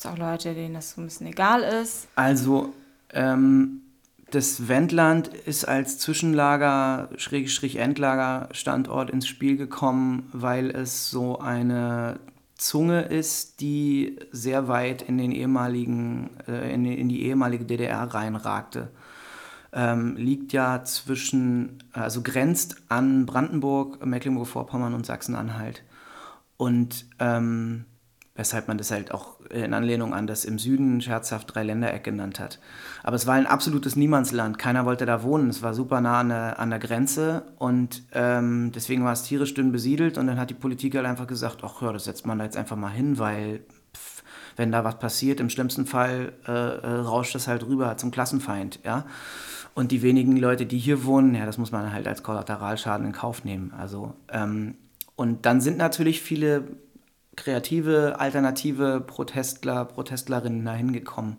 es 0.04 0.10
auch 0.10 0.18
Leute, 0.18 0.54
denen 0.54 0.74
das 0.74 0.92
so 0.92 1.00
ein 1.00 1.04
bisschen 1.04 1.26
egal 1.26 1.62
ist? 1.62 2.08
Also, 2.14 2.72
ähm, 3.12 3.82
das 4.30 4.68
Wendland 4.68 5.28
ist 5.28 5.66
als 5.66 5.98
Zwischenlager, 5.98 7.10
Schrägstrich 7.16 7.76
Endlager 7.76 8.48
Standort 8.52 9.10
ins 9.10 9.28
Spiel 9.28 9.56
gekommen, 9.56 10.28
weil 10.32 10.70
es 10.70 11.10
so 11.10 11.38
eine 11.38 12.18
Zunge 12.56 13.02
ist, 13.02 13.60
die 13.60 14.18
sehr 14.30 14.68
weit 14.68 15.02
in 15.02 15.18
den 15.18 15.32
ehemaligen, 15.32 16.30
äh, 16.48 16.72
in, 16.72 16.86
in 16.86 17.08
die 17.08 17.24
ehemalige 17.24 17.64
DDR 17.64 18.02
reinragte 18.02 18.90
ähm, 19.72 20.16
liegt 20.16 20.52
ja 20.52 20.84
zwischen, 20.84 21.82
also 21.92 22.22
grenzt 22.22 22.76
an 22.88 23.26
Brandenburg, 23.26 24.04
Mecklenburg-Vorpommern 24.04 24.94
und 24.94 25.06
Sachsen-Anhalt. 25.06 25.82
Und 26.56 27.06
ähm, 27.18 27.86
weshalb 28.34 28.66
man 28.66 28.78
das 28.78 28.90
halt 28.90 29.12
auch 29.12 29.40
in 29.50 29.74
Anlehnung 29.74 30.14
an 30.14 30.26
das 30.26 30.44
im 30.44 30.58
Süden 30.58 31.00
scherzhaft 31.02 31.54
Dreiländereck 31.54 32.02
genannt 32.02 32.40
hat. 32.40 32.60
Aber 33.02 33.16
es 33.16 33.26
war 33.26 33.34
ein 33.34 33.46
absolutes 33.46 33.94
Niemandsland. 33.94 34.58
Keiner 34.58 34.86
wollte 34.86 35.04
da 35.04 35.22
wohnen. 35.22 35.50
Es 35.50 35.62
war 35.62 35.74
super 35.74 36.00
nah 36.00 36.20
an 36.20 36.30
der, 36.30 36.58
an 36.58 36.70
der 36.70 36.78
Grenze 36.78 37.42
und 37.58 38.02
ähm, 38.12 38.72
deswegen 38.74 39.04
war 39.04 39.12
es 39.12 39.24
tierisch 39.24 39.52
dünn 39.52 39.70
besiedelt. 39.70 40.16
Und 40.16 40.26
dann 40.28 40.38
hat 40.40 40.48
die 40.48 40.54
Politik 40.54 40.94
halt 40.94 41.04
einfach 41.04 41.26
gesagt: 41.26 41.58
Ach 41.62 41.82
ja, 41.82 41.92
das 41.92 42.04
setzt 42.04 42.26
man 42.26 42.38
da 42.38 42.44
jetzt 42.44 42.56
einfach 42.56 42.76
mal 42.76 42.88
hin, 42.88 43.18
weil 43.18 43.60
pff, 43.94 44.22
wenn 44.56 44.72
da 44.72 44.82
was 44.82 44.98
passiert, 44.98 45.38
im 45.38 45.50
schlimmsten 45.50 45.84
Fall 45.84 46.32
äh, 46.46 46.52
äh, 46.52 47.00
rauscht 47.00 47.34
das 47.34 47.48
halt 47.48 47.66
rüber 47.66 47.98
zum 47.98 48.10
Klassenfeind. 48.10 48.80
Ja. 48.82 49.04
Und 49.74 49.90
die 49.90 50.02
wenigen 50.02 50.36
Leute, 50.36 50.66
die 50.66 50.78
hier 50.78 51.04
wohnen, 51.04 51.34
ja, 51.34 51.46
das 51.46 51.58
muss 51.58 51.72
man 51.72 51.92
halt 51.92 52.06
als 52.06 52.22
Kollateralschaden 52.22 53.06
in 53.06 53.12
Kauf 53.12 53.44
nehmen. 53.44 53.72
Also, 53.76 54.14
ähm, 54.30 54.74
und 55.16 55.46
dann 55.46 55.60
sind 55.60 55.78
natürlich 55.78 56.20
viele 56.20 56.64
kreative, 57.36 58.18
alternative 58.18 59.00
Protestler, 59.00 59.84
Protestlerinnen 59.84 60.64
dahin 60.64 60.92
gekommen, 60.92 61.36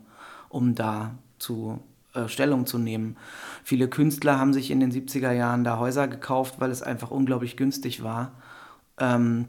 um 0.48 0.74
da 0.74 1.14
zu 1.38 1.80
äh, 2.14 2.28
Stellung 2.28 2.66
zu 2.66 2.78
nehmen. 2.78 3.16
Viele 3.62 3.88
Künstler 3.88 4.38
haben 4.38 4.52
sich 4.52 4.70
in 4.70 4.80
den 4.80 4.92
70er 4.92 5.32
Jahren 5.32 5.64
da 5.64 5.78
Häuser 5.78 6.08
gekauft, 6.08 6.56
weil 6.58 6.70
es 6.70 6.82
einfach 6.82 7.10
unglaublich 7.10 7.56
günstig 7.56 8.02
war. 8.02 8.32
Ähm, 8.98 9.46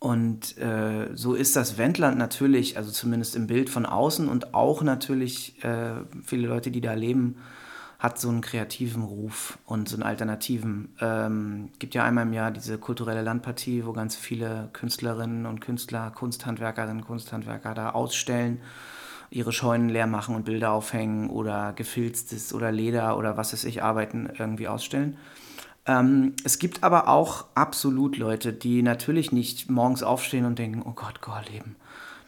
und 0.00 0.56
äh, 0.58 1.10
so 1.14 1.34
ist 1.34 1.56
das 1.56 1.76
Wendland 1.76 2.18
natürlich, 2.18 2.76
also 2.76 2.92
zumindest 2.92 3.34
im 3.34 3.48
Bild 3.48 3.68
von 3.68 3.84
außen 3.84 4.28
und 4.28 4.54
auch 4.54 4.82
natürlich 4.82 5.62
äh, 5.64 5.90
viele 6.24 6.46
Leute, 6.46 6.70
die 6.70 6.80
da 6.80 6.94
leben, 6.94 7.36
hat 7.98 8.20
so 8.20 8.28
einen 8.28 8.42
kreativen 8.42 9.02
Ruf 9.02 9.58
und 9.66 9.88
so 9.88 9.96
einen 9.96 10.04
alternativen. 10.04 10.94
Ähm, 11.00 11.70
gibt 11.80 11.94
ja 11.94 12.04
einmal 12.04 12.26
im 12.26 12.32
Jahr 12.32 12.52
diese 12.52 12.78
kulturelle 12.78 13.22
Landpartie, 13.22 13.84
wo 13.84 13.92
ganz 13.92 14.14
viele 14.14 14.68
Künstlerinnen 14.72 15.46
und 15.46 15.60
Künstler, 15.60 16.12
Kunsthandwerkerinnen, 16.12 17.04
Kunsthandwerker 17.04 17.74
da 17.74 17.90
ausstellen, 17.90 18.60
ihre 19.30 19.52
Scheunen 19.52 19.88
leer 19.88 20.06
machen 20.06 20.36
und 20.36 20.44
Bilder 20.44 20.70
aufhängen 20.70 21.28
oder 21.28 21.72
gefilztes 21.72 22.54
oder 22.54 22.70
Leder 22.70 23.18
oder 23.18 23.36
was 23.36 23.52
weiß 23.52 23.64
ich, 23.64 23.82
Arbeiten 23.82 24.30
irgendwie 24.38 24.68
ausstellen. 24.68 25.16
Ähm, 25.86 26.34
es 26.44 26.60
gibt 26.60 26.84
aber 26.84 27.08
auch 27.08 27.46
absolut 27.56 28.16
Leute, 28.16 28.52
die 28.52 28.82
natürlich 28.82 29.32
nicht 29.32 29.70
morgens 29.70 30.04
aufstehen 30.04 30.44
und 30.44 30.58
denken, 30.58 30.82
oh 30.84 30.92
Gott, 30.92 31.20
Gorleben. 31.20 31.74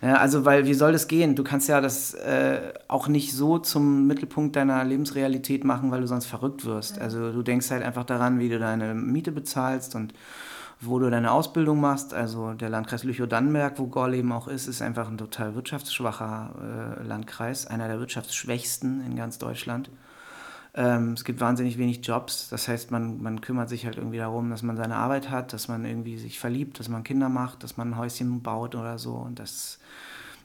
Ja, 0.03 0.15
also, 0.17 0.47
weil 0.47 0.65
wie 0.65 0.73
soll 0.73 0.93
das 0.93 1.09
gehen? 1.09 1.37
Du 1.37 1.45
kannst 1.45 1.69
ja 1.69 1.81
das 1.83 2.15
äh, 2.15 2.73
auch 2.89 3.07
nicht 3.07 3.35
so 3.35 3.59
zum 3.59 4.07
Mittelpunkt 4.07 4.57
deiner 4.57 4.83
Lebensrealität 4.83 5.63
machen, 5.63 5.91
weil 5.91 6.01
du 6.01 6.07
sonst 6.07 6.25
verrückt 6.27 6.65
wirst. 6.65 6.99
Also 6.99 7.33
du 7.33 7.43
denkst 7.43 7.71
halt 7.71 7.83
einfach 7.83 8.05
daran, 8.05 8.39
wie 8.39 8.49
du 8.49 8.59
deine 8.59 8.95
Miete 8.95 9.31
bezahlst 9.31 9.95
und 9.95 10.15
wo 10.81 10.99
du 10.99 11.11
deine 11.11 11.33
Ausbildung 11.33 11.81
machst. 11.81 12.15
Also 12.15 12.55
der 12.55 12.71
Landkreis 12.71 13.05
Lüchow-Dannenberg, 13.05 13.79
wo 13.79 13.89
Gorleben 13.89 14.33
auch 14.33 14.49
ist, 14.49 14.69
ist 14.69 14.81
einfach 14.81 15.09
ein 15.09 15.19
total 15.19 15.55
wirtschaftsschwacher 15.55 16.97
äh, 17.03 17.07
Landkreis, 17.07 17.67
einer 17.67 17.87
der 17.87 18.01
wirtschaftsschwächsten 18.01 19.05
in 19.05 19.17
ganz 19.17 19.37
Deutschland. 19.37 19.91
Ähm, 20.75 21.15
es 21.15 21.25
gibt 21.25 21.41
wahnsinnig 21.41 21.79
wenig 21.79 22.01
Jobs. 22.07 22.49
Das 22.49 22.69
heißt, 22.69 22.91
man, 22.91 23.23
man 23.23 23.41
kümmert 23.41 23.69
sich 23.69 23.87
halt 23.87 23.97
irgendwie 23.97 24.19
darum, 24.19 24.51
dass 24.51 24.63
man 24.63 24.77
seine 24.77 24.97
Arbeit 24.97 25.31
hat, 25.31 25.53
dass 25.53 25.69
man 25.69 25.85
irgendwie 25.85 26.19
sich 26.19 26.39
verliebt, 26.39 26.79
dass 26.79 26.89
man 26.89 27.05
Kinder 27.05 27.29
macht, 27.29 27.63
dass 27.63 27.77
man 27.77 27.91
ein 27.91 27.99
Häuschen 27.99 28.43
baut 28.43 28.75
oder 28.75 28.99
so. 28.99 29.15
Und 29.15 29.39
das, 29.39 29.79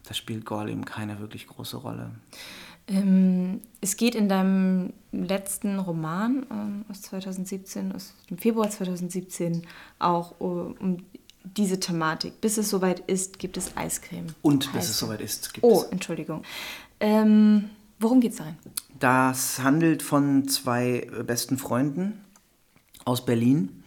das 0.08 0.18
spielt 0.18 0.46
Gorl 0.46 0.70
eben 0.70 0.86
keine 0.86 1.20
wirklich 1.20 1.48
große 1.48 1.78
Rolle. 1.78 2.12
Ähm, 2.88 3.62
es 3.82 3.98
geht 3.98 4.16
in 4.16 4.30
deinem 4.30 4.94
letzten 5.12 5.80
Roman 5.80 6.46
ähm, 6.52 6.86
aus 6.90 7.02
2017, 7.04 7.92
aus 7.92 8.14
dem 8.30 8.38
Februar 8.38 8.70
2017, 8.70 9.64
auch 9.98 10.40
um, 10.40 10.76
um 10.80 10.98
diese 11.44 11.80
Thematik. 11.80 12.42
Bis 12.42 12.58
es 12.58 12.70
soweit 12.70 13.00
ist, 13.02 13.40
gibt 13.40 13.58
es 13.58 13.76
Eiscreme. 13.76 14.28
Und 14.42 14.72
bis 14.74 14.90
es 14.90 15.00
soweit 15.00 15.22
ist, 15.22 15.54
gibt 15.54 15.64
oh, 15.64 15.82
es. 15.82 15.86
Oh, 15.86 15.92
Entschuldigung. 15.92 16.44
Ähm, 17.00 17.70
worum 18.00 18.22
geht 18.22 18.32
es 18.32 18.38
darin? 18.38 18.58
Das 19.00 19.62
handelt 19.62 20.04
von 20.04 20.48
zwei 20.48 21.08
besten 21.26 21.58
Freunden 21.58 22.22
aus 23.04 23.26
Berlin, 23.26 23.84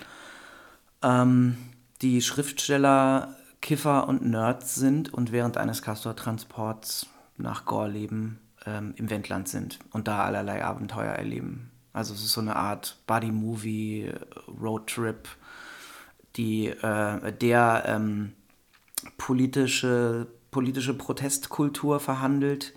ähm, 1.03 1.57
die 2.03 2.23
Schriftsteller, 2.23 3.37
Kiffer 3.61 4.07
und 4.09 4.25
Nerds 4.25 4.77
sind 4.77 5.13
und 5.13 5.33
während 5.33 5.57
eines 5.57 5.83
Castor-Transports 5.83 7.07
nach 7.37 7.65
Gorleben 7.65 8.39
ähm, 8.67 8.95
im 8.97 9.11
Wendland 9.11 9.49
sind 9.49 9.79
und 9.91 10.09
da 10.09 10.25
allerlei 10.25 10.65
Abenteuer 10.65 11.13
erleben. 11.13 11.71
Also 11.93 12.15
es 12.15 12.23
ist 12.23 12.33
so 12.33 12.41
eine 12.41 12.57
Art 12.57 12.99
Buddy-Movie, 13.07 14.13
Roadtrip, 14.61 15.29
die 16.37 16.69
äh, 16.69 17.33
der 17.33 17.85
ähm, 17.87 18.35
politische, 19.17 20.29
politische 20.51 20.95
Protestkultur 20.95 21.99
verhandelt. 21.99 22.75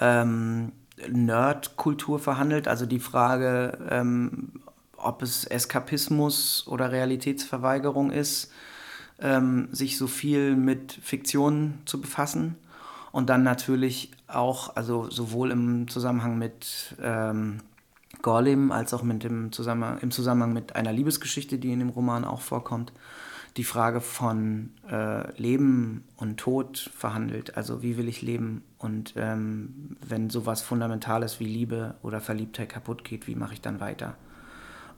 Ähm, 0.00 0.72
Nerdkultur 1.08 2.18
verhandelt, 2.18 2.68
also 2.68 2.86
die 2.86 2.98
Frage, 2.98 3.78
ähm, 3.90 4.52
ob 4.96 5.22
es 5.22 5.44
Eskapismus 5.44 6.66
oder 6.66 6.92
Realitätsverweigerung 6.92 8.10
ist, 8.10 8.52
ähm, 9.20 9.68
sich 9.72 9.96
so 9.96 10.06
viel 10.06 10.56
mit 10.56 10.92
Fiktion 10.92 11.78
zu 11.84 12.00
befassen. 12.00 12.56
Und 13.12 13.28
dann 13.28 13.42
natürlich 13.42 14.12
auch, 14.28 14.76
also 14.76 15.10
sowohl 15.10 15.50
im 15.50 15.88
Zusammenhang 15.88 16.38
mit 16.38 16.94
ähm, 17.02 17.58
Gorlim 18.22 18.70
als 18.70 18.94
auch 18.94 19.02
mit 19.02 19.24
dem 19.24 19.50
Zusammenhang, 19.52 19.98
im 19.98 20.10
Zusammenhang 20.10 20.52
mit 20.52 20.76
einer 20.76 20.92
Liebesgeschichte, 20.92 21.58
die 21.58 21.72
in 21.72 21.80
dem 21.80 21.88
Roman 21.88 22.24
auch 22.24 22.40
vorkommt, 22.40 22.92
die 23.56 23.64
Frage 23.64 24.00
von 24.00 24.70
äh, 24.88 25.30
Leben 25.40 26.04
und 26.16 26.38
Tod 26.38 26.90
verhandelt. 26.96 27.56
Also 27.56 27.82
wie 27.82 27.96
will 27.96 28.08
ich 28.08 28.22
leben? 28.22 28.62
Und 28.78 29.14
ähm, 29.16 29.96
wenn 30.06 30.30
sowas 30.30 30.62
Fundamentales 30.62 31.40
wie 31.40 31.44
Liebe 31.44 31.94
oder 32.02 32.20
Verliebtheit 32.20 32.68
kaputt 32.68 33.04
geht, 33.04 33.26
wie 33.26 33.34
mache 33.34 33.54
ich 33.54 33.60
dann 33.60 33.80
weiter? 33.80 34.16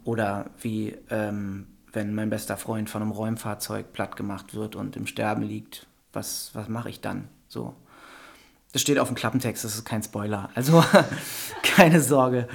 Oder 0.05 0.51
wie, 0.61 0.97
ähm, 1.11 1.67
wenn 1.93 2.15
mein 2.15 2.31
bester 2.31 2.57
Freund 2.57 2.91
von 2.91 3.03
einem 3.03 3.13
Räumfahrzeug 3.13 3.93
platt 3.93 4.17
gemacht 4.17 4.55
wird 4.55 4.77
und 4.77 4.97
im 4.97 5.07
Sterben 5.07 5.43
liegt, 5.43 5.87
was, 6.13 6.51
was 6.55 6.69
mache 6.69 6.91
ich 6.91 7.01
dann? 7.01 7.29
So. 7.49 7.75
Das 8.73 8.81
steht 8.81 8.99
auf 8.99 9.09
dem 9.09 9.17
Klappentext, 9.17 9.65
das 9.65 9.75
ist 9.75 9.85
kein 9.85 10.03
Spoiler. 10.03 10.49
Also 10.55 10.83
keine 11.63 12.01
Sorge. 12.01 12.49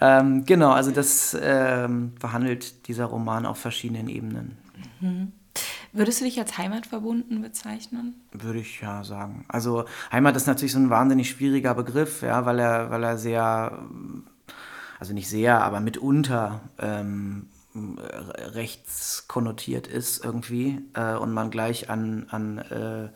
Ähm, 0.00 0.44
genau, 0.44 0.70
also 0.70 0.92
das 0.92 1.36
ähm, 1.40 2.12
verhandelt 2.20 2.86
dieser 2.86 3.06
Roman 3.06 3.46
auf 3.46 3.58
verschiedenen 3.58 4.08
Ebenen. 4.08 4.58
Mhm. 5.00 5.32
Würdest 5.92 6.20
du 6.20 6.24
dich 6.24 6.38
als 6.38 6.58
heimatverbunden 6.58 7.40
bezeichnen? 7.40 8.14
Würde 8.32 8.58
ich 8.58 8.80
ja 8.80 9.02
sagen. 9.04 9.44
Also 9.48 9.86
Heimat 10.12 10.36
ist 10.36 10.46
natürlich 10.46 10.72
so 10.72 10.78
ein 10.78 10.90
wahnsinnig 10.90 11.30
schwieriger 11.30 11.74
Begriff, 11.74 12.22
ja, 12.22 12.44
weil 12.44 12.58
er, 12.58 12.90
weil 12.90 13.02
er 13.02 13.16
sehr, 13.16 13.78
also 14.98 15.14
nicht 15.14 15.28
sehr, 15.28 15.62
aber 15.62 15.80
mitunter 15.80 16.60
ähm, 16.78 17.48
rechtskonnotiert 18.54 19.86
ist 19.86 20.24
irgendwie 20.24 20.80
äh, 20.94 21.14
und 21.14 21.32
man 21.32 21.50
gleich 21.50 21.88
an, 21.90 22.26
an 22.30 22.58
äh, 22.58 23.08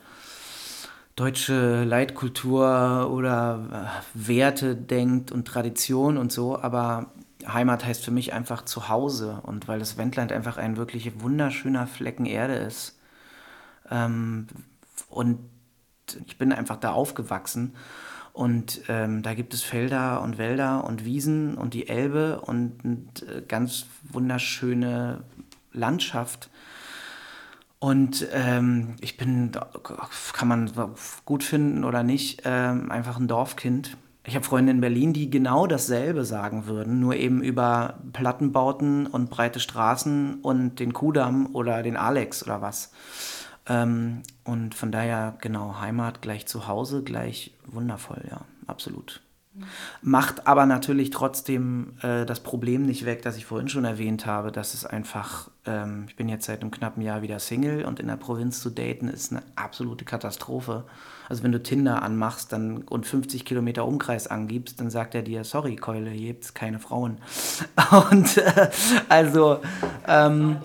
deutsche 1.17 1.85
Leitkultur 1.85 3.11
oder 3.13 4.01
äh, 4.15 4.27
Werte 4.29 4.77
denkt 4.77 5.33
und 5.33 5.47
Tradition 5.47 6.17
und 6.17 6.33
so, 6.33 6.59
aber 6.59 7.13
Heimat 7.47 7.85
heißt 7.85 8.05
für 8.05 8.11
mich 8.11 8.33
einfach 8.33 8.63
Zuhause 8.65 9.41
und 9.43 9.69
weil 9.69 9.79
das 9.79 9.97
Wendland 9.97 10.33
einfach 10.33 10.57
ein 10.59 10.77
wirklich 10.77 11.21
wunderschöner 11.21 11.87
Flecken 11.87 12.27
Erde 12.27 12.55
ist. 12.55 12.99
Ähm, 13.91 14.47
und 15.09 15.39
ich 16.27 16.39
bin 16.39 16.53
einfach 16.53 16.77
da 16.77 16.93
aufgewachsen 16.93 17.75
Und 18.33 18.83
ähm, 18.89 19.23
da 19.23 19.35
gibt 19.35 19.55
es 19.55 19.63
Felder 19.63 20.23
und 20.23 20.39
Wälder 20.39 20.85
und 20.85 21.05
Wiesen 21.05 21.57
und 21.57 21.75
die 21.75 21.89
Elbe 21.89 22.41
und, 22.41 22.85
und 22.85 23.23
äh, 23.29 23.43
ganz 23.47 23.87
wunderschöne 24.05 25.25
Landschaft. 25.73 26.51
Und 27.81 28.27
ähm, 28.33 28.97
ich 29.01 29.17
bin, 29.17 29.53
kann 30.33 30.49
man 30.49 30.71
gut 31.25 31.43
finden 31.43 31.85
oder 31.85 32.03
nicht, 32.03 32.43
ähm, 32.45 32.91
einfach 32.91 33.19
ein 33.19 33.27
Dorfkind. 33.27 33.97
Ich 34.25 34.35
habe 34.35 34.45
Freunde 34.45 34.71
in 34.71 34.81
Berlin, 34.81 35.13
die 35.13 35.31
genau 35.31 35.67
dasselbe 35.67 36.25
sagen 36.25 36.67
würden, 36.67 37.01
nur 37.01 37.17
eben 37.17 37.43
über 37.43 38.01
Plattenbauten 38.13 39.07
und 39.07 39.31
breite 39.31 39.61
Straßen 39.61 40.41
und 40.43 40.79
den 40.79 40.93
Kudamm 40.93 41.55
oder 41.55 41.83
den 41.83 41.97
Alex 41.97 42.43
oder 42.43 42.61
was. 42.61 42.93
Ähm, 43.67 44.23
und 44.45 44.75
von 44.75 44.93
daher, 44.93 45.37
genau, 45.41 45.81
Heimat 45.81 46.21
gleich 46.21 46.47
zu 46.47 46.67
Hause, 46.67 47.03
gleich 47.03 47.55
wundervoll, 47.67 48.23
ja, 48.31 48.43
absolut. 48.67 49.23
Macht 50.01 50.47
aber 50.47 50.65
natürlich 50.65 51.11
trotzdem 51.11 51.95
äh, 52.03 52.25
das 52.25 52.41
Problem 52.41 52.87
nicht 52.87 53.05
weg, 53.05 53.23
das 53.23 53.37
ich 53.37 53.47
vorhin 53.47 53.69
schon 53.69 53.85
erwähnt 53.85 54.25
habe, 54.25 54.53
dass 54.53 54.75
es 54.75 54.85
einfach, 54.85 55.51
ähm, 55.67 56.05
ich 56.09 56.17
bin 56.17 56.29
jetzt 56.29 56.47
seit 56.47 56.61
einem 56.61 56.71
knappen 56.71 57.03
Jahr 57.03 57.23
wieder 57.23 57.39
Single 57.39 57.85
und 57.85 58.01
in 58.01 58.07
der 58.07 58.17
Provinz 58.17 58.61
zu 58.61 58.71
daten 58.71 59.09
ist 59.09 59.33
eine 59.33 59.43
absolute 59.57 60.05
Katastrophe. 60.05 60.85
Also 61.31 61.45
wenn 61.45 61.53
du 61.53 61.63
Tinder 61.63 62.03
anmachst 62.03 62.53
dann, 62.53 62.83
und 62.83 63.07
50 63.07 63.45
Kilometer 63.45 63.87
Umkreis 63.87 64.27
angibst, 64.27 64.81
dann 64.81 64.91
sagt 64.91 65.15
er 65.15 65.23
dir, 65.23 65.45
sorry 65.45 65.77
Keule, 65.77 66.11
hier 66.11 66.33
gibt 66.33 66.45
es 66.45 66.55
keine 66.55 66.81
Frauen. 66.81 67.19
Und 68.11 68.37
äh, 68.37 68.69
also... 69.09 69.61
Ähm, 70.09 70.57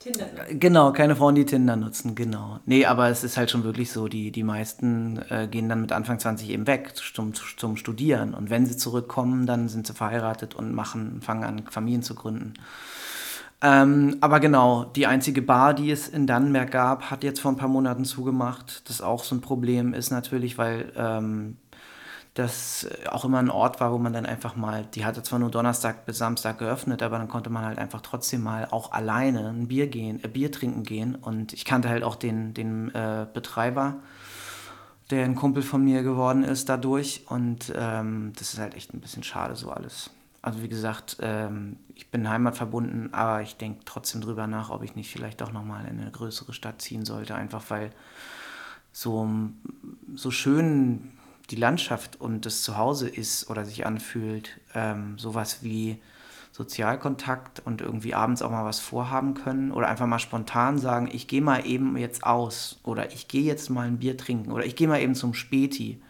Tinder. 0.00 0.26
Genau, 0.50 0.92
keine 0.92 1.14
Frauen, 1.14 1.34
die 1.34 1.44
Tinder 1.44 1.76
nutzen, 1.76 2.14
genau. 2.14 2.58
Nee, 2.64 2.86
aber 2.86 3.10
es 3.10 3.22
ist 3.22 3.36
halt 3.36 3.50
schon 3.50 3.64
wirklich 3.64 3.92
so, 3.92 4.08
die, 4.08 4.32
die 4.32 4.42
meisten 4.42 5.20
äh, 5.28 5.46
gehen 5.46 5.68
dann 5.68 5.82
mit 5.82 5.92
Anfang 5.92 6.18
20 6.18 6.48
eben 6.48 6.66
weg 6.66 6.96
zum, 6.96 7.34
zum 7.34 7.76
Studieren. 7.76 8.32
Und 8.32 8.48
wenn 8.48 8.64
sie 8.64 8.78
zurückkommen, 8.78 9.46
dann 9.46 9.68
sind 9.68 9.86
sie 9.86 9.92
verheiratet 9.92 10.54
und 10.54 10.74
machen, 10.74 11.20
fangen 11.20 11.44
an, 11.44 11.62
Familien 11.70 12.02
zu 12.02 12.14
gründen. 12.14 12.54
Ähm, 13.62 14.16
aber 14.20 14.40
genau, 14.40 14.84
die 14.84 15.06
einzige 15.06 15.42
Bar, 15.42 15.74
die 15.74 15.90
es 15.90 16.08
in 16.08 16.26
Dannenberg 16.26 16.70
gab, 16.70 17.10
hat 17.10 17.22
jetzt 17.22 17.40
vor 17.40 17.52
ein 17.52 17.56
paar 17.56 17.68
Monaten 17.68 18.04
zugemacht. 18.04 18.88
Das 18.88 19.02
auch 19.02 19.22
so 19.22 19.34
ein 19.34 19.42
Problem 19.42 19.92
ist 19.92 20.10
natürlich, 20.10 20.56
weil 20.56 20.92
ähm, 20.96 21.58
das 22.34 22.88
auch 23.08 23.24
immer 23.24 23.38
ein 23.38 23.50
Ort 23.50 23.80
war, 23.80 23.92
wo 23.92 23.98
man 23.98 24.12
dann 24.12 24.24
einfach 24.24 24.56
mal, 24.56 24.86
die 24.94 25.04
hatte 25.04 25.22
zwar 25.22 25.38
nur 25.38 25.50
Donnerstag 25.50 26.06
bis 26.06 26.18
Samstag 26.18 26.58
geöffnet, 26.58 27.02
aber 27.02 27.18
dann 27.18 27.28
konnte 27.28 27.50
man 27.50 27.64
halt 27.64 27.78
einfach 27.78 28.00
trotzdem 28.00 28.42
mal 28.42 28.68
auch 28.70 28.92
alleine 28.92 29.48
ein 29.50 29.68
Bier 29.68 29.88
gehen, 29.88 30.22
äh, 30.24 30.28
Bier 30.28 30.50
trinken 30.50 30.84
gehen. 30.84 31.14
Und 31.14 31.52
ich 31.52 31.66
kannte 31.66 31.90
halt 31.90 32.02
auch 32.02 32.16
den, 32.16 32.54
den 32.54 32.94
äh, 32.94 33.26
Betreiber, 33.32 33.96
der 35.10 35.24
ein 35.24 35.34
Kumpel 35.34 35.62
von 35.62 35.84
mir 35.84 36.02
geworden 36.02 36.44
ist 36.44 36.70
dadurch. 36.70 37.24
Und 37.28 37.72
ähm, 37.76 38.32
das 38.38 38.54
ist 38.54 38.58
halt 38.58 38.74
echt 38.74 38.94
ein 38.94 39.00
bisschen 39.00 39.22
schade, 39.22 39.54
so 39.54 39.70
alles. 39.70 40.10
Also 40.42 40.62
wie 40.62 40.68
gesagt, 40.68 41.18
ähm, 41.20 41.76
ich 41.94 42.10
bin 42.10 42.28
heimatverbunden, 42.28 43.12
aber 43.12 43.42
ich 43.42 43.56
denke 43.56 43.80
trotzdem 43.84 44.22
drüber 44.22 44.46
nach, 44.46 44.70
ob 44.70 44.82
ich 44.82 44.94
nicht 44.94 45.10
vielleicht 45.10 45.40
doch 45.40 45.52
nochmal 45.52 45.86
in 45.86 46.00
eine 46.00 46.10
größere 46.10 46.54
Stadt 46.54 46.80
ziehen 46.80 47.04
sollte, 47.04 47.34
einfach 47.34 47.64
weil 47.68 47.90
so, 48.92 49.28
so 50.14 50.30
schön 50.30 51.12
die 51.50 51.56
Landschaft 51.56 52.20
und 52.20 52.46
das 52.46 52.62
Zuhause 52.62 53.08
ist 53.08 53.50
oder 53.50 53.64
sich 53.64 53.84
anfühlt, 53.84 54.60
ähm, 54.74 55.18
sowas 55.18 55.62
wie 55.62 56.00
Sozialkontakt 56.52 57.60
und 57.64 57.80
irgendwie 57.80 58.14
abends 58.14 58.42
auch 58.42 58.50
mal 58.50 58.64
was 58.64 58.80
vorhaben 58.80 59.34
können 59.34 59.72
oder 59.72 59.88
einfach 59.88 60.06
mal 60.06 60.18
spontan 60.18 60.78
sagen, 60.78 61.08
ich 61.12 61.28
gehe 61.28 61.42
mal 61.42 61.66
eben 61.66 61.96
jetzt 61.96 62.24
aus 62.24 62.80
oder 62.82 63.12
ich 63.12 63.28
gehe 63.28 63.42
jetzt 63.42 63.68
mal 63.68 63.86
ein 63.86 63.98
Bier 63.98 64.16
trinken 64.16 64.52
oder 64.52 64.64
ich 64.64 64.74
gehe 64.74 64.88
mal 64.88 65.00
eben 65.00 65.14
zum 65.14 65.34
Späti 65.34 66.00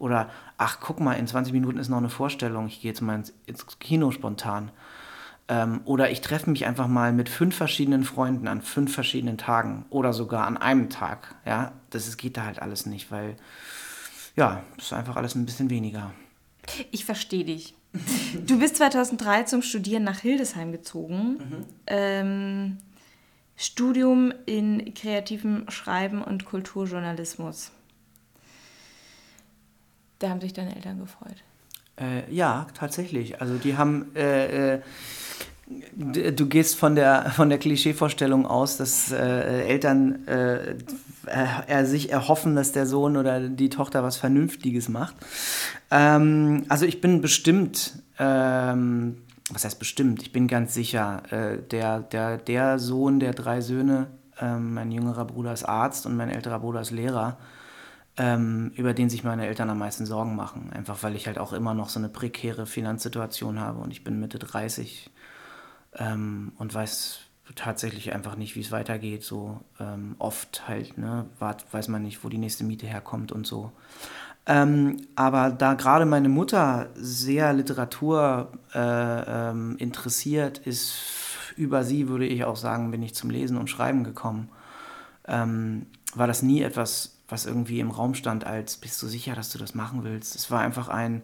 oder 0.00 0.30
ach 0.58 0.80
guck 0.80 0.98
mal, 0.98 1.12
in 1.12 1.26
20 1.26 1.52
Minuten 1.52 1.78
ist 1.78 1.88
noch 1.88 1.98
eine 1.98 2.08
Vorstellung, 2.08 2.66
ich 2.66 2.80
gehe 2.80 2.90
jetzt 2.90 3.02
mal 3.02 3.14
ins, 3.14 3.32
ins 3.46 3.78
Kino 3.78 4.10
spontan. 4.10 4.72
Ähm, 5.46 5.82
oder 5.84 6.10
ich 6.10 6.20
treffe 6.20 6.50
mich 6.50 6.66
einfach 6.66 6.88
mal 6.88 7.12
mit 7.12 7.28
fünf 7.28 7.54
verschiedenen 7.54 8.04
Freunden 8.04 8.48
an 8.48 8.62
fünf 8.62 8.94
verschiedenen 8.94 9.36
Tagen 9.36 9.84
oder 9.90 10.12
sogar 10.12 10.46
an 10.46 10.56
einem 10.56 10.90
Tag. 10.90 11.34
Ja, 11.44 11.72
das 11.90 12.16
geht 12.16 12.36
da 12.36 12.44
halt 12.44 12.62
alles 12.62 12.86
nicht, 12.86 13.10
weil 13.10 13.36
ja, 14.36 14.62
das 14.76 14.86
ist 14.86 14.92
einfach 14.92 15.16
alles 15.16 15.34
ein 15.34 15.44
bisschen 15.44 15.70
weniger. 15.70 16.12
Ich 16.90 17.04
verstehe 17.04 17.44
dich. 17.44 17.74
Du 18.46 18.58
bist 18.58 18.76
2003 18.76 19.42
zum 19.42 19.62
Studieren 19.62 20.04
nach 20.04 20.20
Hildesheim 20.20 20.72
gezogen. 20.72 21.38
Mhm. 21.38 21.64
Ähm, 21.88 22.78
Studium 23.56 24.32
in 24.46 24.94
kreativem 24.94 25.68
Schreiben 25.68 26.22
und 26.22 26.44
Kulturjournalismus. 26.44 27.72
Da 30.20 30.30
haben 30.30 30.40
sich 30.40 30.52
deine 30.52 30.76
Eltern 30.76 31.00
gefreut. 31.00 31.42
Äh, 31.96 32.32
ja, 32.32 32.66
tatsächlich. 32.74 33.40
Also 33.40 33.56
die 33.56 33.76
haben 33.76 34.14
äh, 34.14 34.74
äh, 34.76 34.80
du 35.94 36.46
gehst 36.46 36.76
von 36.76 36.94
der, 36.94 37.30
von 37.30 37.48
der 37.48 37.58
Klischeevorstellung 37.58 38.46
aus, 38.46 38.76
dass 38.76 39.12
äh, 39.12 39.62
Eltern 39.66 40.26
äh, 40.26 40.74
er, 41.26 41.86
sich 41.86 42.10
erhoffen, 42.10 42.56
dass 42.56 42.72
der 42.72 42.86
Sohn 42.86 43.16
oder 43.16 43.40
die 43.40 43.70
Tochter 43.70 44.02
was 44.02 44.16
Vernünftiges 44.16 44.88
macht. 44.88 45.14
Ähm, 45.90 46.64
also 46.68 46.86
ich 46.86 47.00
bin 47.00 47.20
bestimmt, 47.20 48.02
ähm, 48.18 49.18
was 49.50 49.64
heißt 49.64 49.78
bestimmt, 49.78 50.22
ich 50.22 50.32
bin 50.32 50.48
ganz 50.48 50.74
sicher, 50.74 51.22
äh, 51.30 51.58
der, 51.70 52.00
der, 52.00 52.38
der 52.38 52.78
Sohn 52.78 53.20
der 53.20 53.32
drei 53.32 53.60
Söhne, 53.60 54.08
ähm, 54.40 54.74
mein 54.74 54.90
jüngerer 54.90 55.24
Bruder 55.24 55.52
ist 55.52 55.64
Arzt 55.64 56.06
und 56.06 56.16
mein 56.16 56.30
älterer 56.30 56.60
Bruder 56.60 56.80
ist 56.80 56.90
Lehrer, 56.90 57.36
ähm, 58.20 58.70
über 58.76 58.92
den 58.92 59.08
sich 59.08 59.24
meine 59.24 59.46
Eltern 59.46 59.70
am 59.70 59.78
meisten 59.78 60.04
Sorgen 60.04 60.36
machen. 60.36 60.70
Einfach 60.74 61.02
weil 61.02 61.16
ich 61.16 61.26
halt 61.26 61.38
auch 61.38 61.54
immer 61.54 61.72
noch 61.72 61.88
so 61.88 61.98
eine 61.98 62.10
prekäre 62.10 62.66
Finanzsituation 62.66 63.58
habe 63.58 63.78
und 63.80 63.90
ich 63.92 64.04
bin 64.04 64.20
Mitte 64.20 64.38
30 64.38 65.10
ähm, 65.96 66.52
und 66.58 66.74
weiß 66.74 67.20
tatsächlich 67.56 68.12
einfach 68.12 68.36
nicht, 68.36 68.56
wie 68.56 68.60
es 68.60 68.72
weitergeht. 68.72 69.24
So 69.24 69.60
ähm, 69.80 70.16
oft 70.18 70.68
halt, 70.68 70.98
ne, 70.98 71.24
weiß 71.38 71.88
man 71.88 72.02
nicht, 72.02 72.22
wo 72.22 72.28
die 72.28 72.36
nächste 72.36 72.62
Miete 72.62 72.86
herkommt 72.86 73.32
und 73.32 73.46
so. 73.46 73.72
Ähm, 74.44 74.98
aber 75.16 75.48
da 75.48 75.72
gerade 75.72 76.04
meine 76.04 76.28
Mutter 76.28 76.90
sehr 76.96 77.54
Literatur 77.54 78.52
äh, 78.74 79.50
ähm, 79.50 79.76
interessiert 79.78 80.58
ist, 80.58 80.94
über 81.56 81.84
sie 81.84 82.08
würde 82.08 82.26
ich 82.26 82.44
auch 82.44 82.56
sagen, 82.56 82.90
bin 82.90 83.02
ich 83.02 83.14
zum 83.14 83.30
Lesen 83.30 83.56
und 83.56 83.70
Schreiben 83.70 84.04
gekommen. 84.04 84.50
Ähm, 85.26 85.86
war 86.14 86.26
das 86.26 86.42
nie 86.42 86.60
etwas, 86.60 87.19
was 87.30 87.46
irgendwie 87.46 87.80
im 87.80 87.90
Raum 87.90 88.14
stand, 88.14 88.44
als 88.44 88.76
bist 88.76 89.02
du 89.02 89.06
sicher, 89.06 89.34
dass 89.34 89.50
du 89.50 89.58
das 89.58 89.74
machen 89.74 90.04
willst? 90.04 90.34
Es 90.34 90.50
war 90.50 90.60
einfach 90.60 90.88
ein, 90.88 91.22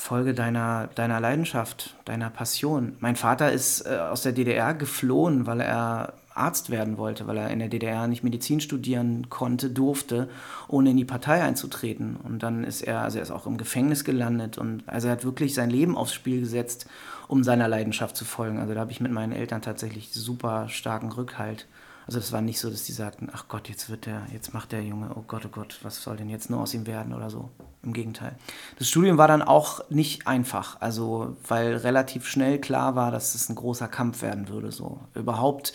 Folge 0.00 0.32
deiner, 0.32 0.88
deiner 0.94 1.20
Leidenschaft, 1.20 1.94
deiner 2.06 2.30
Passion. 2.30 2.96
Mein 3.00 3.16
Vater 3.16 3.52
ist 3.52 3.86
äh, 3.86 3.98
aus 3.98 4.22
der 4.22 4.32
DDR 4.32 4.72
geflohen, 4.72 5.46
weil 5.46 5.60
er 5.60 6.14
Arzt 6.32 6.70
werden 6.70 6.96
wollte, 6.96 7.26
weil 7.26 7.36
er 7.36 7.50
in 7.50 7.58
der 7.58 7.68
DDR 7.68 8.08
nicht 8.08 8.24
Medizin 8.24 8.60
studieren 8.60 9.28
konnte, 9.28 9.68
durfte, 9.68 10.30
ohne 10.68 10.90
in 10.90 10.96
die 10.96 11.04
Partei 11.04 11.42
einzutreten. 11.42 12.16
Und 12.16 12.42
dann 12.42 12.64
ist 12.64 12.80
er, 12.80 13.02
also 13.02 13.18
er 13.18 13.22
ist 13.22 13.30
auch 13.30 13.46
im 13.46 13.58
Gefängnis 13.58 14.04
gelandet 14.04 14.56
und 14.56 14.84
also 14.86 15.08
er 15.08 15.12
hat 15.12 15.24
wirklich 15.24 15.54
sein 15.54 15.68
Leben 15.68 15.96
aufs 15.98 16.14
Spiel 16.14 16.40
gesetzt, 16.40 16.86
um 17.28 17.44
seiner 17.44 17.68
Leidenschaft 17.68 18.16
zu 18.16 18.24
folgen. 18.24 18.58
Also 18.58 18.72
da 18.72 18.80
habe 18.80 18.92
ich 18.92 19.02
mit 19.02 19.12
meinen 19.12 19.32
Eltern 19.32 19.60
tatsächlich 19.60 20.12
super 20.12 20.68
starken 20.70 21.12
Rückhalt. 21.12 21.66
Also 22.06 22.18
das 22.18 22.32
war 22.32 22.40
nicht 22.40 22.58
so, 22.58 22.70
dass 22.70 22.84
die 22.84 22.92
sagten, 22.92 23.28
ach 23.32 23.46
Gott, 23.48 23.68
jetzt 23.68 23.88
wird 23.88 24.06
der, 24.06 24.22
jetzt 24.32 24.52
macht 24.52 24.72
der 24.72 24.82
Junge, 24.82 25.10
oh 25.14 25.24
Gott, 25.26 25.42
oh 25.46 25.50
Gott, 25.50 25.78
was 25.82 26.02
soll 26.02 26.16
denn 26.16 26.28
jetzt 26.28 26.50
nur 26.50 26.60
aus 26.60 26.74
ihm 26.74 26.86
werden 26.86 27.14
oder 27.14 27.30
so. 27.30 27.50
Im 27.82 27.92
Gegenteil. 27.92 28.36
Das 28.78 28.88
Studium 28.88 29.16
war 29.16 29.28
dann 29.28 29.40
auch 29.40 29.80
nicht 29.88 30.26
einfach, 30.26 30.80
also 30.80 31.36
weil 31.48 31.76
relativ 31.76 32.26
schnell 32.26 32.60
klar 32.60 32.94
war, 32.94 33.10
dass 33.10 33.34
es 33.34 33.48
ein 33.48 33.54
großer 33.54 33.88
Kampf 33.88 34.20
werden 34.20 34.48
würde, 34.48 34.70
so 34.70 35.00
überhaupt 35.14 35.72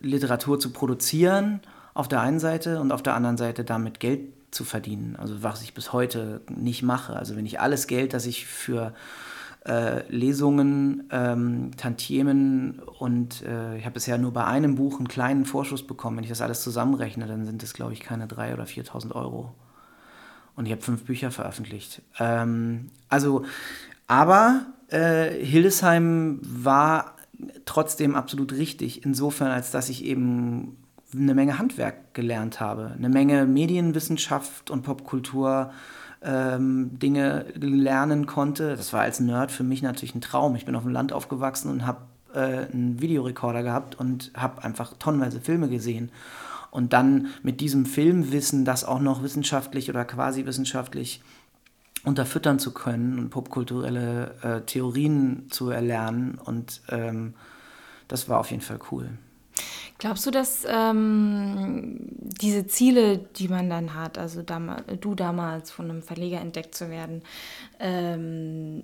Literatur 0.00 0.60
zu 0.60 0.70
produzieren 0.70 1.60
auf 1.92 2.06
der 2.06 2.20
einen 2.20 2.38
Seite 2.38 2.80
und 2.80 2.92
auf 2.92 3.02
der 3.02 3.14
anderen 3.14 3.36
Seite 3.36 3.64
damit 3.64 3.98
Geld 3.98 4.20
zu 4.50 4.64
verdienen. 4.64 5.16
Also 5.16 5.42
was 5.42 5.62
ich 5.62 5.74
bis 5.74 5.92
heute 5.92 6.40
nicht 6.48 6.82
mache. 6.82 7.16
Also 7.16 7.36
wenn 7.36 7.46
ich 7.46 7.60
alles 7.60 7.86
Geld, 7.86 8.14
das 8.14 8.26
ich 8.26 8.46
für 8.46 8.94
äh, 9.66 10.06
Lesungen, 10.08 11.08
ähm, 11.10 11.72
Tantiemen 11.76 12.80
und 12.98 13.42
äh, 13.42 13.76
ich 13.76 13.84
habe 13.84 13.94
bisher 13.94 14.16
nur 14.16 14.32
bei 14.32 14.44
einem 14.44 14.74
Buch 14.76 14.98
einen 14.98 15.08
kleinen 15.08 15.44
Vorschuss 15.44 15.86
bekommen. 15.86 16.16
Wenn 16.16 16.24
ich 16.24 16.30
das 16.30 16.40
alles 16.40 16.62
zusammenrechne, 16.62 17.26
dann 17.26 17.44
sind 17.44 17.62
es, 17.62 17.74
glaube 17.74 17.92
ich, 17.92 18.00
keine 18.00 18.26
3.000 18.26 18.54
oder 18.54 18.64
4.000 18.64 19.12
Euro. 19.12 19.54
Und 20.56 20.66
ich 20.66 20.72
habe 20.72 20.82
fünf 20.82 21.04
Bücher 21.04 21.30
veröffentlicht. 21.30 22.02
Ähm, 22.18 22.90
also, 23.08 23.44
aber 24.06 24.66
äh, 24.88 25.30
Hildesheim 25.44 26.40
war 26.42 27.16
trotzdem 27.64 28.14
absolut 28.14 28.52
richtig, 28.52 29.04
insofern, 29.04 29.50
als 29.50 29.70
dass 29.70 29.88
ich 29.88 30.04
eben 30.04 30.76
eine 31.14 31.34
Menge 31.34 31.58
Handwerk 31.58 32.14
gelernt 32.14 32.60
habe, 32.60 32.92
eine 32.96 33.08
Menge 33.08 33.46
Medienwissenschaft 33.46 34.70
und 34.70 34.82
Popkultur 34.82 35.72
ähm, 36.22 36.98
Dinge 36.98 37.46
lernen 37.54 38.26
konnte. 38.26 38.76
Das 38.76 38.92
war 38.92 39.02
als 39.02 39.20
Nerd 39.20 39.50
für 39.50 39.64
mich 39.64 39.82
natürlich 39.82 40.14
ein 40.14 40.20
Traum. 40.20 40.56
Ich 40.56 40.66
bin 40.66 40.76
auf 40.76 40.82
dem 40.82 40.92
Land 40.92 41.12
aufgewachsen 41.12 41.70
und 41.70 41.86
habe 41.86 42.02
äh, 42.34 42.66
einen 42.72 43.00
Videorekorder 43.00 43.62
gehabt 43.62 43.94
und 43.94 44.30
habe 44.34 44.62
einfach 44.62 44.94
tonnenweise 44.98 45.40
Filme 45.40 45.68
gesehen. 45.68 46.10
Und 46.70 46.92
dann 46.92 47.28
mit 47.42 47.60
diesem 47.60 47.84
Filmwissen, 47.84 48.64
das 48.64 48.84
auch 48.84 49.00
noch 49.00 49.22
wissenschaftlich 49.22 49.88
oder 49.88 50.04
quasi 50.04 50.46
wissenschaftlich 50.46 51.22
unterfüttern 52.04 52.58
zu 52.58 52.72
können 52.72 53.18
und 53.18 53.30
popkulturelle 53.30 54.34
äh, 54.42 54.60
Theorien 54.62 55.46
zu 55.50 55.70
erlernen. 55.70 56.38
Und 56.42 56.82
ähm, 56.88 57.34
das 58.08 58.28
war 58.28 58.38
auf 58.38 58.50
jeden 58.50 58.62
Fall 58.62 58.78
cool. 58.90 59.10
Glaubst 60.00 60.24
du, 60.24 60.30
dass 60.30 60.64
ähm, 60.66 61.98
diese 62.40 62.66
Ziele, 62.66 63.18
die 63.18 63.48
man 63.48 63.68
dann 63.68 63.94
hat, 63.94 64.16
also 64.16 64.40
dam 64.40 64.74
du 64.98 65.14
damals 65.14 65.70
von 65.70 65.90
einem 65.90 66.02
Verleger 66.02 66.40
entdeckt 66.40 66.74
zu 66.74 66.88
werden, 66.88 67.22
ähm, 67.78 68.82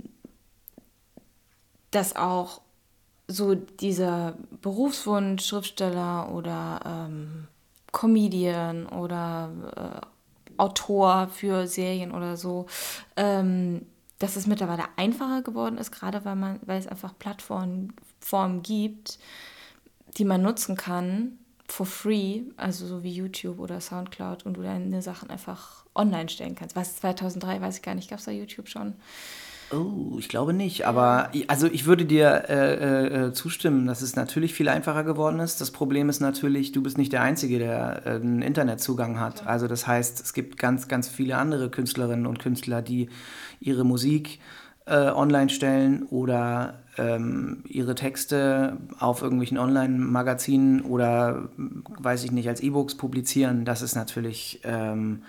dass 1.91 2.17
auch 2.17 2.61
so 3.29 3.55
dieser 3.55 4.37
Berufswunsch, 4.61 5.47
Schriftsteller 5.47 6.31
oder 6.35 6.81
ähm, 6.85 7.49
Comedian 7.93 8.85
oder 8.85 9.51
äh, 9.75 10.07
Autor 10.59 11.29
für 11.29 11.67
Serien 11.67 12.13
oder 12.13 12.37
so, 12.37 12.67
ähm, 13.17 13.87
dass 14.19 14.37
es 14.37 14.47
mittlerweile 14.47 14.85
einfacher 14.97 15.41
geworden 15.41 15.79
ist, 15.79 15.93
gerade 15.93 16.27
weil 16.27 16.37
man, 16.37 16.61
weil 16.67 16.79
es 16.79 16.87
einfach 16.87 17.19
Plattformen 17.19 17.95
Formen 18.21 18.63
gibt, 18.63 19.19
die 20.17 20.25
man 20.25 20.43
nutzen 20.43 20.77
kann 20.77 21.39
for 21.69 21.87
free, 21.87 22.43
also 22.57 22.87
so 22.87 23.03
wie 23.03 23.11
YouTube 23.11 23.59
oder 23.59 23.81
Soundcloud 23.81 24.47
und 24.47 24.57
du 24.57 24.63
deine 24.63 25.03
Sachen 25.03 25.31
einfach 25.31 25.85
online 25.95 26.29
stellen 26.29 26.55
kannst. 26.55 26.77
Was 26.77 26.97
2003 26.97 27.61
weiß 27.61 27.77
ich 27.77 27.83
gar 27.83 27.95
nicht, 27.95 28.11
gab 28.11 28.19
es 28.19 28.25
da 28.25 28.31
YouTube 28.31 28.69
schon? 28.69 28.95
Oh, 29.73 30.17
ich 30.19 30.29
glaube 30.29 30.53
nicht. 30.53 30.87
Aber 30.87 31.31
also 31.49 31.67
ich 31.67 31.87
würde 31.87 32.05
dir 32.05 32.45
äh, 32.49 32.75
äh, 32.75 33.27
äh, 33.27 33.33
zustimmen, 33.33 33.87
dass 33.87 34.01
es 34.01 34.15
natürlich 34.15 34.55
viel 34.55 34.69
einfacher 34.69 35.03
geworden 35.03 35.41
ist. 35.41 35.61
Das 35.61 35.73
Problem 35.73 36.09
ist 36.09 36.21
natürlich, 36.21 36.71
du 36.71 36.83
bist 36.83 36.99
nicht 36.99 37.13
der 37.13 37.23
Einzige, 37.23 37.59
der 37.59 38.07
äh, 38.07 38.11
einen 38.11 38.43
Internetzugang 38.43 39.19
hat. 39.19 39.45
Also 39.47 39.67
das 39.67 39.87
heißt, 39.87 40.21
es 40.21 40.35
gibt 40.35 40.59
ganz, 40.59 40.87
ganz 40.87 41.09
viele 41.09 41.37
andere 41.37 41.69
Künstlerinnen 41.69 42.27
und 42.27 42.39
Künstler, 42.39 42.81
die 42.81 43.09
ihre 43.59 43.85
Musik 43.85 44.39
äh, 44.87 45.09
online 45.09 45.51
stellen 45.51 46.05
oder 46.05 46.83
ähm, 46.97 47.65
ihre 47.69 47.95
Texte 47.95 48.79
auf 48.99 49.23
irgendwelchen 49.23 49.59
Online-Magazinen 49.59 50.83
oder, 50.83 51.49
weiß 51.57 52.25
ich 52.25 52.33
nicht, 52.33 52.49
als 52.49 52.61
E-Books 52.61 52.97
publizieren. 52.97 53.65
Das 53.65 53.83
ist 53.83 53.95
natürlich, 53.95 54.61
ähm, 54.65 55.23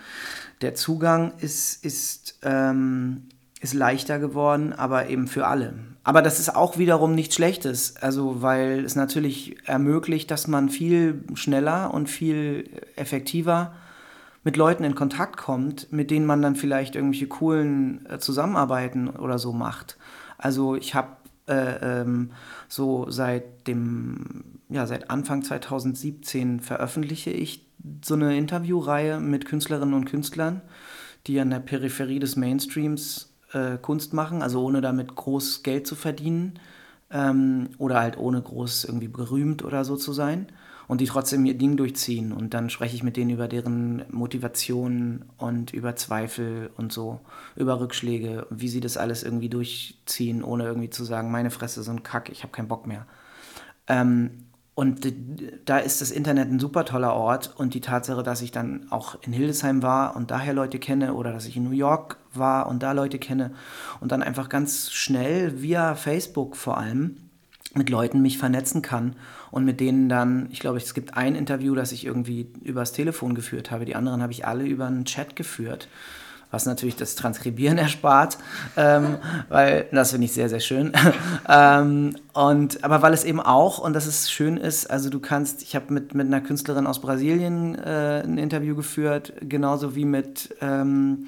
der 0.61 0.75
Zugang 0.75 1.33
ist, 1.39 1.83
ist 1.83 2.39
ähm, 2.43 3.23
ist 3.59 3.73
leichter 3.73 4.19
geworden, 4.19 4.73
aber 4.73 5.09
eben 5.09 5.27
für 5.27 5.47
alle. 5.47 5.73
Aber 6.03 6.21
das 6.21 6.39
ist 6.39 6.55
auch 6.55 6.77
wiederum 6.77 7.15
nichts 7.15 7.35
Schlechtes, 7.35 7.95
also 7.97 8.41
weil 8.41 8.85
es 8.85 8.95
natürlich 8.95 9.57
ermöglicht, 9.67 10.29
dass 10.31 10.47
man 10.47 10.69
viel 10.69 11.23
schneller 11.33 11.93
und 11.93 12.07
viel 12.07 12.69
effektiver 12.95 13.73
mit 14.47 14.55
Leuten 14.55 14.85
in 14.85 14.95
Kontakt 14.95 15.35
kommt, 15.35 15.91
mit 15.91 16.09
denen 16.09 16.25
man 16.25 16.41
dann 16.41 16.55
vielleicht 16.55 16.95
irgendwelche 16.95 17.27
coolen 17.27 18.05
äh, 18.05 18.17
Zusammenarbeiten 18.17 19.09
oder 19.09 19.39
so 19.39 19.51
macht. 19.51 19.97
Also 20.37 20.73
ich 20.75 20.95
habe 20.95 21.17
äh, 21.49 21.99
ähm, 22.01 22.31
so 22.69 23.11
seit 23.11 23.67
dem, 23.67 24.61
ja, 24.69 24.87
seit 24.87 25.09
Anfang 25.09 25.43
2017 25.43 26.61
veröffentliche 26.61 27.29
ich 27.29 27.67
so 28.05 28.13
eine 28.13 28.37
Interviewreihe 28.37 29.19
mit 29.19 29.43
Künstlerinnen 29.45 29.93
und 29.93 30.05
Künstlern, 30.05 30.61
die 31.27 31.41
an 31.41 31.49
der 31.49 31.59
Peripherie 31.59 32.19
des 32.19 32.37
Mainstreams 32.37 33.33
äh, 33.51 33.77
Kunst 33.77 34.13
machen, 34.13 34.41
also 34.41 34.63
ohne 34.63 34.79
damit 34.79 35.13
groß 35.13 35.63
Geld 35.63 35.85
zu 35.85 35.95
verdienen 35.95 36.57
ähm, 37.11 37.71
oder 37.79 37.99
halt 37.99 38.17
ohne 38.17 38.41
groß 38.41 38.85
irgendwie 38.85 39.09
berühmt 39.09 39.65
oder 39.65 39.83
so 39.83 39.97
zu 39.97 40.13
sein 40.13 40.47
und 40.87 41.01
die 41.01 41.05
trotzdem 41.05 41.45
ihr 41.45 41.57
Ding 41.57 41.77
durchziehen 41.77 42.31
und 42.31 42.53
dann 42.53 42.69
spreche 42.69 42.95
ich 42.95 43.03
mit 43.03 43.17
denen 43.17 43.31
über 43.31 43.47
deren 43.47 44.05
Motivation 44.09 45.25
und 45.37 45.73
über 45.73 45.95
Zweifel 45.95 46.69
und 46.77 46.93
so, 46.93 47.19
über 47.55 47.79
Rückschläge, 47.79 48.47
wie 48.49 48.69
sie 48.69 48.79
das 48.79 48.97
alles 48.97 49.23
irgendwie 49.23 49.49
durchziehen, 49.49 50.43
ohne 50.43 50.65
irgendwie 50.65 50.89
zu 50.89 51.03
sagen, 51.03 51.31
meine 51.31 51.51
Fresse, 51.51 51.83
so 51.83 51.91
ein 51.91 52.03
Kack, 52.03 52.29
ich 52.29 52.43
habe 52.43 52.53
keinen 52.53 52.69
Bock 52.69 52.87
mehr. 52.87 53.05
Ähm, 53.87 54.47
und 54.75 55.11
da 55.65 55.79
ist 55.79 56.01
das 56.01 56.11
Internet 56.11 56.51
ein 56.51 56.59
super 56.59 56.85
toller 56.85 57.15
Ort 57.15 57.51
und 57.57 57.73
die 57.73 57.81
Tatsache, 57.81 58.21
dass 58.21 58.43
ich 58.43 58.51
dann 58.51 58.85
auch 58.91 59.17
in 59.23 59.33
Hildesheim 59.33 59.81
war 59.81 60.15
und 60.15 60.29
daher 60.29 60.53
Leute 60.53 60.77
kenne 60.77 61.15
oder 61.15 61.33
dass 61.33 61.47
ich 61.47 61.57
in 61.57 61.63
New 61.63 61.71
York 61.71 62.17
war 62.35 62.67
und 62.67 62.83
da 62.83 62.91
Leute 62.91 63.17
kenne 63.17 63.55
und 64.01 64.11
dann 64.11 64.21
einfach 64.21 64.49
ganz 64.49 64.91
schnell 64.91 65.63
via 65.63 65.95
Facebook 65.95 66.55
vor 66.55 66.77
allem 66.77 67.26
mit 67.77 67.89
Leuten 67.89 68.21
mich 68.21 68.37
vernetzen 68.37 68.81
kann 68.81 69.15
und 69.51 69.65
mit 69.65 69.79
denen 69.79 70.09
dann, 70.09 70.47
ich 70.51 70.59
glaube, 70.59 70.77
es 70.77 70.93
gibt 70.93 71.15
ein 71.15 71.35
Interview, 71.35 71.75
das 71.75 71.91
ich 71.91 72.05
irgendwie 72.05 72.47
übers 72.63 72.91
Telefon 72.91 73.35
geführt 73.35 73.71
habe, 73.71 73.85
die 73.85 73.95
anderen 73.95 74.21
habe 74.21 74.31
ich 74.31 74.45
alle 74.45 74.65
über 74.65 74.87
einen 74.87 75.05
Chat 75.05 75.35
geführt 75.35 75.87
was 76.51 76.65
natürlich 76.65 76.95
das 76.95 77.15
Transkribieren 77.15 77.77
erspart, 77.77 78.37
ähm, 78.75 79.17
weil 79.49 79.87
das 79.91 80.11
finde 80.11 80.25
ich 80.25 80.33
sehr, 80.33 80.49
sehr 80.49 80.59
schön. 80.59 80.93
ähm, 81.49 82.15
und, 82.33 82.83
aber 82.83 83.01
weil 83.01 83.13
es 83.13 83.23
eben 83.23 83.39
auch, 83.39 83.79
und 83.79 83.93
das 83.93 84.07
ist 84.07 84.31
schön 84.31 84.57
ist, 84.57 84.89
also 84.89 85.09
du 85.09 85.19
kannst, 85.19 85.61
ich 85.61 85.75
habe 85.75 85.93
mit, 85.93 86.13
mit 86.13 86.27
einer 86.27 86.41
Künstlerin 86.41 86.87
aus 86.87 87.01
Brasilien 87.01 87.75
äh, 87.75 88.21
ein 88.23 88.37
Interview 88.37 88.75
geführt, 88.75 89.33
genauso 89.41 89.95
wie 89.95 90.05
mit 90.05 90.55
ähm, 90.61 91.27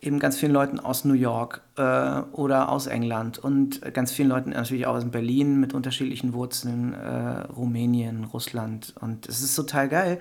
eben 0.00 0.18
ganz 0.18 0.38
vielen 0.38 0.52
Leuten 0.52 0.80
aus 0.80 1.04
New 1.04 1.14
York 1.14 1.62
äh, 1.76 2.20
oder 2.32 2.70
aus 2.70 2.86
England 2.86 3.38
und 3.38 3.80
ganz 3.92 4.12
vielen 4.12 4.28
Leuten 4.28 4.50
natürlich 4.50 4.86
auch 4.86 4.94
aus 4.94 5.04
Berlin 5.04 5.60
mit 5.60 5.74
unterschiedlichen 5.74 6.32
Wurzeln, 6.32 6.94
äh, 6.94 7.42
Rumänien, 7.52 8.24
Russland. 8.24 8.94
Und 9.00 9.28
es 9.28 9.42
ist 9.42 9.54
total 9.54 9.88
geil 9.88 10.20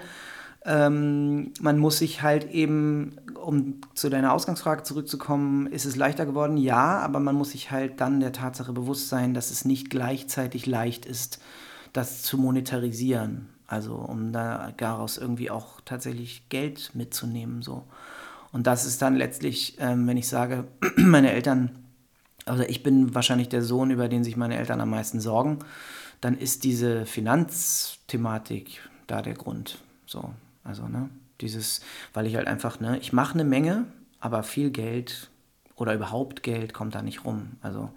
ähm, 0.65 1.53
man 1.61 1.79
muss 1.79 1.99
sich 1.99 2.21
halt 2.21 2.51
eben, 2.51 3.15
um 3.41 3.81
zu 3.93 4.09
deiner 4.09 4.33
Ausgangsfrage 4.33 4.83
zurückzukommen, 4.83 5.67
ist 5.67 5.85
es 5.85 5.95
leichter 5.95 6.25
geworden? 6.25 6.57
Ja, 6.57 6.99
aber 6.99 7.19
man 7.19 7.35
muss 7.35 7.51
sich 7.51 7.71
halt 7.71 8.01
dann 8.01 8.19
der 8.19 8.33
Tatsache 8.33 8.73
bewusst 8.73 9.09
sein, 9.09 9.33
dass 9.33 9.51
es 9.51 9.63
nicht 9.63 9.89
gleichzeitig 9.89 10.65
leicht 10.65 11.05
ist, 11.05 11.39
das 11.93 12.23
zu 12.23 12.37
monetarisieren. 12.37 13.49
Also 13.67 13.95
um 13.95 14.33
da 14.33 14.71
daraus 14.75 15.17
irgendwie 15.17 15.49
auch 15.51 15.79
tatsächlich 15.85 16.49
Geld 16.49 16.91
mitzunehmen. 16.93 17.61
So. 17.61 17.83
Und 18.51 18.67
das 18.67 18.85
ist 18.85 19.01
dann 19.01 19.15
letztlich, 19.15 19.77
ähm, 19.79 20.07
wenn 20.07 20.17
ich 20.17 20.27
sage, 20.27 20.65
meine 20.95 21.31
Eltern, 21.31 21.71
also 22.45 22.63
ich 22.63 22.83
bin 22.83 23.13
wahrscheinlich 23.13 23.49
der 23.49 23.61
Sohn, 23.61 23.91
über 23.91 24.07
den 24.07 24.23
sich 24.23 24.37
meine 24.37 24.57
Eltern 24.57 24.81
am 24.81 24.89
meisten 24.89 25.19
sorgen, 25.19 25.59
dann 26.21 26.37
ist 26.37 26.63
diese 26.63 27.05
Finanzthematik 27.05 28.81
da 29.07 29.21
der 29.21 29.35
Grund. 29.35 29.79
So, 30.05 30.33
also, 30.63 30.87
ne, 30.87 31.09
dieses, 31.41 31.81
weil 32.13 32.25
ich 32.25 32.35
halt 32.35 32.47
einfach, 32.47 32.79
ne, 32.79 32.97
ich 32.99 33.13
mache 33.13 33.35
eine 33.35 33.43
Menge, 33.43 33.85
aber 34.19 34.43
viel 34.43 34.71
Geld 34.71 35.29
oder 35.75 35.93
überhaupt 35.93 36.43
Geld 36.43 36.73
kommt 36.73 36.93
da 36.93 37.01
nicht 37.01 37.23
rum. 37.23 37.51
Also. 37.61 37.89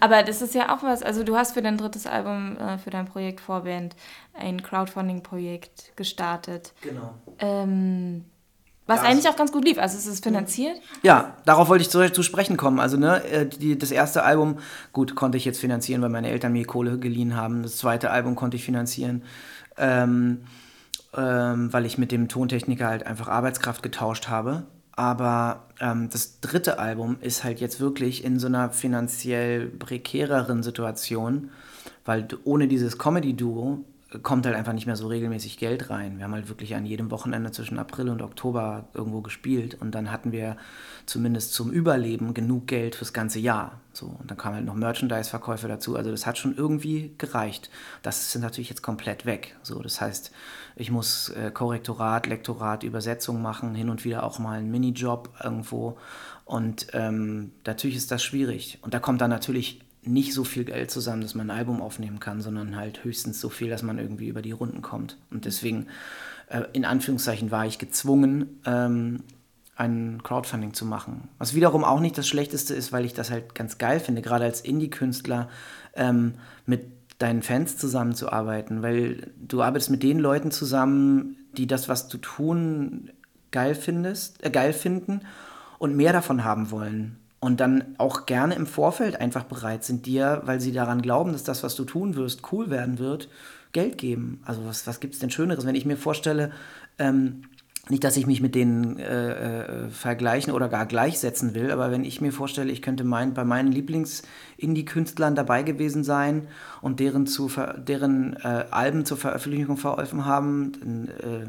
Aber 0.00 0.22
das 0.22 0.42
ist 0.42 0.54
ja 0.54 0.74
auch 0.74 0.82
was, 0.82 1.02
also 1.02 1.22
du 1.22 1.36
hast 1.36 1.54
für 1.54 1.62
dein 1.62 1.78
drittes 1.78 2.06
Album, 2.06 2.56
äh, 2.56 2.78
für 2.78 2.90
dein 2.90 3.06
Projekt 3.06 3.40
Vorband, 3.40 3.94
ein 4.34 4.62
Crowdfunding-Projekt 4.62 5.96
gestartet. 5.96 6.72
Genau. 6.82 7.14
Ähm, 7.38 8.24
was 8.90 9.00
das, 9.00 9.08
eigentlich 9.08 9.28
auch 9.28 9.36
ganz 9.36 9.52
gut 9.52 9.64
lief. 9.64 9.78
Also 9.78 9.96
es 9.96 10.06
ist 10.06 10.22
finanziert. 10.22 10.76
Ja, 11.02 11.36
darauf 11.44 11.68
wollte 11.68 11.82
ich 11.82 11.90
zu, 11.90 12.12
zu 12.12 12.22
sprechen 12.22 12.56
kommen. 12.56 12.80
Also 12.80 12.96
ne, 12.96 13.24
äh, 13.24 13.46
die, 13.46 13.78
das 13.78 13.90
erste 13.90 14.22
Album, 14.24 14.58
gut, 14.92 15.14
konnte 15.14 15.38
ich 15.38 15.44
jetzt 15.44 15.60
finanzieren, 15.60 16.02
weil 16.02 16.10
meine 16.10 16.30
Eltern 16.30 16.52
mir 16.52 16.66
Kohle 16.66 16.98
geliehen 16.98 17.36
haben. 17.36 17.62
Das 17.62 17.76
zweite 17.76 18.10
Album 18.10 18.34
konnte 18.34 18.56
ich 18.56 18.64
finanzieren. 18.64 19.22
Ähm, 19.78 20.42
ähm, 21.16 21.72
weil 21.72 21.86
ich 21.86 21.98
mit 21.98 22.12
dem 22.12 22.28
Tontechniker 22.28 22.86
halt 22.86 23.06
einfach 23.06 23.28
Arbeitskraft 23.28 23.82
getauscht 23.82 24.28
habe. 24.28 24.64
Aber 24.92 25.64
ähm, 25.80 26.08
das 26.12 26.40
dritte 26.40 26.78
Album 26.78 27.16
ist 27.20 27.42
halt 27.42 27.60
jetzt 27.60 27.80
wirklich 27.80 28.24
in 28.24 28.38
so 28.38 28.46
einer 28.46 28.70
finanziell 28.70 29.66
prekäreren 29.66 30.62
Situation, 30.62 31.50
weil 32.04 32.28
ohne 32.44 32.68
dieses 32.68 32.98
Comedy-Duo 32.98 33.84
kommt 34.22 34.44
halt 34.44 34.56
einfach 34.56 34.72
nicht 34.72 34.86
mehr 34.86 34.96
so 34.96 35.06
regelmäßig 35.06 35.56
Geld 35.56 35.88
rein. 35.88 36.18
Wir 36.18 36.24
haben 36.24 36.34
halt 36.34 36.48
wirklich 36.48 36.74
an 36.74 36.84
jedem 36.84 37.12
Wochenende 37.12 37.52
zwischen 37.52 37.78
April 37.78 38.08
und 38.08 38.22
Oktober 38.22 38.88
irgendwo 38.92 39.20
gespielt 39.20 39.76
und 39.80 39.94
dann 39.94 40.10
hatten 40.10 40.32
wir 40.32 40.56
zumindest 41.06 41.54
zum 41.54 41.70
Überleben 41.70 42.34
genug 42.34 42.66
Geld 42.66 42.96
fürs 42.96 43.12
ganze 43.12 43.38
Jahr. 43.38 43.80
So, 43.92 44.06
und 44.06 44.28
dann 44.28 44.36
kamen 44.36 44.56
halt 44.56 44.64
noch 44.64 44.74
Merchandise-Verkäufe 44.74 45.68
dazu. 45.68 45.96
Also 45.96 46.10
das 46.10 46.26
hat 46.26 46.38
schon 46.38 46.56
irgendwie 46.56 47.14
gereicht. 47.18 47.70
Das 48.02 48.22
ist 48.22 48.40
natürlich 48.40 48.68
jetzt 48.68 48.82
komplett 48.82 49.26
weg. 49.26 49.56
So, 49.62 49.80
das 49.80 50.00
heißt, 50.00 50.32
ich 50.74 50.90
muss 50.90 51.28
äh, 51.30 51.52
Korrektorat, 51.52 52.26
Lektorat, 52.26 52.82
Übersetzung 52.82 53.42
machen, 53.42 53.74
hin 53.76 53.90
und 53.90 54.04
wieder 54.04 54.24
auch 54.24 54.40
mal 54.40 54.58
einen 54.58 54.70
Minijob 54.72 55.30
irgendwo. 55.42 55.96
Und 56.44 56.88
ähm, 56.94 57.52
natürlich 57.64 57.96
ist 57.96 58.10
das 58.10 58.24
schwierig. 58.24 58.78
Und 58.82 58.92
da 58.92 58.98
kommt 58.98 59.20
dann 59.20 59.30
natürlich 59.30 59.80
nicht 60.02 60.32
so 60.32 60.44
viel 60.44 60.64
Geld 60.64 60.90
zusammen, 60.90 61.22
dass 61.22 61.34
man 61.34 61.50
ein 61.50 61.56
Album 61.58 61.80
aufnehmen 61.82 62.20
kann, 62.20 62.40
sondern 62.40 62.76
halt 62.76 63.04
höchstens 63.04 63.40
so 63.40 63.48
viel, 63.48 63.68
dass 63.68 63.82
man 63.82 63.98
irgendwie 63.98 64.28
über 64.28 64.42
die 64.42 64.52
Runden 64.52 64.82
kommt. 64.82 65.18
Und 65.30 65.44
deswegen, 65.44 65.86
äh, 66.48 66.62
in 66.72 66.84
Anführungszeichen, 66.84 67.50
war 67.50 67.66
ich 67.66 67.78
gezwungen, 67.78 68.60
ähm, 68.64 69.22
ein 69.76 70.22
Crowdfunding 70.22 70.74
zu 70.74 70.84
machen. 70.84 71.28
Was 71.38 71.54
wiederum 71.54 71.84
auch 71.84 72.00
nicht 72.00 72.16
das 72.18 72.28
Schlechteste 72.28 72.74
ist, 72.74 72.92
weil 72.92 73.04
ich 73.04 73.14
das 73.14 73.30
halt 73.30 73.54
ganz 73.54 73.78
geil 73.78 73.98
finde, 73.98 74.20
gerade 74.20 74.44
als 74.44 74.60
Indie-Künstler 74.60 75.48
ähm, 75.94 76.34
mit 76.66 76.82
deinen 77.18 77.42
Fans 77.42 77.76
zusammenzuarbeiten, 77.76 78.82
weil 78.82 79.32
du 79.38 79.62
arbeitest 79.62 79.90
mit 79.90 80.02
den 80.02 80.18
Leuten 80.18 80.50
zusammen, 80.50 81.36
die 81.56 81.66
das, 81.66 81.88
was 81.88 82.08
du 82.08 82.18
tun, 82.18 83.10
geil 83.50 83.74
findest, 83.74 84.44
äh, 84.44 84.50
geil 84.50 84.72
finden 84.72 85.20
und 85.78 85.96
mehr 85.96 86.12
davon 86.12 86.44
haben 86.44 86.70
wollen. 86.70 87.19
Und 87.40 87.60
dann 87.60 87.94
auch 87.98 88.26
gerne 88.26 88.54
im 88.54 88.66
Vorfeld 88.66 89.20
einfach 89.20 89.44
bereit 89.44 89.82
sind, 89.84 90.06
dir, 90.06 90.42
weil 90.44 90.60
sie 90.60 90.72
daran 90.72 91.02
glauben, 91.02 91.32
dass 91.32 91.42
das, 91.42 91.62
was 91.62 91.74
du 91.74 91.84
tun 91.84 92.14
wirst, 92.14 92.52
cool 92.52 92.70
werden 92.70 92.98
wird, 92.98 93.28
Geld 93.72 93.98
geben. 93.98 94.42
Also 94.44 94.64
was, 94.66 94.86
was 94.86 95.00
gibt 95.00 95.14
es 95.14 95.20
denn 95.20 95.30
Schöneres, 95.30 95.64
wenn 95.64 95.74
ich 95.74 95.86
mir 95.86 95.96
vorstelle, 95.96 96.52
ähm, 96.98 97.44
nicht, 97.88 98.04
dass 98.04 98.16
ich 98.18 98.26
mich 98.26 98.42
mit 98.42 98.54
denen 98.54 98.98
äh, 98.98 99.86
äh, 99.86 99.90
vergleichen 99.90 100.52
oder 100.52 100.68
gar 100.68 100.84
gleichsetzen 100.84 101.54
will, 101.54 101.70
aber 101.70 101.90
wenn 101.90 102.04
ich 102.04 102.20
mir 102.20 102.30
vorstelle, 102.30 102.70
ich 102.70 102.82
könnte 102.82 103.04
mein, 103.04 103.32
bei 103.32 103.42
meinen 103.42 103.72
Lieblings-Indie-Künstlern 103.72 105.34
dabei 105.34 105.62
gewesen 105.62 106.04
sein 106.04 106.46
und 106.82 107.00
deren, 107.00 107.26
zu 107.26 107.50
deren 107.78 108.36
äh, 108.36 108.66
Alben 108.70 109.06
zur 109.06 109.16
Veröffentlichung 109.16 109.78
verholfen 109.78 110.26
haben, 110.26 110.72
dann 110.72 111.08
äh, 111.08 111.46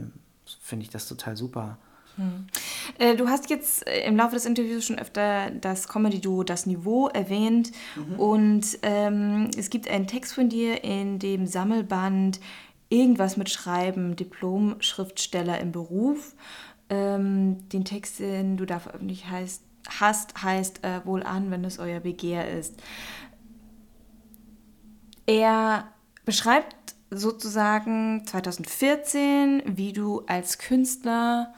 finde 0.61 0.83
ich 0.83 0.89
das 0.89 1.07
total 1.07 1.35
super. 1.35 1.77
Hm. 2.17 2.47
Äh, 2.97 3.15
du 3.15 3.27
hast 3.27 3.49
jetzt 3.49 3.87
äh, 3.87 4.05
im 4.05 4.17
Laufe 4.17 4.35
des 4.35 4.45
Interviews 4.45 4.85
schon 4.85 4.99
öfter 4.99 5.49
das 5.51 5.87
Comedy-Duo 5.87 6.43
Das 6.43 6.65
Niveau 6.65 7.07
erwähnt 7.07 7.71
mhm. 7.95 8.19
und 8.19 8.79
ähm, 8.81 9.49
es 9.57 9.69
gibt 9.69 9.87
einen 9.89 10.07
Text 10.07 10.33
von 10.33 10.49
dir 10.49 10.83
in 10.83 11.19
dem 11.19 11.47
Sammelband 11.47 12.39
irgendwas 12.89 13.37
mit 13.37 13.49
Schreiben, 13.49 14.15
Diplom-Schriftsteller 14.15 15.59
im 15.59 15.71
Beruf. 15.71 16.35
Ähm, 16.89 17.69
den 17.69 17.85
Text, 17.85 18.19
den 18.19 18.57
du 18.57 18.65
da 18.65 18.79
veröffentlicht 18.79 19.29
heißt, 19.29 19.63
hast, 19.99 20.43
heißt 20.43 20.83
äh, 20.83 21.05
wohl 21.05 21.23
an, 21.23 21.49
wenn 21.51 21.63
es 21.63 21.79
euer 21.79 22.01
Begehr 22.01 22.51
ist. 22.51 22.75
Er 25.25 25.87
beschreibt 26.25 26.75
sozusagen 27.09 28.25
2014, 28.25 29.63
wie 29.65 29.93
du 29.93 30.23
als 30.27 30.57
Künstler 30.57 31.53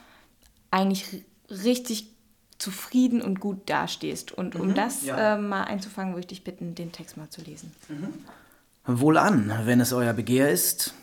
eigentlich 0.74 1.24
richtig 1.50 2.10
zufrieden 2.58 3.22
und 3.22 3.40
gut 3.40 3.70
dastehst. 3.70 4.32
Und 4.32 4.56
um 4.56 4.70
mhm, 4.70 4.76
das 4.76 5.06
ja. 5.06 5.36
äh, 5.36 5.38
mal 5.38 5.64
einzufangen, 5.64 6.14
würde 6.14 6.22
ich 6.22 6.28
dich 6.28 6.44
bitten, 6.44 6.76
den 6.76 6.92
Text 6.92 7.16
mal 7.16 7.30
zu 7.30 7.42
lesen. 7.42 7.72
Mhm. 7.90 8.14
Wohl 8.86 9.18
an, 9.18 9.54
wenn 9.66 9.80
es 9.80 9.94
euer 9.94 10.14
Begehr 10.14 10.50
ist, 10.50 10.94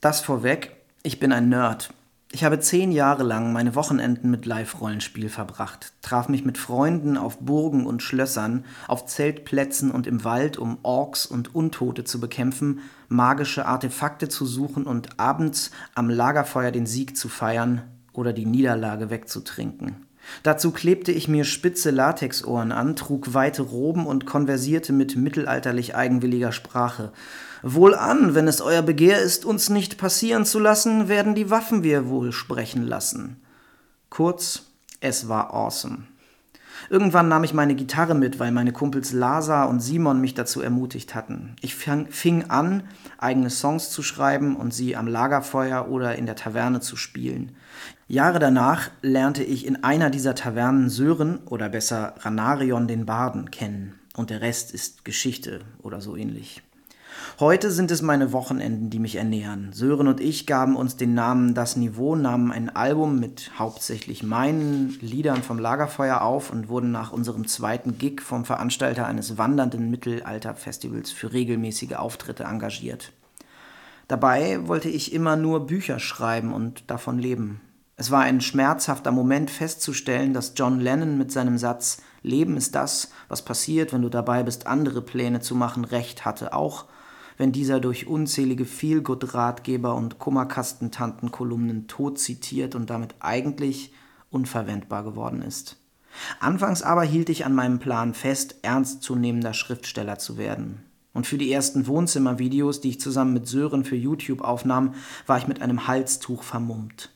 das 0.00 0.20
vorweg, 0.20 0.76
ich 1.02 1.18
bin 1.18 1.32
ein 1.32 1.48
Nerd. 1.48 1.90
Ich 2.30 2.42
habe 2.42 2.58
zehn 2.58 2.90
Jahre 2.90 3.22
lang 3.22 3.52
meine 3.52 3.76
Wochenenden 3.76 4.28
mit 4.28 4.44
Live-Rollenspiel 4.44 5.28
verbracht, 5.28 5.92
traf 6.02 6.28
mich 6.28 6.44
mit 6.44 6.58
Freunden 6.58 7.16
auf 7.16 7.38
Burgen 7.38 7.86
und 7.86 8.02
Schlössern, 8.02 8.64
auf 8.88 9.06
Zeltplätzen 9.06 9.92
und 9.92 10.08
im 10.08 10.24
Wald, 10.24 10.58
um 10.58 10.78
Orks 10.82 11.26
und 11.26 11.54
Untote 11.54 12.02
zu 12.02 12.18
bekämpfen, 12.18 12.80
magische 13.08 13.66
Artefakte 13.66 14.28
zu 14.28 14.46
suchen 14.46 14.84
und 14.84 15.20
abends 15.20 15.70
am 15.94 16.10
Lagerfeuer 16.10 16.72
den 16.72 16.86
Sieg 16.86 17.16
zu 17.16 17.28
feiern 17.28 17.82
oder 18.14 18.32
die 18.32 18.46
Niederlage 18.46 19.10
wegzutrinken. 19.10 20.06
Dazu 20.42 20.70
klebte 20.70 21.12
ich 21.12 21.28
mir 21.28 21.44
spitze 21.44 21.90
Latexohren 21.90 22.72
an, 22.72 22.96
trug 22.96 23.34
weite 23.34 23.62
Roben 23.62 24.06
und 24.06 24.24
konversierte 24.24 24.92
mit 24.92 25.16
mittelalterlich 25.16 25.94
eigenwilliger 25.94 26.52
Sprache. 26.52 27.12
Wohlan, 27.62 28.34
wenn 28.34 28.48
es 28.48 28.60
euer 28.60 28.82
Begehr 28.82 29.20
ist, 29.20 29.44
uns 29.44 29.68
nicht 29.68 29.98
passieren 29.98 30.44
zu 30.44 30.58
lassen, 30.58 31.08
werden 31.08 31.34
die 31.34 31.50
Waffen 31.50 31.82
wir 31.82 32.08
wohl 32.08 32.32
sprechen 32.32 32.86
lassen. 32.86 33.36
Kurz, 34.10 34.62
es 35.00 35.28
war 35.28 35.52
awesome. 35.52 36.04
Irgendwann 36.90 37.28
nahm 37.28 37.44
ich 37.44 37.54
meine 37.54 37.74
Gitarre 37.74 38.14
mit, 38.14 38.38
weil 38.38 38.52
meine 38.52 38.72
Kumpels 38.72 39.12
Lasa 39.12 39.64
und 39.64 39.80
Simon 39.80 40.20
mich 40.20 40.34
dazu 40.34 40.60
ermutigt 40.60 41.14
hatten. 41.14 41.56
Ich 41.60 41.74
fing 41.74 42.44
an, 42.48 42.84
eigene 43.18 43.50
Songs 43.50 43.90
zu 43.90 44.02
schreiben 44.02 44.56
und 44.56 44.74
sie 44.74 44.96
am 44.96 45.06
Lagerfeuer 45.06 45.88
oder 45.88 46.16
in 46.16 46.26
der 46.26 46.36
Taverne 46.36 46.80
zu 46.80 46.96
spielen. 46.96 47.56
Jahre 48.06 48.38
danach 48.38 48.90
lernte 49.02 49.42
ich 49.42 49.66
in 49.66 49.82
einer 49.82 50.10
dieser 50.10 50.34
Tavernen 50.34 50.90
Sören 50.90 51.38
oder 51.46 51.68
besser 51.68 52.14
Ranarion 52.20 52.86
den 52.86 53.06
Barden 53.06 53.50
kennen. 53.50 53.98
Und 54.16 54.30
der 54.30 54.42
Rest 54.42 54.72
ist 54.72 55.04
Geschichte 55.04 55.60
oder 55.82 56.00
so 56.00 56.16
ähnlich. 56.16 56.62
Heute 57.40 57.70
sind 57.70 57.90
es 57.90 58.00
meine 58.00 58.32
Wochenenden, 58.32 58.90
die 58.90 58.98
mich 58.98 59.16
ernähren. 59.16 59.72
Sören 59.72 60.06
und 60.06 60.20
ich 60.20 60.46
gaben 60.46 60.76
uns 60.76 60.96
den 60.96 61.14
Namen 61.14 61.54
Das 61.54 61.76
Niveau, 61.76 62.14
nahmen 62.14 62.52
ein 62.52 62.74
Album 62.74 63.18
mit 63.18 63.50
hauptsächlich 63.58 64.22
meinen 64.22 64.96
Liedern 65.00 65.42
vom 65.42 65.58
Lagerfeuer 65.58 66.22
auf 66.22 66.50
und 66.50 66.68
wurden 66.68 66.92
nach 66.92 67.12
unserem 67.12 67.48
zweiten 67.48 67.98
Gig 67.98 68.20
vom 68.20 68.44
Veranstalter 68.44 69.06
eines 69.06 69.36
wandernden 69.36 69.90
Mittelalterfestivals 69.90 71.10
für 71.10 71.32
regelmäßige 71.32 71.94
Auftritte 71.94 72.44
engagiert. 72.44 73.12
Dabei 74.06 74.68
wollte 74.68 74.88
ich 74.88 75.12
immer 75.12 75.36
nur 75.36 75.66
Bücher 75.66 75.98
schreiben 75.98 76.52
und 76.52 76.90
davon 76.90 77.18
leben. 77.18 77.60
Es 77.96 78.10
war 78.10 78.22
ein 78.22 78.40
schmerzhafter 78.40 79.12
Moment 79.12 79.50
festzustellen, 79.50 80.34
dass 80.34 80.52
John 80.56 80.80
Lennon 80.80 81.16
mit 81.16 81.30
seinem 81.32 81.58
Satz 81.58 81.98
Leben 82.22 82.56
ist 82.56 82.74
das, 82.74 83.10
was 83.28 83.42
passiert, 83.42 83.92
wenn 83.92 84.02
du 84.02 84.08
dabei 84.08 84.42
bist, 84.42 84.66
andere 84.66 85.02
Pläne 85.02 85.40
zu 85.40 85.54
machen, 85.54 85.84
recht 85.84 86.24
hatte, 86.24 86.54
auch 86.54 86.86
wenn 87.36 87.52
dieser 87.52 87.80
durch 87.80 88.06
unzählige 88.06 88.64
Feelgood-Ratgeber 88.64 89.94
und 89.94 90.18
Kummerkastentanten-Kolumnen 90.18 91.88
tot 91.88 92.18
zitiert 92.18 92.74
und 92.74 92.90
damit 92.90 93.14
eigentlich 93.20 93.92
unverwendbar 94.30 95.04
geworden 95.04 95.42
ist. 95.42 95.76
Anfangs 96.40 96.82
aber 96.82 97.02
hielt 97.02 97.28
ich 97.28 97.44
an 97.44 97.54
meinem 97.54 97.78
Plan 97.78 98.14
fest, 98.14 98.56
ernstzunehmender 98.62 99.52
Schriftsteller 99.52 100.18
zu 100.18 100.38
werden. 100.38 100.82
Und 101.12 101.26
für 101.26 101.38
die 101.38 101.52
ersten 101.52 101.86
Wohnzimmervideos, 101.86 102.80
die 102.80 102.90
ich 102.90 103.00
zusammen 103.00 103.32
mit 103.32 103.46
Sören 103.46 103.84
für 103.84 103.96
YouTube 103.96 104.42
aufnahm, 104.42 104.94
war 105.26 105.38
ich 105.38 105.46
mit 105.46 105.62
einem 105.62 105.86
Halstuch 105.86 106.42
vermummt. 106.42 107.10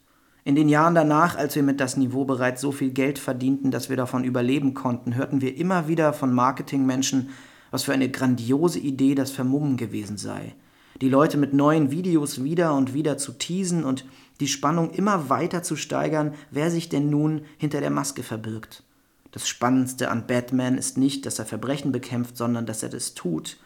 In 0.44 0.54
den 0.54 0.68
Jahren 0.68 0.94
danach, 0.94 1.36
als 1.36 1.56
wir 1.56 1.62
mit 1.62 1.80
das 1.80 1.96
Niveau 1.96 2.24
bereits 2.24 2.60
so 2.60 2.72
viel 2.72 2.90
Geld 2.90 3.18
verdienten, 3.18 3.70
dass 3.70 3.90
wir 3.90 3.96
davon 3.96 4.24
überleben 4.24 4.72
konnten, 4.72 5.14
hörten 5.14 5.42
wir 5.42 5.56
immer 5.56 5.88
wieder 5.88 6.12
von 6.12 6.32
Marketingmenschen, 6.32 7.30
was 7.70 7.84
für 7.84 7.92
eine 7.92 8.10
grandiose 8.10 8.78
Idee 8.78 9.14
das 9.14 9.30
Vermummen 9.30 9.76
gewesen 9.76 10.16
sei. 10.16 10.54
Die 11.00 11.08
Leute 11.08 11.36
mit 11.36 11.54
neuen 11.54 11.90
Videos 11.90 12.42
wieder 12.42 12.74
und 12.74 12.94
wieder 12.94 13.18
zu 13.18 13.32
teasen 13.32 13.84
und 13.84 14.04
die 14.40 14.48
Spannung 14.48 14.90
immer 14.90 15.28
weiter 15.28 15.62
zu 15.62 15.76
steigern, 15.76 16.34
wer 16.50 16.70
sich 16.70 16.88
denn 16.88 17.10
nun 17.10 17.42
hinter 17.56 17.80
der 17.80 17.90
Maske 17.90 18.22
verbirgt. 18.22 18.82
Das 19.30 19.46
Spannendste 19.46 20.10
an 20.10 20.26
Batman 20.26 20.78
ist 20.78 20.96
nicht, 20.96 21.26
dass 21.26 21.38
er 21.38 21.46
Verbrechen 21.46 21.92
bekämpft, 21.92 22.36
sondern 22.36 22.66
dass 22.66 22.82
er 22.82 22.88
das 22.88 23.14
tut, 23.14 23.58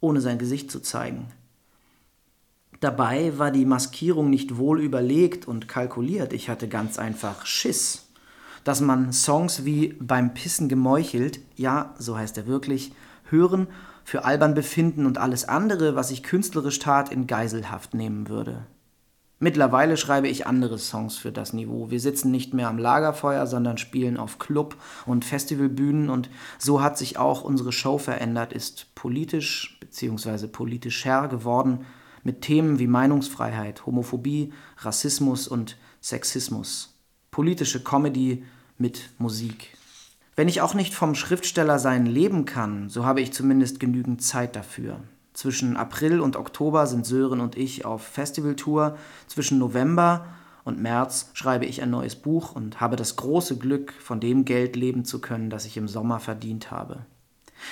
ohne 0.00 0.20
sein 0.20 0.38
Gesicht 0.38 0.70
zu 0.70 0.80
zeigen. 0.80 1.26
Dabei 2.80 3.36
war 3.38 3.50
die 3.50 3.64
Maskierung 3.64 4.30
nicht 4.30 4.56
wohl 4.56 4.80
überlegt 4.80 5.48
und 5.48 5.66
kalkuliert, 5.66 6.32
ich 6.32 6.48
hatte 6.48 6.68
ganz 6.68 6.98
einfach 6.98 7.44
Schiss. 7.44 8.06
Dass 8.62 8.80
man 8.80 9.12
Songs 9.12 9.64
wie 9.64 9.94
Beim 9.98 10.34
Pissen 10.34 10.68
gemeuchelt, 10.68 11.40
ja, 11.56 11.94
so 11.98 12.16
heißt 12.16 12.36
er 12.36 12.46
wirklich, 12.46 12.92
hören, 13.30 13.68
für 14.04 14.24
albern 14.24 14.54
befinden 14.54 15.06
und 15.06 15.18
alles 15.18 15.46
andere, 15.46 15.94
was 15.94 16.10
ich 16.10 16.22
künstlerisch 16.22 16.78
tat, 16.78 17.12
in 17.12 17.26
Geiselhaft 17.26 17.94
nehmen 17.94 18.28
würde. 18.28 18.66
Mittlerweile 19.40 19.96
schreibe 19.96 20.26
ich 20.26 20.48
andere 20.48 20.78
Songs 20.78 21.16
für 21.16 21.30
das 21.30 21.52
Niveau. 21.52 21.90
Wir 21.90 22.00
sitzen 22.00 22.32
nicht 22.32 22.54
mehr 22.54 22.68
am 22.68 22.78
Lagerfeuer, 22.78 23.46
sondern 23.46 23.78
spielen 23.78 24.16
auf 24.16 24.40
Club- 24.40 24.76
und 25.06 25.24
Festivalbühnen 25.24 26.10
und 26.10 26.28
so 26.58 26.82
hat 26.82 26.98
sich 26.98 27.18
auch 27.18 27.42
unsere 27.44 27.70
Show 27.70 27.98
verändert, 27.98 28.52
ist 28.52 28.94
politisch 28.96 29.78
bzw. 29.80 30.48
politischer 30.48 31.28
geworden 31.28 31.84
mit 32.24 32.42
Themen 32.42 32.80
wie 32.80 32.88
Meinungsfreiheit, 32.88 33.86
Homophobie, 33.86 34.52
Rassismus 34.78 35.46
und 35.46 35.76
Sexismus. 36.00 36.94
Politische 37.30 37.82
Comedy 37.84 38.44
mit 38.76 39.10
Musik. 39.18 39.77
Wenn 40.38 40.46
ich 40.46 40.60
auch 40.60 40.74
nicht 40.74 40.94
vom 40.94 41.16
Schriftstellersein 41.16 42.06
leben 42.06 42.44
kann, 42.44 42.88
so 42.88 43.04
habe 43.04 43.20
ich 43.20 43.32
zumindest 43.32 43.80
genügend 43.80 44.22
Zeit 44.22 44.54
dafür. 44.54 45.00
Zwischen 45.32 45.76
April 45.76 46.20
und 46.20 46.36
Oktober 46.36 46.86
sind 46.86 47.04
Sören 47.04 47.40
und 47.40 47.56
ich 47.56 47.84
auf 47.84 48.02
Festivaltour. 48.02 48.96
Zwischen 49.26 49.58
November 49.58 50.26
und 50.62 50.80
März 50.80 51.30
schreibe 51.34 51.66
ich 51.66 51.82
ein 51.82 51.90
neues 51.90 52.14
Buch 52.14 52.54
und 52.54 52.80
habe 52.80 52.94
das 52.94 53.16
große 53.16 53.58
Glück, 53.58 53.92
von 53.94 54.20
dem 54.20 54.44
Geld 54.44 54.76
leben 54.76 55.04
zu 55.04 55.20
können, 55.20 55.50
das 55.50 55.66
ich 55.66 55.76
im 55.76 55.88
Sommer 55.88 56.20
verdient 56.20 56.70
habe. 56.70 57.04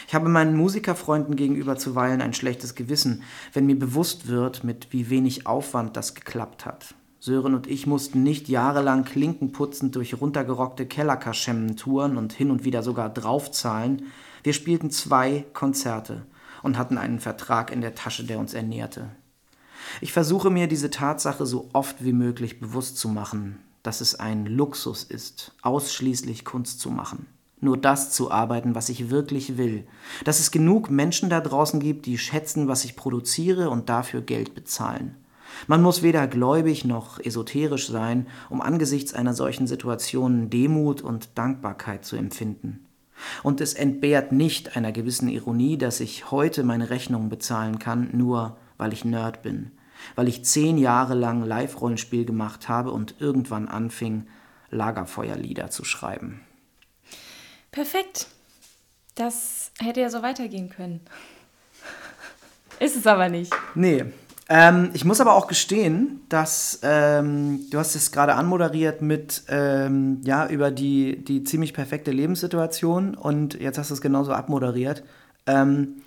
Ich 0.08 0.16
habe 0.16 0.28
meinen 0.28 0.56
Musikerfreunden 0.56 1.36
gegenüber 1.36 1.76
zuweilen 1.76 2.20
ein 2.20 2.34
schlechtes 2.34 2.74
Gewissen, 2.74 3.22
wenn 3.52 3.66
mir 3.66 3.78
bewusst 3.78 4.26
wird, 4.26 4.64
mit 4.64 4.88
wie 4.90 5.08
wenig 5.08 5.46
Aufwand 5.46 5.96
das 5.96 6.16
geklappt 6.16 6.66
hat. 6.66 6.96
Sören 7.18 7.54
und 7.54 7.66
ich 7.66 7.86
mussten 7.86 8.22
nicht 8.22 8.48
jahrelang 8.48 9.04
klinkenputzend 9.04 9.96
durch 9.96 10.20
runtergerockte 10.20 10.86
Kellerkaschemmen 10.86 11.76
touren 11.76 12.16
und 12.16 12.32
hin 12.32 12.50
und 12.50 12.64
wieder 12.64 12.82
sogar 12.82 13.08
draufzahlen. 13.08 14.06
Wir 14.42 14.52
spielten 14.52 14.90
zwei 14.90 15.44
Konzerte 15.52 16.26
und 16.62 16.78
hatten 16.78 16.98
einen 16.98 17.20
Vertrag 17.20 17.72
in 17.72 17.80
der 17.80 17.94
Tasche, 17.94 18.24
der 18.24 18.38
uns 18.38 18.54
ernährte. 18.54 19.10
Ich 20.00 20.12
versuche 20.12 20.50
mir 20.50 20.66
diese 20.66 20.90
Tatsache 20.90 21.46
so 21.46 21.68
oft 21.72 22.04
wie 22.04 22.12
möglich 22.12 22.60
bewusst 22.60 22.98
zu 22.98 23.08
machen, 23.08 23.58
dass 23.82 24.00
es 24.00 24.14
ein 24.14 24.46
Luxus 24.46 25.04
ist, 25.04 25.52
ausschließlich 25.62 26.44
Kunst 26.44 26.80
zu 26.80 26.90
machen. 26.90 27.26
Nur 27.60 27.78
das 27.78 28.12
zu 28.12 28.30
arbeiten, 28.30 28.74
was 28.74 28.90
ich 28.90 29.10
wirklich 29.10 29.56
will. 29.56 29.86
Dass 30.24 30.40
es 30.40 30.50
genug 30.50 30.90
Menschen 30.90 31.30
da 31.30 31.40
draußen 31.40 31.80
gibt, 31.80 32.04
die 32.06 32.18
schätzen, 32.18 32.68
was 32.68 32.84
ich 32.84 32.96
produziere 32.96 33.70
und 33.70 33.88
dafür 33.88 34.20
Geld 34.20 34.54
bezahlen. 34.54 35.16
Man 35.66 35.82
muss 35.82 36.02
weder 36.02 36.26
gläubig 36.26 36.84
noch 36.84 37.18
esoterisch 37.18 37.88
sein, 37.88 38.26
um 38.50 38.60
angesichts 38.60 39.14
einer 39.14 39.34
solchen 39.34 39.66
Situation 39.66 40.50
Demut 40.50 41.02
und 41.02 41.30
Dankbarkeit 41.36 42.04
zu 42.04 42.16
empfinden. 42.16 42.86
Und 43.42 43.60
es 43.60 43.74
entbehrt 43.74 44.32
nicht 44.32 44.76
einer 44.76 44.92
gewissen 44.92 45.28
Ironie, 45.28 45.78
dass 45.78 46.00
ich 46.00 46.30
heute 46.30 46.64
meine 46.64 46.90
Rechnungen 46.90 47.28
bezahlen 47.28 47.78
kann, 47.78 48.10
nur 48.12 48.56
weil 48.76 48.92
ich 48.92 49.04
Nerd 49.04 49.42
bin, 49.42 49.70
weil 50.14 50.28
ich 50.28 50.44
zehn 50.44 50.76
Jahre 50.76 51.14
lang 51.14 51.42
Live-Rollenspiel 51.42 52.24
gemacht 52.24 52.68
habe 52.68 52.90
und 52.90 53.16
irgendwann 53.18 53.68
anfing, 53.68 54.26
Lagerfeuerlieder 54.70 55.70
zu 55.70 55.84
schreiben. 55.84 56.40
Perfekt. 57.70 58.26
Das 59.14 59.70
hätte 59.78 60.00
ja 60.00 60.10
so 60.10 60.22
weitergehen 60.22 60.68
können. 60.68 61.00
Ist 62.80 62.96
es 62.96 63.06
aber 63.06 63.28
nicht. 63.28 63.52
Nee. 63.74 64.04
Ähm, 64.48 64.90
ich 64.92 65.04
muss 65.04 65.20
aber 65.20 65.34
auch 65.34 65.48
gestehen, 65.48 66.20
dass 66.28 66.78
ähm, 66.82 67.68
du 67.70 67.78
hast 67.78 67.96
es 67.96 68.12
gerade 68.12 68.34
anmoderiert 68.34 69.02
mit 69.02 69.42
ähm, 69.48 70.20
ja 70.24 70.46
über 70.48 70.70
die, 70.70 71.24
die 71.24 71.42
ziemlich 71.42 71.74
perfekte 71.74 72.12
Lebenssituation 72.12 73.14
und 73.14 73.54
jetzt 73.54 73.76
hast 73.78 73.90
du 73.90 73.94
es 73.94 74.00
genauso 74.00 74.32
abmoderiert. 74.32 75.02
Ähm, 75.46 76.02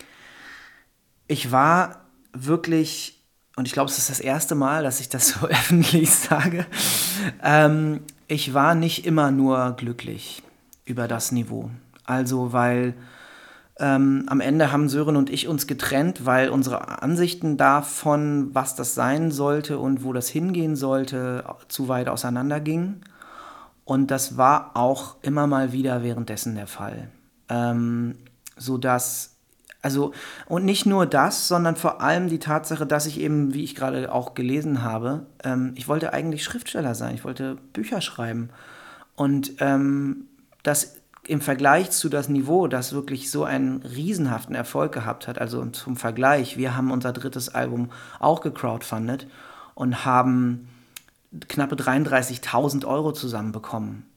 ich 1.28 1.52
war 1.52 2.06
wirklich 2.34 3.20
und 3.60 3.66
ich 3.66 3.74
glaube, 3.74 3.92
es 3.92 3.98
ist 3.98 4.10
das 4.10 4.22
erste 4.22 4.56
Mal, 4.56 4.84
dass 4.84 5.02
ich 5.02 5.10
das 5.10 5.28
so 5.32 5.46
öffentlich 5.48 6.10
sage. 6.10 6.66
Ähm, 7.44 8.00
ich 8.30 8.54
war 8.54 8.74
nicht 8.74 9.06
immer 9.06 9.32
nur 9.32 9.74
glücklich 9.76 10.44
über 10.86 11.10
das 11.10 11.34
Niveau. 11.34 11.70
Also, 12.06 12.54
weil 12.54 12.94
ähm, 13.80 14.26
am 14.28 14.42
Ende 14.42 14.72
haben 14.72 14.90
Sören 14.90 15.16
und 15.16 15.30
ich 15.30 15.48
uns 15.48 15.66
getrennt, 15.66 16.26
weil 16.26 16.50
unsere 16.50 17.02
Ansichten 17.02 17.58
davon, 17.58 18.54
was 18.54 18.76
das 18.76 18.94
sein 18.94 19.32
sollte 19.32 19.80
und 19.80 20.04
wo 20.04 20.14
das 20.14 20.28
hingehen 20.28 20.76
sollte, 20.76 21.44
zu 21.70 21.88
weit 21.88 22.10
auseinandergingen. 22.10 23.02
Und 23.86 24.12
das 24.12 24.38
war 24.38 24.72
auch 24.76 25.16
immer 25.22 25.48
mal 25.48 25.72
wieder 25.72 26.04
währenddessen 26.04 26.56
der 26.56 26.68
Fall. 26.68 27.10
Ähm, 27.48 28.18
sodass, 28.58 29.38
also, 29.82 30.14
und 30.46 30.66
nicht 30.66 30.86
nur 30.86 31.06
das, 31.06 31.48
sondern 31.48 31.76
vor 31.76 32.02
allem 32.02 32.28
die 32.28 32.40
Tatsache, 32.40 32.86
dass 32.86 33.06
ich 33.06 33.20
eben, 33.20 33.54
wie 33.54 33.64
ich 33.64 33.76
gerade 33.76 34.12
auch 34.12 34.36
gelesen 34.36 34.84
habe, 34.84 35.26
ähm, 35.44 35.72
ich 35.76 35.88
wollte 35.88 36.14
eigentlich 36.14 36.44
Schriftsteller 36.44 36.94
sein, 36.96 37.16
ich 37.16 37.24
wollte 37.24 37.58
Bücher 37.74 38.02
schreiben. 38.02 38.50
Und 39.16 39.54
ähm, 39.60 40.28
das 40.64 40.99
im 41.30 41.42
Vergleich 41.42 41.92
zu 41.92 42.10
das 42.10 42.28
Niveau, 42.28 42.68
das 42.68 42.92
wirklich 42.94 43.30
so 43.30 43.44
einen 43.44 43.84
riesenhaften 43.84 44.56
Erfolg 44.56 44.92
gehabt 44.92 45.28
hat, 45.28 45.40
also 45.40 45.64
zum 45.68 45.96
Vergleich, 45.96 46.58
wir 46.58 46.76
haben 46.76 46.90
unser 46.90 47.14
drittes 47.14 47.50
Album 47.50 47.92
auch 48.20 48.42
gecrowdfundet 48.42 49.28
und 49.76 50.06
haben 50.06 50.68
knappe 51.48 51.76
33.000 51.76 52.84
Euro 52.86 53.12
zusammenbekommen. 53.12 54.08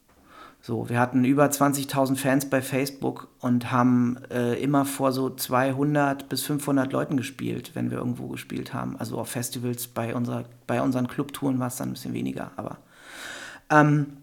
So, 0.62 0.88
wir 0.88 0.98
hatten 0.98 1.26
über 1.26 1.44
20.000 1.44 2.16
Fans 2.16 2.48
bei 2.48 2.62
Facebook 2.62 3.28
und 3.40 3.70
haben 3.70 4.16
äh, 4.30 4.54
immer 4.62 4.86
vor 4.86 5.12
so 5.12 5.28
200 5.28 6.30
bis 6.30 6.44
500 6.44 6.90
Leuten 6.92 7.18
gespielt, 7.18 7.72
wenn 7.74 7.90
wir 7.90 7.98
irgendwo 7.98 8.28
gespielt 8.28 8.72
haben. 8.72 8.96
Also 8.96 9.18
auf 9.18 9.28
Festivals, 9.28 9.86
bei, 9.86 10.14
unserer, 10.14 10.44
bei 10.66 10.80
unseren 10.80 11.08
Clubtouren 11.08 11.58
war 11.58 11.66
es 11.66 11.76
dann 11.76 11.90
ein 11.90 11.92
bisschen 11.92 12.14
weniger, 12.14 12.52
aber 12.56 12.78
ähm, 13.70 14.18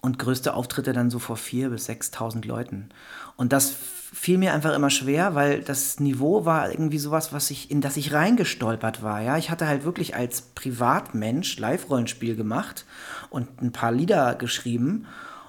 und 0.00 0.18
größte 0.18 0.54
Auftritte 0.54 0.92
dann 0.92 1.10
so 1.10 1.18
vor 1.18 1.36
4.000 1.36 1.68
bis 1.68 1.88
6.000 1.88 2.46
Leuten. 2.46 2.88
Und 3.36 3.52
das 3.52 3.74
fiel 4.12 4.38
mir 4.38 4.52
einfach 4.52 4.74
immer 4.74 4.90
schwer, 4.90 5.34
weil 5.34 5.62
das 5.62 6.00
Niveau 6.00 6.44
war 6.44 6.70
irgendwie 6.70 6.98
sowas, 6.98 7.32
was 7.32 7.50
ich, 7.50 7.70
in 7.70 7.80
das 7.80 7.96
ich 7.96 8.12
reingestolpert 8.12 9.02
war. 9.02 9.20
Ja? 9.20 9.36
Ich 9.36 9.50
hatte 9.50 9.66
halt 9.66 9.84
wirklich 9.84 10.16
als 10.16 10.42
Privatmensch 10.42 11.58
Live-Rollenspiel 11.58 12.34
gemacht 12.34 12.86
und 13.28 13.62
ein 13.62 13.72
paar 13.72 13.92
Lieder 13.92 14.34
geschrieben. 14.34 15.06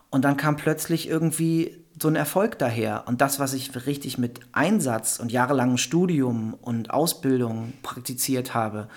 Und 0.10 0.26
dann 0.26 0.38
kam 0.38 0.58
plötzlich 0.58 1.08
irgendwie 1.08 1.78
so 2.00 2.08
ein 2.08 2.16
Erfolg 2.16 2.60
daher. 2.60 3.04
Und 3.08 3.22
das, 3.22 3.40
was 3.40 3.54
ich 3.54 3.86
richtig 3.86 4.18
mit 4.18 4.42
Einsatz 4.52 5.20
und 5.20 5.32
jahrelangem 5.32 5.78
Studium 5.78 6.54
und 6.54 6.92
Ausbildung 6.92 7.74
praktiziert 7.84 8.54
habe 8.54 8.90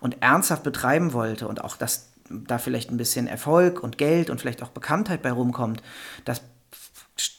und 0.00 0.22
ernsthaft 0.22 0.62
betreiben 0.62 1.12
wollte 1.12 1.48
und 1.48 1.62
auch 1.62 1.76
das 1.76 2.11
da 2.46 2.58
vielleicht 2.58 2.90
ein 2.90 2.96
bisschen 2.96 3.26
Erfolg 3.26 3.82
und 3.82 3.98
Geld 3.98 4.30
und 4.30 4.40
vielleicht 4.40 4.62
auch 4.62 4.68
Bekanntheit 4.68 5.22
bei 5.22 5.32
rumkommt, 5.32 5.82
das 6.24 6.42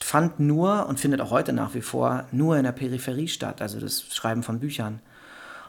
fand 0.02 0.40
nur 0.40 0.86
und 0.86 1.00
findet 1.00 1.20
auch 1.20 1.30
heute 1.30 1.52
nach 1.52 1.74
wie 1.74 1.80
vor 1.80 2.26
nur 2.30 2.56
in 2.56 2.64
der 2.64 2.72
Peripherie 2.72 3.28
statt, 3.28 3.60
also 3.60 3.80
das 3.80 4.02
Schreiben 4.14 4.42
von 4.42 4.60
Büchern. 4.60 5.00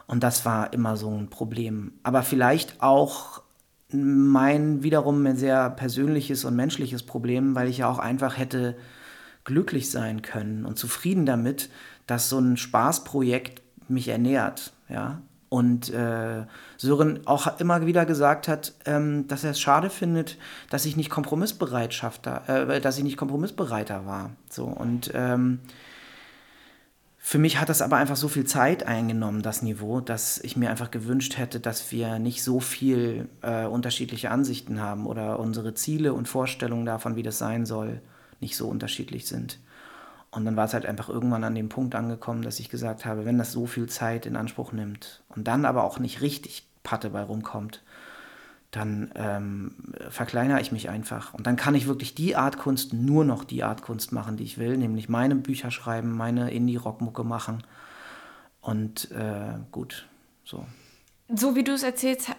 Und 0.07 0.23
das 0.23 0.45
war 0.45 0.71
immer 0.73 0.97
so 0.97 1.09
ein 1.09 1.29
Problem. 1.29 1.93
Aber 2.03 2.21
vielleicht 2.21 2.81
auch 2.81 3.41
mein 3.91 4.83
wiederum 4.83 5.25
ein 5.25 5.37
sehr 5.37 5.69
persönliches 5.69 6.45
und 6.45 6.55
menschliches 6.55 7.03
Problem, 7.03 7.55
weil 7.55 7.67
ich 7.67 7.79
ja 7.79 7.89
auch 7.89 7.99
einfach 7.99 8.37
hätte 8.37 8.75
glücklich 9.43 9.89
sein 9.89 10.21
können 10.21 10.65
und 10.65 10.77
zufrieden 10.77 11.25
damit, 11.25 11.69
dass 12.07 12.29
so 12.29 12.39
ein 12.39 12.57
Spaßprojekt 12.57 13.61
mich 13.87 14.07
ernährt, 14.07 14.73
ja, 14.89 15.21
und 15.49 15.93
äh, 15.93 16.45
Sören 16.77 17.25
auch 17.27 17.59
immer 17.59 17.85
wieder 17.85 18.05
gesagt 18.05 18.47
hat, 18.47 18.73
ähm, 18.85 19.27
dass 19.27 19.43
er 19.43 19.51
es 19.51 19.59
schade 19.59 19.89
findet, 19.89 20.37
dass 20.69 20.85
ich 20.85 20.97
nicht 20.97 21.09
Kompromissbereitschaft, 21.09 22.27
äh, 22.27 22.81
dass 22.81 22.97
ich 22.97 23.03
nicht 23.03 23.17
Kompromissbereiter 23.17 24.05
war. 24.05 24.31
So 24.49 24.65
und 24.65 25.11
ähm, 25.13 25.59
für 27.27 27.39
mich 27.39 27.59
hat 27.59 27.69
das 27.69 27.81
aber 27.81 27.97
einfach 27.97 28.17
so 28.17 28.27
viel 28.27 28.45
Zeit 28.45 28.85
eingenommen, 28.85 29.41
das 29.41 29.63
Niveau, 29.63 29.99
dass 29.99 30.37
ich 30.37 30.57
mir 30.57 30.69
einfach 30.69 30.91
gewünscht 30.91 31.39
hätte, 31.39 31.59
dass 31.59 31.91
wir 31.91 32.19
nicht 32.19 32.43
so 32.43 32.59
viel 32.59 33.27
äh, 33.41 33.65
unterschiedliche 33.65 34.29
Ansichten 34.29 34.79
haben 34.79 35.07
oder 35.07 35.39
unsere 35.39 35.73
Ziele 35.73 36.13
und 36.13 36.27
Vorstellungen 36.27 36.85
davon, 36.85 37.15
wie 37.15 37.23
das 37.23 37.39
sein 37.39 37.65
soll, 37.65 37.99
nicht 38.41 38.55
so 38.55 38.67
unterschiedlich 38.67 39.25
sind. 39.25 39.57
Und 40.35 40.43
dann 40.43 40.57
war 40.57 40.65
es 40.65 40.73
halt 40.73 40.85
einfach 40.85 41.07
irgendwann 41.07 41.45
an 41.45 41.55
dem 41.55 41.69
Punkt 41.69 41.95
angekommen, 41.95 42.41
dass 42.41 42.59
ich 42.59 42.69
gesagt 42.69 43.05
habe, 43.05 43.25
wenn 43.25 43.37
das 43.37 43.53
so 43.53 43.65
viel 43.65 43.87
Zeit 43.87 44.25
in 44.25 44.35
Anspruch 44.35 44.73
nimmt 44.73 45.23
und 45.29 45.47
dann 45.47 45.63
aber 45.63 45.85
auch 45.85 45.97
nicht 45.97 46.21
richtig 46.21 46.67
Patte 46.83 47.09
bei 47.09 47.23
rumkommt, 47.23 47.81
dann 48.69 49.11
ähm, 49.15 49.75
verkleinere 50.09 50.59
ich 50.59 50.73
mich 50.73 50.89
einfach. 50.89 51.33
Und 51.33 51.47
dann 51.47 51.55
kann 51.55 51.73
ich 51.73 51.87
wirklich 51.87 52.15
die 52.15 52.35
Art 52.35 52.57
Kunst, 52.57 52.91
nur 52.91 53.23
noch 53.23 53.45
die 53.45 53.63
Art 53.63 53.81
Kunst 53.81 54.11
machen, 54.11 54.35
die 54.35 54.43
ich 54.43 54.57
will, 54.57 54.75
nämlich 54.75 55.07
meine 55.07 55.35
Bücher 55.35 55.71
schreiben, 55.71 56.11
meine 56.11 56.51
Indie-Rockmucke 56.51 57.23
machen. 57.23 57.63
Und 58.59 59.09
äh, 59.11 59.53
gut, 59.71 60.05
so. 60.43 60.65
So 61.33 61.55
wie 61.55 61.63
du 61.63 61.71
es 61.71 61.83
erzählst, 61.83 62.29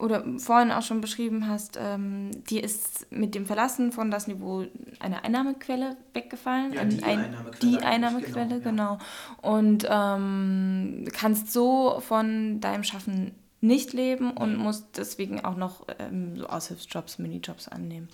oder 0.00 0.24
vorhin 0.38 0.72
auch 0.72 0.82
schon 0.82 1.00
beschrieben 1.00 1.46
hast, 1.46 1.78
ähm, 1.80 2.30
dir 2.44 2.64
ist 2.64 3.06
mit 3.10 3.34
dem 3.34 3.46
Verlassen 3.46 3.92
von 3.92 4.10
das 4.10 4.26
Niveau 4.26 4.64
eine 4.98 5.24
Einnahmequelle 5.24 5.96
weggefallen. 6.14 6.72
Ja, 6.72 6.84
die 6.84 7.02
ein, 7.02 7.18
Einnahmequelle. 7.20 7.70
Die 7.70 7.78
Einnahmequelle, 7.84 8.60
genau. 8.60 8.98
genau. 9.42 9.54
Und 9.56 9.86
ähm, 9.88 11.06
kannst 11.12 11.52
so 11.52 12.00
von 12.00 12.60
deinem 12.60 12.84
Schaffen 12.84 13.32
nicht 13.60 13.92
leben 13.92 14.30
und 14.32 14.56
musst 14.56 14.96
deswegen 14.96 15.44
auch 15.44 15.56
noch 15.56 15.86
ähm, 15.98 16.38
so 16.38 16.46
Aushilfsjobs, 16.46 17.18
Minijobs 17.18 17.68
annehmen. 17.68 18.08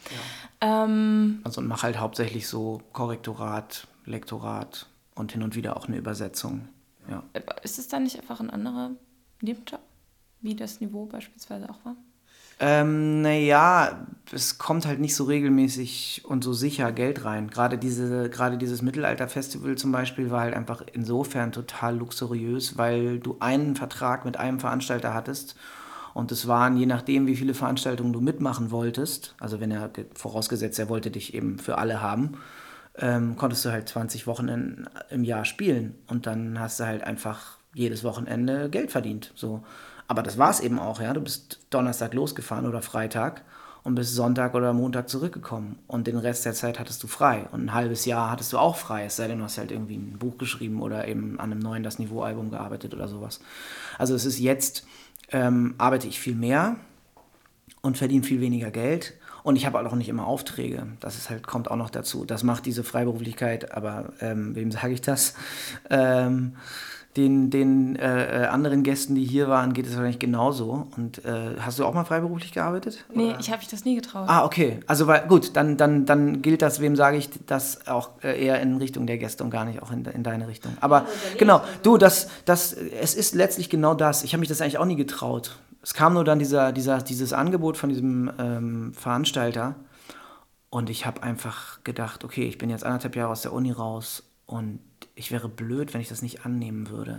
Ja. 0.61 0.84
Ähm, 0.84 1.41
also 1.45 1.61
und 1.61 1.68
mach 1.68 1.84
halt 1.84 1.99
hauptsächlich 1.99 2.49
so 2.49 2.80
Korrektorat, 2.93 3.87
Lektorat 4.05 4.89
und 5.14 5.32
hin 5.32 5.43
und 5.43 5.55
wieder 5.55 5.76
auch 5.76 5.87
eine 5.87 5.99
Übersetzung. 5.99 6.68
Ja. 7.09 7.22
Ist 7.62 7.78
es 7.78 7.87
dann 7.87 8.03
nicht 8.03 8.18
einfach 8.18 8.41
ein 8.41 8.51
anderer 8.51 8.91
Nebenjob? 9.41 9.80
Wie 10.41 10.55
das 10.55 10.80
Niveau 10.80 11.07
beispielsweise 11.07 11.68
auch 11.68 11.84
war? 11.84 11.97
Ähm, 12.59 13.20
naja, 13.20 14.07
es 14.32 14.57
kommt 14.57 14.87
halt 14.87 14.99
nicht 14.99 15.14
so 15.14 15.24
regelmäßig 15.24 16.22
und 16.24 16.43
so 16.43 16.55
sicher 16.55 16.91
Geld 16.91 17.24
rein. 17.24 17.51
Gerade, 17.51 17.76
diese, 17.76 18.30
gerade 18.30 18.57
dieses 18.57 18.80
Mittelalter-Festival 18.80 19.76
zum 19.76 19.93
Beispiel 19.93 20.30
war 20.30 20.41
halt 20.41 20.55
einfach 20.55 20.82
insofern 20.93 21.53
total 21.53 21.99
luxuriös, 21.99 22.78
weil 22.78 23.18
du 23.18 23.37
einen 23.41 23.76
Vertrag 23.76 24.24
mit 24.24 24.39
einem 24.39 24.59
Veranstalter 24.59 25.12
hattest 25.12 25.55
und 26.14 26.32
es 26.32 26.49
waren, 26.49 26.78
je 26.78 26.87
nachdem, 26.87 27.26
wie 27.26 27.37
viele 27.37 27.53
Veranstaltungen 27.53 28.14
du 28.14 28.22
mitmachen 28.22 28.70
wolltest, 28.70 29.34
also 29.39 29.61
wenn 29.61 29.70
er, 29.70 29.91
vorausgesetzt, 30.14 30.78
er 30.78 30.89
wollte 30.89 31.11
dich 31.11 31.34
eben 31.34 31.59
für 31.59 31.76
alle 31.76 32.01
haben, 32.01 32.39
ähm, 32.97 33.37
konntest 33.37 33.66
du 33.66 33.70
halt 33.70 33.87
20 33.87 34.26
Wochen 34.26 34.49
in, 34.49 34.89
im 35.11 35.24
Jahr 35.24 35.45
spielen 35.45 35.95
und 36.07 36.26
dann 36.26 36.59
hast 36.59 36.80
du 36.80 36.87
halt 36.87 37.05
einfach 37.05 37.59
jedes 37.74 38.03
Wochenende 38.03 38.70
Geld 38.70 38.93
verdient. 38.93 39.30
So. 39.34 39.62
Aber 40.09 40.23
das 40.23 40.39
war 40.39 40.51
es 40.51 40.61
eben 40.61 40.79
auch, 40.79 41.01
ja. 41.01 41.13
Du 41.13 41.21
bist 41.21 41.61
Donnerstag 41.71 42.15
losgefahren 42.15 42.67
oder 42.67 42.83
Freitag 42.83 43.43
und 43.87 43.95
bist 43.95 44.15
Sonntag 44.15 44.55
oder 44.55 44.73
Montag 44.73 45.09
zurückgekommen. 45.09 45.79
Und 45.87 46.09
den 46.09 46.17
Rest 46.17 46.45
der 46.45 46.55
Zeit 46.55 46.81
hattest 46.81 47.03
du 47.03 47.07
frei. 47.07 47.47
Und 47.53 47.67
ein 47.67 47.75
halbes 47.75 48.05
Jahr 48.05 48.31
hattest 48.31 48.53
du 48.53 48.59
auch 48.59 48.77
frei, 48.77 49.05
es 49.05 49.15
sei 49.15 49.29
denn, 49.29 49.39
du 49.39 49.45
hast 49.45 49.59
halt 49.59 49.71
irgendwie 49.71 49.97
ein 49.97 50.19
Buch 50.19 50.39
geschrieben 50.39 50.83
oder 50.83 51.07
eben 51.07 51.39
an 51.39 51.53
einem 51.53 51.61
neuen 51.61 51.85
Das 51.85 52.01
Niveau-Album 52.01 52.51
gearbeitet 52.51 52.95
oder 52.95 53.07
sowas. 53.07 53.41
Also 53.97 54.17
es 54.17 54.25
ist 54.25 54.41
jetzt, 54.41 54.85
ähm, 55.31 55.77
arbeite 55.79 56.09
ich 56.09 56.19
viel 56.19 56.35
mehr 56.35 56.77
und 57.81 57.97
verdiene 57.97 58.25
viel 58.25 58.41
weniger 58.41 58.73
Geld. 58.73 59.15
Und 59.45 59.55
ich 59.55 59.67
habe 59.67 59.79
auch 59.79 59.95
nicht 59.95 60.09
immer 60.09 60.27
Aufträge. 60.27 60.89
Das 60.99 61.17
ist 61.17 61.31
halt, 61.31 61.47
kommt 61.47 61.71
auch 61.71 61.77
noch 61.77 61.91
dazu. 61.91 62.25
Das 62.25 62.43
macht 62.43 62.67
diese 62.67 62.83
Freiberuflichkeit, 62.83 63.71
aber 63.71 64.13
ähm, 64.21 64.57
wem 64.57 64.73
sage 64.73 64.95
ich 64.95 65.01
das? 65.01 65.35
Ähm, 65.89 66.57
den, 67.17 67.51
den 67.51 67.97
äh, 67.97 68.45
äh, 68.45 68.47
anderen 68.47 68.83
Gästen, 68.83 69.14
die 69.14 69.25
hier 69.25 69.49
waren, 69.49 69.73
geht 69.73 69.87
es 69.87 69.93
wahrscheinlich 69.93 70.19
genauso. 70.19 70.87
Und 70.97 71.25
äh, 71.25 71.57
hast 71.59 71.79
du 71.79 71.85
auch 71.87 71.95
mal 71.95 72.05
freiberuflich 72.05 72.53
gearbeitet? 72.53 73.05
Nee, 73.12 73.31
oder? 73.31 73.41
ich 73.41 73.51
habe 73.51 73.59
mich 73.59 73.69
das 73.69 73.85
nie 73.85 73.95
getraut. 73.95 74.29
Ah, 74.29 74.45
okay. 74.45 74.81
Also 74.87 75.07
weil, 75.07 75.27
gut, 75.27 75.57
dann, 75.57 75.77
dann, 75.77 76.05
dann 76.05 76.43
gilt 76.43 76.61
das, 76.61 76.81
wem 76.81 76.95
sage 76.95 77.17
ich 77.17 77.31
das 77.47 77.87
auch 77.87 78.11
äh, 78.23 78.45
eher 78.45 78.61
in 78.61 78.77
Richtung 78.77 79.07
der 79.07 79.17
Gäste 79.19 79.45
und 79.45 79.51
gar 79.51 79.64
nicht 79.64 79.83
auch 79.83 79.91
in, 79.91 80.05
in 80.05 80.23
deine 80.23 80.47
Richtung. 80.47 80.77
Aber 80.81 81.01
ja, 81.01 81.07
genau, 81.39 81.62
du, 81.83 81.97
das, 81.97 82.29
das, 82.45 82.73
es 82.75 83.14
ist 83.14 83.35
letztlich 83.35 83.71
genau 83.71 83.95
das. 83.95 84.23
Ich 84.23 84.33
habe 84.33 84.41
mich 84.41 84.49
das 84.49 84.61
eigentlich 84.61 84.79
auch 84.79 84.85
nie 84.85 84.97
getraut. 84.97 85.59
Es 85.83 85.95
kam 85.95 86.14
nur 86.14 86.25
dann 86.25 86.39
dieser, 86.39 86.73
dieser, 86.73 86.99
dieses 86.99 87.33
Angebot 87.33 87.77
von 87.77 87.89
diesem 87.89 88.31
ähm, 88.39 88.93
Veranstalter. 88.93 89.77
Und 90.69 90.91
ich 90.91 91.07
habe 91.07 91.23
einfach 91.23 91.83
gedacht, 91.85 92.25
okay, 92.25 92.47
ich 92.47 92.59
bin 92.59 92.69
jetzt 92.69 92.85
anderthalb 92.85 93.17
Jahre 93.17 93.33
aus 93.33 93.43
der 93.43 93.53
Uni 93.53 93.71
raus 93.71 94.25
und 94.45 94.81
ich 95.17 95.33
wäre 95.33 95.49
blöd, 95.49 95.93
wenn 95.93 96.01
ich 96.01 96.09
das 96.09 96.23
nicht 96.23 96.47
annehmen 96.47 96.89
würde. 96.91 97.19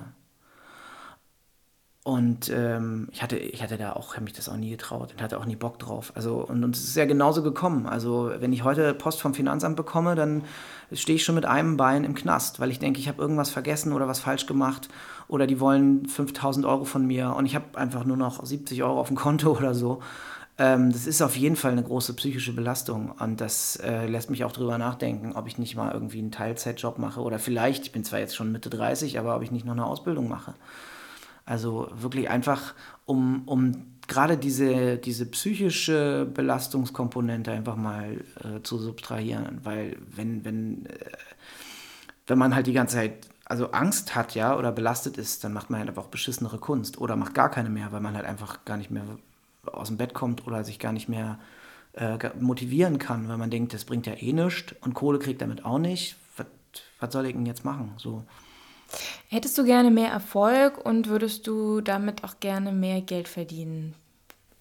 Und 2.03 2.49
ähm, 2.55 3.09
ich, 3.11 3.21
hatte, 3.21 3.35
ich 3.35 3.61
hatte 3.61 3.75
da 3.75 3.91
auch, 3.91 4.13
habe 4.13 4.23
mich 4.23 4.31
das 4.31 4.47
auch 4.47 4.55
nie 4.55 4.69
getraut 4.69 5.11
und 5.11 5.21
hatte 5.21 5.37
auch 5.37 5.45
nie 5.45 5.57
Bock 5.57 5.77
drauf. 5.77 6.13
Also, 6.15 6.37
und, 6.37 6.63
und 6.63 6.73
es 6.73 6.85
ist 6.85 6.95
ja 6.95 7.03
genauso 7.03 7.43
gekommen. 7.43 7.85
Also, 7.85 8.31
wenn 8.39 8.53
ich 8.53 8.63
heute 8.63 8.93
Post 8.93 9.19
vom 9.19 9.33
Finanzamt 9.33 9.75
bekomme, 9.75 10.15
dann 10.15 10.45
stehe 10.93 11.17
ich 11.17 11.25
schon 11.25 11.35
mit 11.35 11.45
einem 11.45 11.75
Bein 11.75 12.05
im 12.05 12.15
Knast, 12.15 12.61
weil 12.61 12.71
ich 12.71 12.79
denke, 12.79 13.01
ich 13.01 13.09
habe 13.09 13.21
irgendwas 13.21 13.49
vergessen 13.49 13.91
oder 13.91 14.07
was 14.07 14.19
falsch 14.19 14.45
gemacht 14.45 14.87
oder 15.27 15.47
die 15.47 15.59
wollen 15.59 16.05
5000 16.05 16.65
Euro 16.65 16.85
von 16.85 17.05
mir 17.05 17.35
und 17.35 17.45
ich 17.45 17.55
habe 17.55 17.77
einfach 17.77 18.05
nur 18.05 18.15
noch 18.15 18.45
70 18.45 18.83
Euro 18.83 19.01
auf 19.01 19.07
dem 19.07 19.17
Konto 19.17 19.51
oder 19.57 19.75
so. 19.75 20.01
Ähm, 20.59 20.91
das 20.91 21.05
ist 21.05 21.21
auf 21.21 21.35
jeden 21.35 21.55
Fall 21.55 21.71
eine 21.71 21.83
große 21.83 22.15
psychische 22.15 22.53
Belastung 22.53 23.11
und 23.11 23.39
das 23.41 23.75
äh, 23.77 24.07
lässt 24.07 24.31
mich 24.31 24.43
auch 24.43 24.51
drüber 24.51 24.77
nachdenken, 24.77 25.33
ob 25.33 25.47
ich 25.47 25.59
nicht 25.59 25.75
mal 25.75 25.91
irgendwie 25.93 26.19
einen 26.19 26.31
Teilzeitjob 26.31 26.97
mache 26.97 27.21
oder 27.21 27.37
vielleicht, 27.37 27.83
ich 27.83 27.91
bin 27.91 28.03
zwar 28.03 28.19
jetzt 28.19 28.35
schon 28.35 28.51
Mitte 28.51 28.69
30, 28.69 29.19
aber 29.19 29.35
ob 29.35 29.43
ich 29.43 29.51
nicht 29.51 29.65
noch 29.65 29.73
eine 29.73 29.85
Ausbildung 29.85 30.27
mache. 30.27 30.55
Also 31.45 31.89
wirklich 31.93 32.29
einfach, 32.29 32.73
um, 33.05 33.43
um 33.45 33.85
gerade 34.07 34.37
diese, 34.37 34.97
diese 34.97 35.27
psychische 35.27 36.25
Belastungskomponente 36.25 37.51
einfach 37.51 37.75
mal 37.75 38.21
äh, 38.43 38.61
zu 38.63 38.79
subtrahieren, 38.79 39.59
weil 39.63 39.97
wenn, 40.09 40.43
wenn, 40.43 40.87
äh, 40.87 40.95
wenn 42.25 42.37
man 42.39 42.55
halt 42.55 42.67
die 42.67 42.73
ganze 42.73 42.95
Zeit 42.95 43.27
also 43.45 43.71
Angst 43.71 44.15
hat, 44.15 44.35
ja, 44.35 44.57
oder 44.57 44.71
belastet 44.71 45.17
ist, 45.17 45.43
dann 45.43 45.53
macht 45.53 45.69
man 45.69 45.79
halt 45.79 45.89
einfach 45.89 46.03
auch 46.03 46.09
beschissenere 46.09 46.57
Kunst 46.57 46.99
oder 46.99 47.15
macht 47.15 47.33
gar 47.33 47.49
keine 47.49 47.69
mehr, 47.69 47.91
weil 47.91 48.01
man 48.01 48.15
halt 48.15 48.25
einfach 48.25 48.65
gar 48.65 48.75
nicht 48.75 48.91
mehr 48.91 49.05
aus 49.73 49.87
dem 49.87 49.97
Bett 49.97 50.13
kommt 50.13 50.45
oder 50.47 50.63
sich 50.63 50.79
gar 50.79 50.91
nicht 50.91 51.09
mehr 51.09 51.39
äh, 51.93 52.17
motivieren 52.39 52.99
kann, 52.99 53.27
weil 53.27 53.37
man 53.37 53.49
denkt, 53.49 53.73
das 53.73 53.85
bringt 53.85 54.05
ja 54.05 54.13
eh 54.13 54.33
nichts 54.33 54.75
und 54.81 54.93
Kohle 54.93 55.19
kriegt 55.19 55.41
damit 55.41 55.65
auch 55.65 55.79
nicht. 55.79 56.15
Was, 56.37 56.45
was 56.99 57.13
soll 57.13 57.25
ich 57.25 57.33
denn 57.33 57.45
jetzt 57.45 57.65
machen? 57.65 57.93
So. 57.97 58.23
Hättest 59.29 59.57
du 59.57 59.65
gerne 59.65 59.91
mehr 59.91 60.09
Erfolg 60.09 60.83
und 60.83 61.07
würdest 61.07 61.47
du 61.47 61.81
damit 61.81 62.23
auch 62.23 62.39
gerne 62.39 62.71
mehr 62.71 63.01
Geld 63.01 63.27
verdienen? 63.27 63.95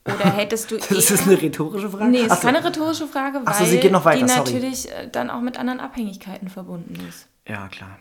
Oder 0.07 0.31
hättest 0.31 0.71
du. 0.71 0.77
das 0.79 1.11
ist 1.11 1.27
eine 1.27 1.41
rhetorische 1.41 1.91
Frage? 1.91 2.11
Nee, 2.11 2.23
es 2.23 2.33
ist 2.33 2.43
keine 2.43 2.65
rhetorische 2.65 3.07
Frage, 3.07 3.41
weil 3.45 3.55
so, 3.55 3.65
sie 3.65 3.79
geht 3.79 3.93
noch 3.93 4.05
weiter, 4.05 4.25
die 4.27 4.33
natürlich 4.33 4.83
sorry. 4.83 4.95
Äh, 4.95 5.11
dann 5.11 5.31
auch 5.31 5.41
mit 5.41 5.59
anderen 5.59 5.81
Abhängigkeiten 5.81 6.49
verbunden 6.49 6.97
ist. 7.09 7.29
Ja, 7.47 7.69
klar, 7.69 7.99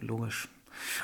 logisch. 0.00 0.48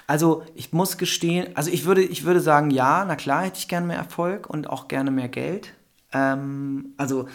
Also 0.07 0.45
ich 0.55 0.73
muss 0.73 0.99
gestehen, 0.99 1.57
also 1.57 1.71
ich 1.71 1.85
würde, 1.85 2.03
ich 2.03 2.25
würde 2.25 2.41
sagen, 2.41 2.71
ja, 2.71 3.05
na 3.07 3.17
klar 3.17 3.45
hätte 3.45 3.59
ich 3.59 3.69
gerne 3.69 3.87
mehr 3.87 3.99
Erfolg 3.99 4.49
und 4.49 4.69
auch 4.69 4.89
gerne 4.89 5.11
mehr 5.11 5.29
Geld. 5.29 5.75
Ähm, 6.13 6.95
also 6.97 7.29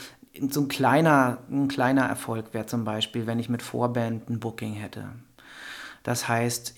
so 0.49 0.61
ein 0.61 0.67
kleiner, 0.67 1.39
ein 1.49 1.67
kleiner 1.67 2.05
Erfolg 2.05 2.53
wäre 2.53 2.65
zum 2.65 2.83
Beispiel, 2.83 3.27
wenn 3.27 3.39
ich 3.39 3.49
mit 3.49 3.61
Vorband 3.61 4.29
ein 4.29 4.39
Booking 4.39 4.73
hätte. 4.73 5.05
Das 6.03 6.29
heißt, 6.29 6.75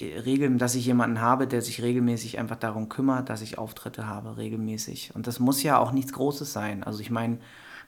dass 0.58 0.76
ich 0.76 0.86
jemanden 0.88 1.22
habe, 1.22 1.46
der 1.46 1.62
sich 1.62 1.84
regelmäßig 1.84 2.40
einfach 2.40 2.56
darum 2.56 2.90
kümmert, 2.90 3.30
dass 3.30 3.42
ich 3.42 3.60
Auftritte 3.60 4.08
habe, 4.08 4.38
regelmäßig. 4.38 5.12
Und 5.14 5.28
das 5.28 5.40
muss 5.40 5.62
ja 5.62 5.78
auch 5.78 5.92
nichts 5.92 6.14
Großes 6.14 6.52
sein. 6.52 6.84
Also 6.84 7.02
ich 7.02 7.12
meine, 7.12 7.38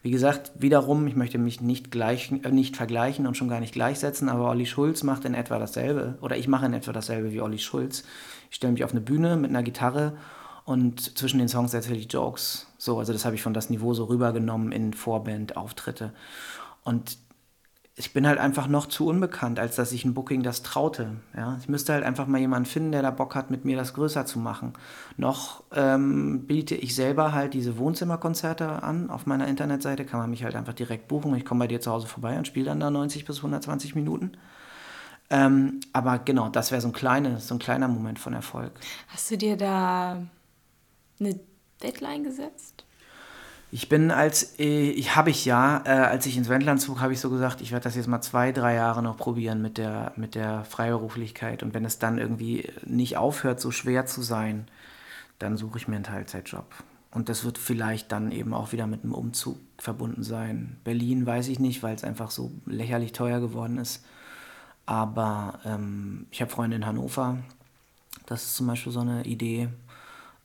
wie 0.04 0.12
gesagt, 0.12 0.52
wiederum, 0.56 1.06
ich 1.08 1.16
möchte 1.16 1.38
mich 1.38 1.62
nicht, 1.62 1.92
gleich, 1.92 2.32
äh, 2.32 2.52
nicht 2.52 2.76
vergleichen 2.76 3.28
und 3.28 3.38
schon 3.38 3.50
gar 3.50 3.60
nicht 3.60 3.74
gleichsetzen, 3.74 4.30
aber 4.30 4.50
Olli 4.50 4.66
Schulz 4.66 5.04
macht 5.04 5.26
in 5.26 5.34
etwa 5.34 5.60
dasselbe. 5.60 6.18
Oder 6.22 6.38
ich 6.38 6.48
mache 6.48 6.66
in 6.66 6.74
etwa 6.74 6.92
dasselbe 6.92 7.32
wie 7.32 7.42
Olli 7.42 7.60
Schulz. 7.60 8.04
Ich 8.50 8.56
stelle 8.56 8.74
mich 8.74 8.84
auf 8.84 8.92
eine 8.92 9.02
Bühne 9.02 9.38
mit 9.38 9.52
einer 9.52 9.64
Gitarre 9.64 10.14
und 10.66 11.18
zwischen 11.18 11.38
den 11.38 11.50
Songs 11.50 11.74
erzähle 11.74 11.98
ich 11.98 12.12
Jokes. 12.12 12.68
So, 12.78 12.98
also 12.98 13.14
das 13.14 13.26
habe 13.26 13.36
ich 13.36 13.44
von 13.44 13.54
das 13.54 13.70
Niveau 13.70 13.94
so 13.94 14.06
rübergenommen 14.06 14.72
in 14.72 14.94
Vorband-Auftritte. 14.94 16.14
Und 16.84 17.18
ich 17.96 18.14
bin 18.14 18.26
halt 18.26 18.40
einfach 18.40 18.68
noch 18.68 18.86
zu 18.86 19.08
unbekannt, 19.08 19.60
als 19.60 19.76
dass 19.76 19.92
ich 19.92 20.06
ein 20.06 20.14
Booking 20.14 20.44
das 20.44 20.64
traute. 20.64 21.18
Ja? 21.36 21.58
Ich 21.60 21.68
müsste 21.68 21.94
halt 21.94 22.06
einfach 22.06 22.26
mal 22.26 22.40
jemanden 22.40 22.66
finden, 22.66 22.94
der 22.94 23.02
da 23.02 23.12
Bock 23.12 23.36
hat, 23.36 23.52
mit 23.52 23.66
mir 23.66 23.76
das 23.76 23.94
größer 23.94 24.26
zu 24.26 24.40
machen. 24.40 24.74
Noch 25.18 25.64
ähm, 25.74 26.48
biete 26.48 26.76
ich 26.76 26.96
selber 26.96 27.34
halt 27.34 27.54
diese 27.54 27.78
Wohnzimmerkonzerte 27.78 28.82
an. 28.82 29.10
Auf 29.10 29.26
meiner 29.26 29.48
Internetseite 29.48 30.06
kann 30.06 30.22
man 30.22 30.30
mich 30.30 30.44
halt 30.44 30.56
einfach 30.56 30.74
direkt 30.74 31.10
buchen. 31.10 31.36
Ich 31.36 31.44
komme 31.44 31.60
bei 31.60 31.68
dir 31.68 31.82
zu 31.82 31.92
Hause 31.92 32.08
vorbei 32.08 32.38
und 32.38 32.48
spiele 32.48 32.68
dann 32.68 32.80
da 32.80 32.90
90 32.90 33.26
bis 33.26 33.38
120 33.38 33.94
Minuten. 33.94 34.32
Ähm, 35.30 35.82
aber 35.92 36.20
genau, 36.20 36.50
das 36.50 36.72
wäre 36.72 36.82
so, 36.82 36.92
so 36.92 37.56
ein 37.56 37.60
kleiner 37.60 37.88
Moment 37.90 38.20
von 38.20 38.34
Erfolg. 38.34 38.72
Hast 39.10 39.32
du 39.32 39.38
dir 39.38 39.58
da 39.58 40.18
eine 41.20 41.40
Deadline 41.84 42.24
gesetzt? 42.24 42.86
Ich 43.74 43.88
bin 43.88 44.12
als, 44.12 44.60
äh, 44.60 44.90
ich 44.90 45.16
habe 45.16 45.30
ich 45.30 45.46
ja, 45.46 45.82
äh, 45.86 45.90
als 45.92 46.26
ich 46.26 46.36
ins 46.36 46.50
Wendland 46.50 46.82
zog, 46.82 47.00
habe 47.00 47.14
ich 47.14 47.22
so 47.22 47.30
gesagt, 47.30 47.62
ich 47.62 47.72
werde 47.72 47.86
das 47.86 47.96
jetzt 47.96 48.08
mal 48.08 48.22
zwei, 48.22 48.52
drei 48.52 48.76
Jahre 48.76 49.02
noch 49.02 49.16
probieren 49.16 49.62
mit 49.62 49.78
der, 49.78 50.12
mit 50.18 50.36
der 50.36 50.66
Freiberuflichkeit. 50.66 51.64
Und 51.64 51.74
wenn 51.74 51.86
es 51.86 51.98
dann 51.98 52.18
irgendwie 52.18 52.70
nicht 52.86 53.16
aufhört, 53.16 53.62
so 53.62 53.72
schwer 53.72 54.06
zu 54.06 54.22
sein, 54.22 54.68
dann 55.40 55.56
suche 55.56 55.78
ich 55.78 55.88
mir 55.88 55.96
einen 55.96 56.04
Teilzeitjob. 56.04 56.66
Und 57.12 57.30
das 57.30 57.46
wird 57.46 57.58
vielleicht 57.58 58.12
dann 58.12 58.32
eben 58.32 58.54
auch 58.54 58.74
wieder 58.74 58.88
mit 58.88 59.04
einem 59.04 59.14
Umzug 59.14 59.58
verbunden 59.78 60.24
sein. 60.24 60.78
Berlin 60.84 61.26
weiß 61.26 61.48
ich 61.48 61.60
nicht, 61.60 61.82
weil 61.82 61.96
es 61.96 62.04
einfach 62.04 62.30
so 62.30 62.52
lächerlich 62.66 63.14
teuer 63.14 63.40
geworden 63.40 63.78
ist. 63.78 64.04
Aber 64.86 65.60
ähm, 65.66 66.26
ich 66.30 66.42
habe 66.42 66.52
Freunde 66.52 66.76
in 66.76 66.86
Hannover. 66.86 67.38
Das 68.26 68.44
ist 68.44 68.56
zum 68.56 68.68
Beispiel 68.68 68.92
so 68.92 69.00
eine 69.00 69.24
Idee. 69.24 69.70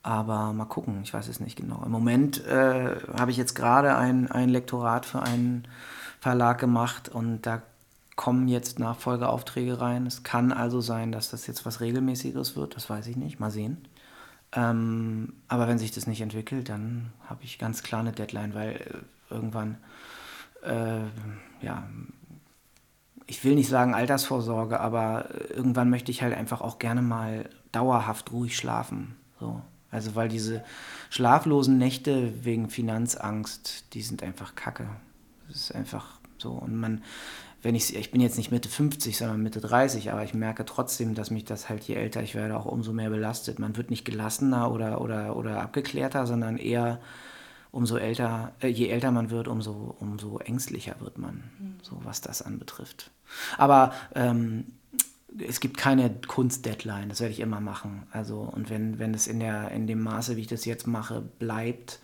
Aber 0.07 0.53
mal 0.53 0.63
gucken, 0.63 1.01
ich 1.03 1.13
weiß 1.13 1.27
es 1.27 1.41
nicht 1.41 1.57
genau. 1.57 1.83
Im 1.85 1.91
Moment 1.91 2.45
äh, 2.45 2.95
habe 3.17 3.29
ich 3.29 3.35
jetzt 3.35 3.55
gerade 3.55 3.97
ein, 3.97 4.31
ein 4.31 4.47
Lektorat 4.47 5.05
für 5.05 5.21
einen 5.21 5.67
Verlag 6.21 6.59
gemacht 6.59 7.09
und 7.09 7.41
da 7.41 7.61
kommen 8.15 8.47
jetzt 8.47 8.79
Nachfolgeaufträge 8.79 9.81
rein. 9.81 10.07
Es 10.07 10.23
kann 10.23 10.53
also 10.53 10.79
sein, 10.79 11.11
dass 11.11 11.29
das 11.31 11.45
jetzt 11.45 11.65
was 11.65 11.81
Regelmäßiges 11.81 12.55
wird, 12.55 12.77
das 12.77 12.89
weiß 12.89 13.07
ich 13.07 13.17
nicht, 13.17 13.41
mal 13.41 13.51
sehen. 13.51 13.85
Ähm, 14.53 15.33
aber 15.49 15.67
wenn 15.67 15.77
sich 15.77 15.91
das 15.91 16.07
nicht 16.07 16.21
entwickelt, 16.21 16.69
dann 16.69 17.11
habe 17.25 17.43
ich 17.43 17.59
ganz 17.59 17.83
klar 17.83 17.99
eine 17.99 18.13
Deadline, 18.13 18.53
weil 18.53 18.75
äh, 18.77 19.33
irgendwann, 19.33 19.75
äh, 20.63 21.01
ja, 21.59 21.83
ich 23.25 23.43
will 23.43 23.55
nicht 23.55 23.67
sagen 23.67 23.93
Altersvorsorge, 23.93 24.79
aber 24.79 25.25
irgendwann 25.49 25.89
möchte 25.89 26.11
ich 26.11 26.21
halt 26.21 26.33
einfach 26.33 26.61
auch 26.61 26.79
gerne 26.79 27.01
mal 27.01 27.49
dauerhaft 27.73 28.31
ruhig 28.31 28.55
schlafen. 28.55 29.17
So. 29.41 29.61
Also 29.91 30.15
weil 30.15 30.29
diese 30.29 30.63
schlaflosen 31.09 31.77
Nächte 31.77 32.43
wegen 32.43 32.69
Finanzangst, 32.69 33.93
die 33.93 34.01
sind 34.01 34.23
einfach 34.23 34.55
kacke. 34.55 34.87
Das 35.47 35.57
ist 35.57 35.75
einfach 35.75 36.19
so. 36.37 36.51
Und 36.51 36.75
man, 36.75 37.03
wenn 37.61 37.75
ich, 37.75 37.95
ich 37.95 38.11
bin 38.11 38.21
jetzt 38.21 38.37
nicht 38.37 38.51
Mitte 38.51 38.69
50, 38.69 39.17
sondern 39.17 39.41
Mitte 39.41 39.61
30, 39.61 40.11
aber 40.11 40.23
ich 40.23 40.33
merke 40.33 40.65
trotzdem, 40.65 41.15
dass 41.15 41.31
mich 41.31 41.45
das 41.45 41.69
halt, 41.69 41.83
je 41.83 41.95
älter 41.95 42.21
ich 42.21 42.35
werde, 42.35 42.57
auch 42.57 42.65
umso 42.65 42.93
mehr 42.93 43.09
belastet. 43.09 43.59
Man 43.59 43.77
wird 43.77 43.89
nicht 43.89 44.05
gelassener 44.05 44.71
oder, 44.71 45.01
oder, 45.01 45.35
oder 45.35 45.61
abgeklärter, 45.61 46.27
sondern 46.27 46.57
eher 46.57 46.99
umso 47.71 47.97
älter, 47.97 48.53
äh, 48.59 48.67
je 48.67 48.89
älter 48.89 49.11
man 49.11 49.29
wird, 49.29 49.47
umso, 49.47 49.95
umso 49.99 50.39
ängstlicher 50.39 50.95
wird 50.99 51.17
man, 51.17 51.43
mhm. 51.59 51.75
so 51.81 51.99
was 52.03 52.21
das 52.21 52.41
anbetrifft. 52.41 53.11
Aber 53.57 53.93
ähm, 54.15 54.65
es 55.39 55.59
gibt 55.59 55.77
keine 55.77 56.09
Kunst-Deadline, 56.27 57.09
das 57.09 57.19
werde 57.19 57.33
ich 57.33 57.39
immer 57.39 57.59
machen. 57.59 58.03
Also, 58.11 58.39
und 58.39 58.69
wenn, 58.69 58.99
wenn 58.99 59.13
es 59.13 59.27
in, 59.27 59.39
der, 59.39 59.71
in 59.71 59.87
dem 59.87 60.01
Maße, 60.01 60.35
wie 60.35 60.41
ich 60.41 60.47
das 60.47 60.65
jetzt 60.65 60.87
mache, 60.87 61.21
bleibt, 61.21 61.99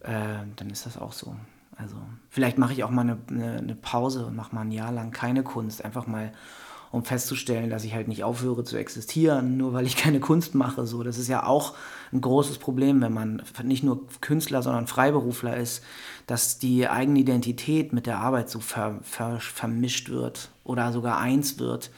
äh, 0.00 0.44
dann 0.56 0.70
ist 0.70 0.86
das 0.86 0.96
auch 0.96 1.12
so. 1.12 1.34
Also, 1.76 1.96
vielleicht 2.28 2.58
mache 2.58 2.72
ich 2.72 2.84
auch 2.84 2.90
mal 2.90 3.02
eine, 3.02 3.18
eine, 3.28 3.58
eine 3.58 3.74
Pause 3.74 4.26
und 4.26 4.36
mache 4.36 4.54
mal 4.54 4.62
ein 4.62 4.72
Jahr 4.72 4.92
lang 4.92 5.10
keine 5.10 5.42
Kunst, 5.42 5.84
einfach 5.84 6.06
mal, 6.06 6.32
um 6.92 7.04
festzustellen, 7.04 7.70
dass 7.70 7.84
ich 7.84 7.94
halt 7.94 8.06
nicht 8.06 8.22
aufhöre 8.22 8.64
zu 8.64 8.76
existieren, 8.76 9.56
nur 9.56 9.72
weil 9.72 9.86
ich 9.86 9.96
keine 9.96 10.20
Kunst 10.20 10.54
mache. 10.54 10.86
So, 10.86 11.02
das 11.02 11.18
ist 11.18 11.28
ja 11.28 11.44
auch 11.44 11.74
ein 12.12 12.20
großes 12.20 12.58
Problem, 12.58 13.00
wenn 13.00 13.12
man 13.12 13.42
nicht 13.64 13.82
nur 13.82 14.06
Künstler, 14.20 14.62
sondern 14.62 14.86
Freiberufler 14.86 15.56
ist, 15.56 15.82
dass 16.26 16.58
die 16.58 16.86
eigene 16.86 17.18
Identität 17.18 17.92
mit 17.92 18.06
der 18.06 18.18
Arbeit 18.18 18.50
so 18.50 18.60
ver, 18.60 19.00
ver, 19.02 19.40
vermischt 19.40 20.10
wird 20.10 20.50
oder 20.64 20.92
sogar 20.92 21.18
eins 21.18 21.58
wird 21.58 21.90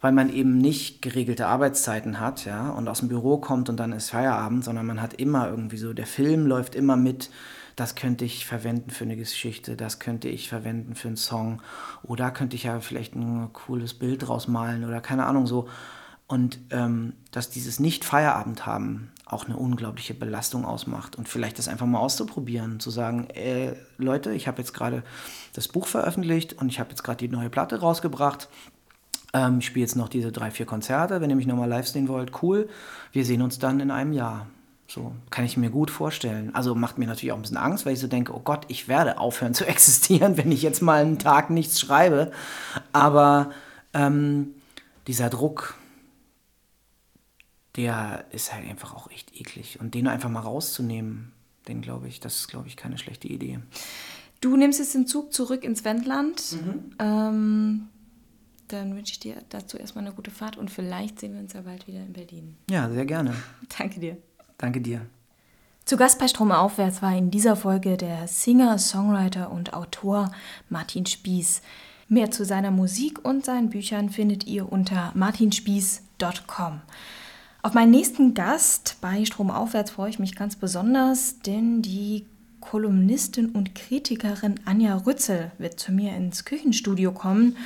weil 0.00 0.12
man 0.12 0.32
eben 0.32 0.58
nicht 0.58 1.02
geregelte 1.02 1.46
Arbeitszeiten 1.46 2.20
hat, 2.20 2.44
ja, 2.44 2.70
und 2.70 2.88
aus 2.88 3.00
dem 3.00 3.08
Büro 3.08 3.38
kommt 3.38 3.68
und 3.68 3.78
dann 3.78 3.92
ist 3.92 4.10
Feierabend, 4.10 4.64
sondern 4.64 4.86
man 4.86 5.02
hat 5.02 5.14
immer 5.14 5.48
irgendwie 5.48 5.76
so, 5.76 5.92
der 5.92 6.06
Film 6.06 6.46
läuft 6.46 6.74
immer 6.74 6.96
mit, 6.96 7.30
das 7.74 7.94
könnte 7.94 8.24
ich 8.24 8.46
verwenden 8.46 8.90
für 8.90 9.04
eine 9.04 9.16
Geschichte, 9.16 9.76
das 9.76 9.98
könnte 9.98 10.28
ich 10.28 10.48
verwenden 10.48 10.94
für 10.94 11.08
einen 11.08 11.16
Song, 11.16 11.62
oder 12.02 12.30
könnte 12.30 12.56
ich 12.56 12.64
ja 12.64 12.80
vielleicht 12.80 13.14
ein 13.14 13.52
cooles 13.52 13.94
Bild 13.94 14.26
draus 14.26 14.48
malen 14.48 14.84
oder 14.84 15.00
keine 15.00 15.26
Ahnung 15.26 15.46
so. 15.46 15.68
Und 16.26 16.58
ähm, 16.70 17.14
dass 17.30 17.48
dieses 17.48 17.80
Nicht-Feierabend 17.80 18.66
haben 18.66 19.10
auch 19.24 19.46
eine 19.46 19.56
unglaubliche 19.56 20.14
Belastung 20.14 20.64
ausmacht. 20.64 21.16
Und 21.16 21.28
vielleicht 21.28 21.58
das 21.58 21.68
einfach 21.68 21.86
mal 21.86 22.00
auszuprobieren, 22.00 22.80
zu 22.80 22.90
sagen, 22.90 23.28
äh, 23.30 23.74
Leute, 23.96 24.32
ich 24.32 24.46
habe 24.46 24.58
jetzt 24.58 24.74
gerade 24.74 25.02
das 25.54 25.68
Buch 25.68 25.86
veröffentlicht 25.86 26.54
und 26.54 26.68
ich 26.68 26.80
habe 26.80 26.90
jetzt 26.90 27.02
gerade 27.02 27.18
die 27.18 27.28
neue 27.28 27.50
Platte 27.50 27.80
rausgebracht. 27.80 28.48
Ähm, 29.32 29.58
ich 29.58 29.66
spiele 29.66 29.84
jetzt 29.84 29.96
noch 29.96 30.08
diese 30.08 30.32
drei, 30.32 30.50
vier 30.50 30.66
Konzerte. 30.66 31.20
Wenn 31.20 31.30
ihr 31.30 31.36
mich 31.36 31.46
nochmal 31.46 31.68
live 31.68 31.86
sehen 31.86 32.08
wollt, 32.08 32.42
cool. 32.42 32.68
Wir 33.12 33.24
sehen 33.24 33.42
uns 33.42 33.58
dann 33.58 33.80
in 33.80 33.90
einem 33.90 34.12
Jahr. 34.12 34.46
So 34.86 35.12
kann 35.28 35.44
ich 35.44 35.58
mir 35.58 35.68
gut 35.68 35.90
vorstellen. 35.90 36.54
Also 36.54 36.74
macht 36.74 36.96
mir 36.96 37.06
natürlich 37.06 37.32
auch 37.32 37.36
ein 37.36 37.42
bisschen 37.42 37.58
Angst, 37.58 37.84
weil 37.84 37.92
ich 37.92 38.00
so 38.00 38.08
denke, 38.08 38.34
oh 38.34 38.40
Gott, 38.40 38.64
ich 38.68 38.88
werde 38.88 39.18
aufhören 39.18 39.54
zu 39.54 39.66
existieren, 39.66 40.36
wenn 40.36 40.50
ich 40.50 40.62
jetzt 40.62 40.80
mal 40.80 41.02
einen 41.02 41.18
Tag 41.18 41.50
nichts 41.50 41.78
schreibe. 41.78 42.32
Aber 42.92 43.50
ähm, 43.92 44.54
dieser 45.06 45.28
Druck, 45.28 45.74
der 47.76 48.24
ist 48.32 48.52
halt 48.52 48.68
einfach 48.68 48.94
auch 48.94 49.10
echt 49.10 49.38
eklig. 49.38 49.78
Und 49.80 49.94
den 49.94 50.08
einfach 50.08 50.30
mal 50.30 50.40
rauszunehmen, 50.40 51.32
den 51.68 51.82
glaube 51.82 52.08
ich, 52.08 52.18
das 52.18 52.36
ist, 52.36 52.48
glaube 52.48 52.66
ich, 52.66 52.76
keine 52.76 52.96
schlechte 52.96 53.28
Idee. 53.28 53.60
Du 54.40 54.56
nimmst 54.56 54.78
jetzt 54.78 54.94
den 54.94 55.06
Zug 55.06 55.32
zurück 55.32 55.64
ins 55.64 55.84
Wendland. 55.84 56.42
Mhm. 56.52 56.92
Ähm, 56.98 57.88
dann 58.68 58.94
wünsche 58.94 59.12
ich 59.12 59.20
dir 59.20 59.36
dazu 59.48 59.76
erstmal 59.76 60.04
eine 60.04 60.14
gute 60.14 60.30
Fahrt 60.30 60.56
und 60.56 60.70
vielleicht 60.70 61.20
sehen 61.20 61.34
wir 61.34 61.40
uns 61.40 61.52
ja 61.52 61.62
bald 61.62 61.86
wieder 61.86 62.00
in 62.00 62.12
Berlin. 62.12 62.56
Ja, 62.70 62.88
sehr 62.90 63.06
gerne. 63.06 63.34
Danke 63.78 64.00
dir. 64.00 64.16
Danke 64.56 64.80
dir. 64.80 65.02
Zu 65.84 65.96
Gast 65.96 66.18
bei 66.18 66.28
Stromaufwärts 66.28 67.00
war 67.00 67.16
in 67.16 67.30
dieser 67.30 67.56
Folge 67.56 67.96
der 67.96 68.28
Singer, 68.28 68.76
Songwriter 68.76 69.50
und 69.50 69.72
Autor 69.72 70.30
Martin 70.68 71.06
Spieß. 71.06 71.62
Mehr 72.08 72.30
zu 72.30 72.44
seiner 72.44 72.70
Musik 72.70 73.24
und 73.24 73.44
seinen 73.44 73.70
Büchern 73.70 74.10
findet 74.10 74.46
ihr 74.46 74.70
unter 74.70 75.12
martinspieß.com. 75.14 76.80
Auf 77.62 77.74
meinen 77.74 77.90
nächsten 77.90 78.34
Gast 78.34 78.98
bei 79.00 79.24
Stromaufwärts 79.24 79.90
freue 79.90 80.10
ich 80.10 80.18
mich 80.18 80.36
ganz 80.36 80.56
besonders, 80.56 81.40
denn 81.40 81.82
die 81.82 82.26
Kolumnistin 82.60 83.50
und 83.50 83.74
Kritikerin 83.74 84.60
Anja 84.64 84.96
Rützel 84.96 85.52
wird 85.58 85.80
zu 85.80 85.92
mir 85.92 86.14
ins 86.14 86.44
Küchenstudio 86.44 87.12
kommen 87.12 87.56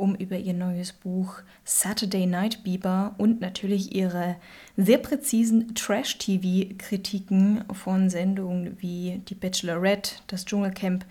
um 0.00 0.14
über 0.14 0.36
ihr 0.36 0.54
neues 0.54 0.92
Buch 0.92 1.42
Saturday 1.64 2.26
Night 2.26 2.64
Bieber 2.64 3.14
und 3.18 3.40
natürlich 3.40 3.94
ihre 3.94 4.36
sehr 4.76 4.98
präzisen 4.98 5.74
Trash-TV-Kritiken 5.74 7.64
von 7.72 8.08
Sendungen 8.08 8.76
wie 8.80 9.20
Die 9.28 9.34
Bachelorette, 9.34 10.12
das 10.26 10.46
Dschungelcamp 10.46 11.04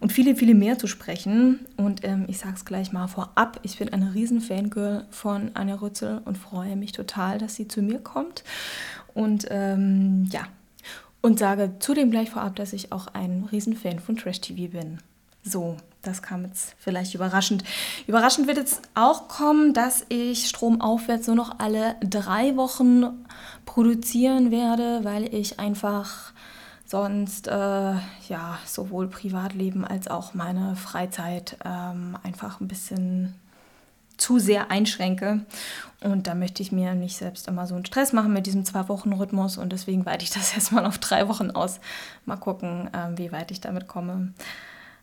und 0.00 0.12
viele, 0.12 0.36
viele 0.36 0.54
mehr 0.54 0.78
zu 0.78 0.86
sprechen. 0.86 1.66
Und 1.76 2.04
ähm, 2.04 2.26
ich 2.28 2.38
sage 2.38 2.54
es 2.54 2.64
gleich 2.64 2.92
mal 2.92 3.08
vorab, 3.08 3.58
ich 3.64 3.78
bin 3.78 3.92
eine 3.92 4.14
riesen 4.14 4.40
Fangirl 4.40 5.04
von 5.10 5.50
Anja 5.54 5.74
Rützel 5.74 6.22
und 6.24 6.38
freue 6.38 6.76
mich 6.76 6.92
total, 6.92 7.38
dass 7.38 7.56
sie 7.56 7.66
zu 7.66 7.82
mir 7.82 7.98
kommt. 7.98 8.44
Und 9.14 9.46
ähm, 9.50 10.28
ja, 10.30 10.46
und 11.20 11.40
sage 11.40 11.72
zudem 11.80 12.10
gleich 12.10 12.30
vorab, 12.30 12.54
dass 12.56 12.72
ich 12.72 12.92
auch 12.92 13.08
ein 13.08 13.48
Riesenfan 13.50 13.98
von 13.98 14.16
Trash-TV 14.16 14.70
bin. 14.70 14.98
So, 15.42 15.76
das 16.02 16.22
kam 16.22 16.44
jetzt 16.44 16.74
vielleicht 16.78 17.14
überraschend. 17.14 17.64
Überraschend 18.06 18.46
wird 18.46 18.56
jetzt 18.56 18.82
auch 18.94 19.28
kommen, 19.28 19.74
dass 19.74 20.04
ich 20.08 20.48
stromaufwärts 20.48 21.26
nur 21.26 21.36
noch 21.36 21.58
alle 21.58 21.96
drei 22.00 22.56
Wochen 22.56 23.26
produzieren 23.66 24.50
werde, 24.50 25.00
weil 25.04 25.32
ich 25.34 25.58
einfach 25.58 26.32
sonst 26.86 27.48
äh, 27.48 27.52
ja 27.52 28.58
sowohl 28.64 29.08
Privatleben 29.08 29.84
als 29.84 30.08
auch 30.08 30.34
meine 30.34 30.74
Freizeit 30.76 31.58
ähm, 31.64 32.16
einfach 32.22 32.60
ein 32.60 32.68
bisschen 32.68 33.34
zu 34.16 34.38
sehr 34.38 34.70
einschränke. 34.70 35.40
Und 36.02 36.26
da 36.26 36.34
möchte 36.34 36.62
ich 36.62 36.72
mir 36.72 36.94
nicht 36.94 37.16
selbst 37.16 37.48
immer 37.48 37.66
so 37.66 37.74
einen 37.74 37.86
Stress 37.86 38.12
machen 38.12 38.32
mit 38.32 38.46
diesem 38.46 38.64
Zwei-Wochen-Rhythmus 38.64 39.58
und 39.58 39.72
deswegen 39.72 40.06
weite 40.06 40.24
ich 40.24 40.30
das 40.30 40.52
erstmal 40.54 40.86
auf 40.86 40.98
drei 40.98 41.28
Wochen 41.28 41.50
aus. 41.50 41.80
Mal 42.24 42.36
gucken, 42.36 42.88
äh, 42.92 43.16
wie 43.16 43.32
weit 43.32 43.50
ich 43.50 43.60
damit 43.60 43.86
komme. 43.86 44.32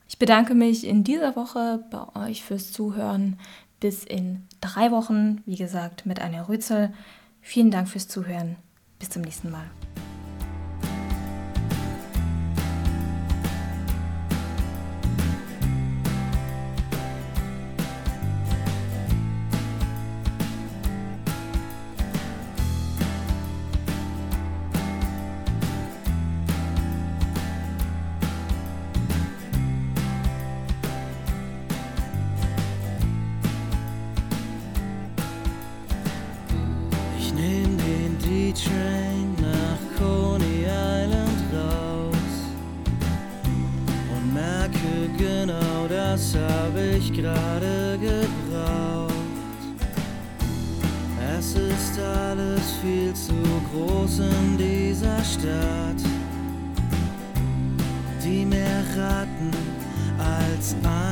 Ich 0.07 0.19
bedanke 0.19 0.53
mich 0.53 0.85
in 0.85 1.03
dieser 1.03 1.35
Woche 1.35 1.83
bei 1.89 2.27
euch 2.27 2.43
fürs 2.43 2.71
Zuhören. 2.71 3.39
Bis 3.79 4.03
in 4.03 4.43
drei 4.61 4.91
Wochen, 4.91 5.41
wie 5.45 5.57
gesagt, 5.57 6.05
mit 6.05 6.21
einer 6.21 6.47
Rützel. 6.47 6.93
Vielen 7.41 7.71
Dank 7.71 7.89
fürs 7.89 8.07
Zuhören. 8.07 8.55
Bis 8.99 9.09
zum 9.09 9.23
nächsten 9.23 9.51
Mal. 9.51 9.65
it's 60.65 60.73
on. 60.85 61.04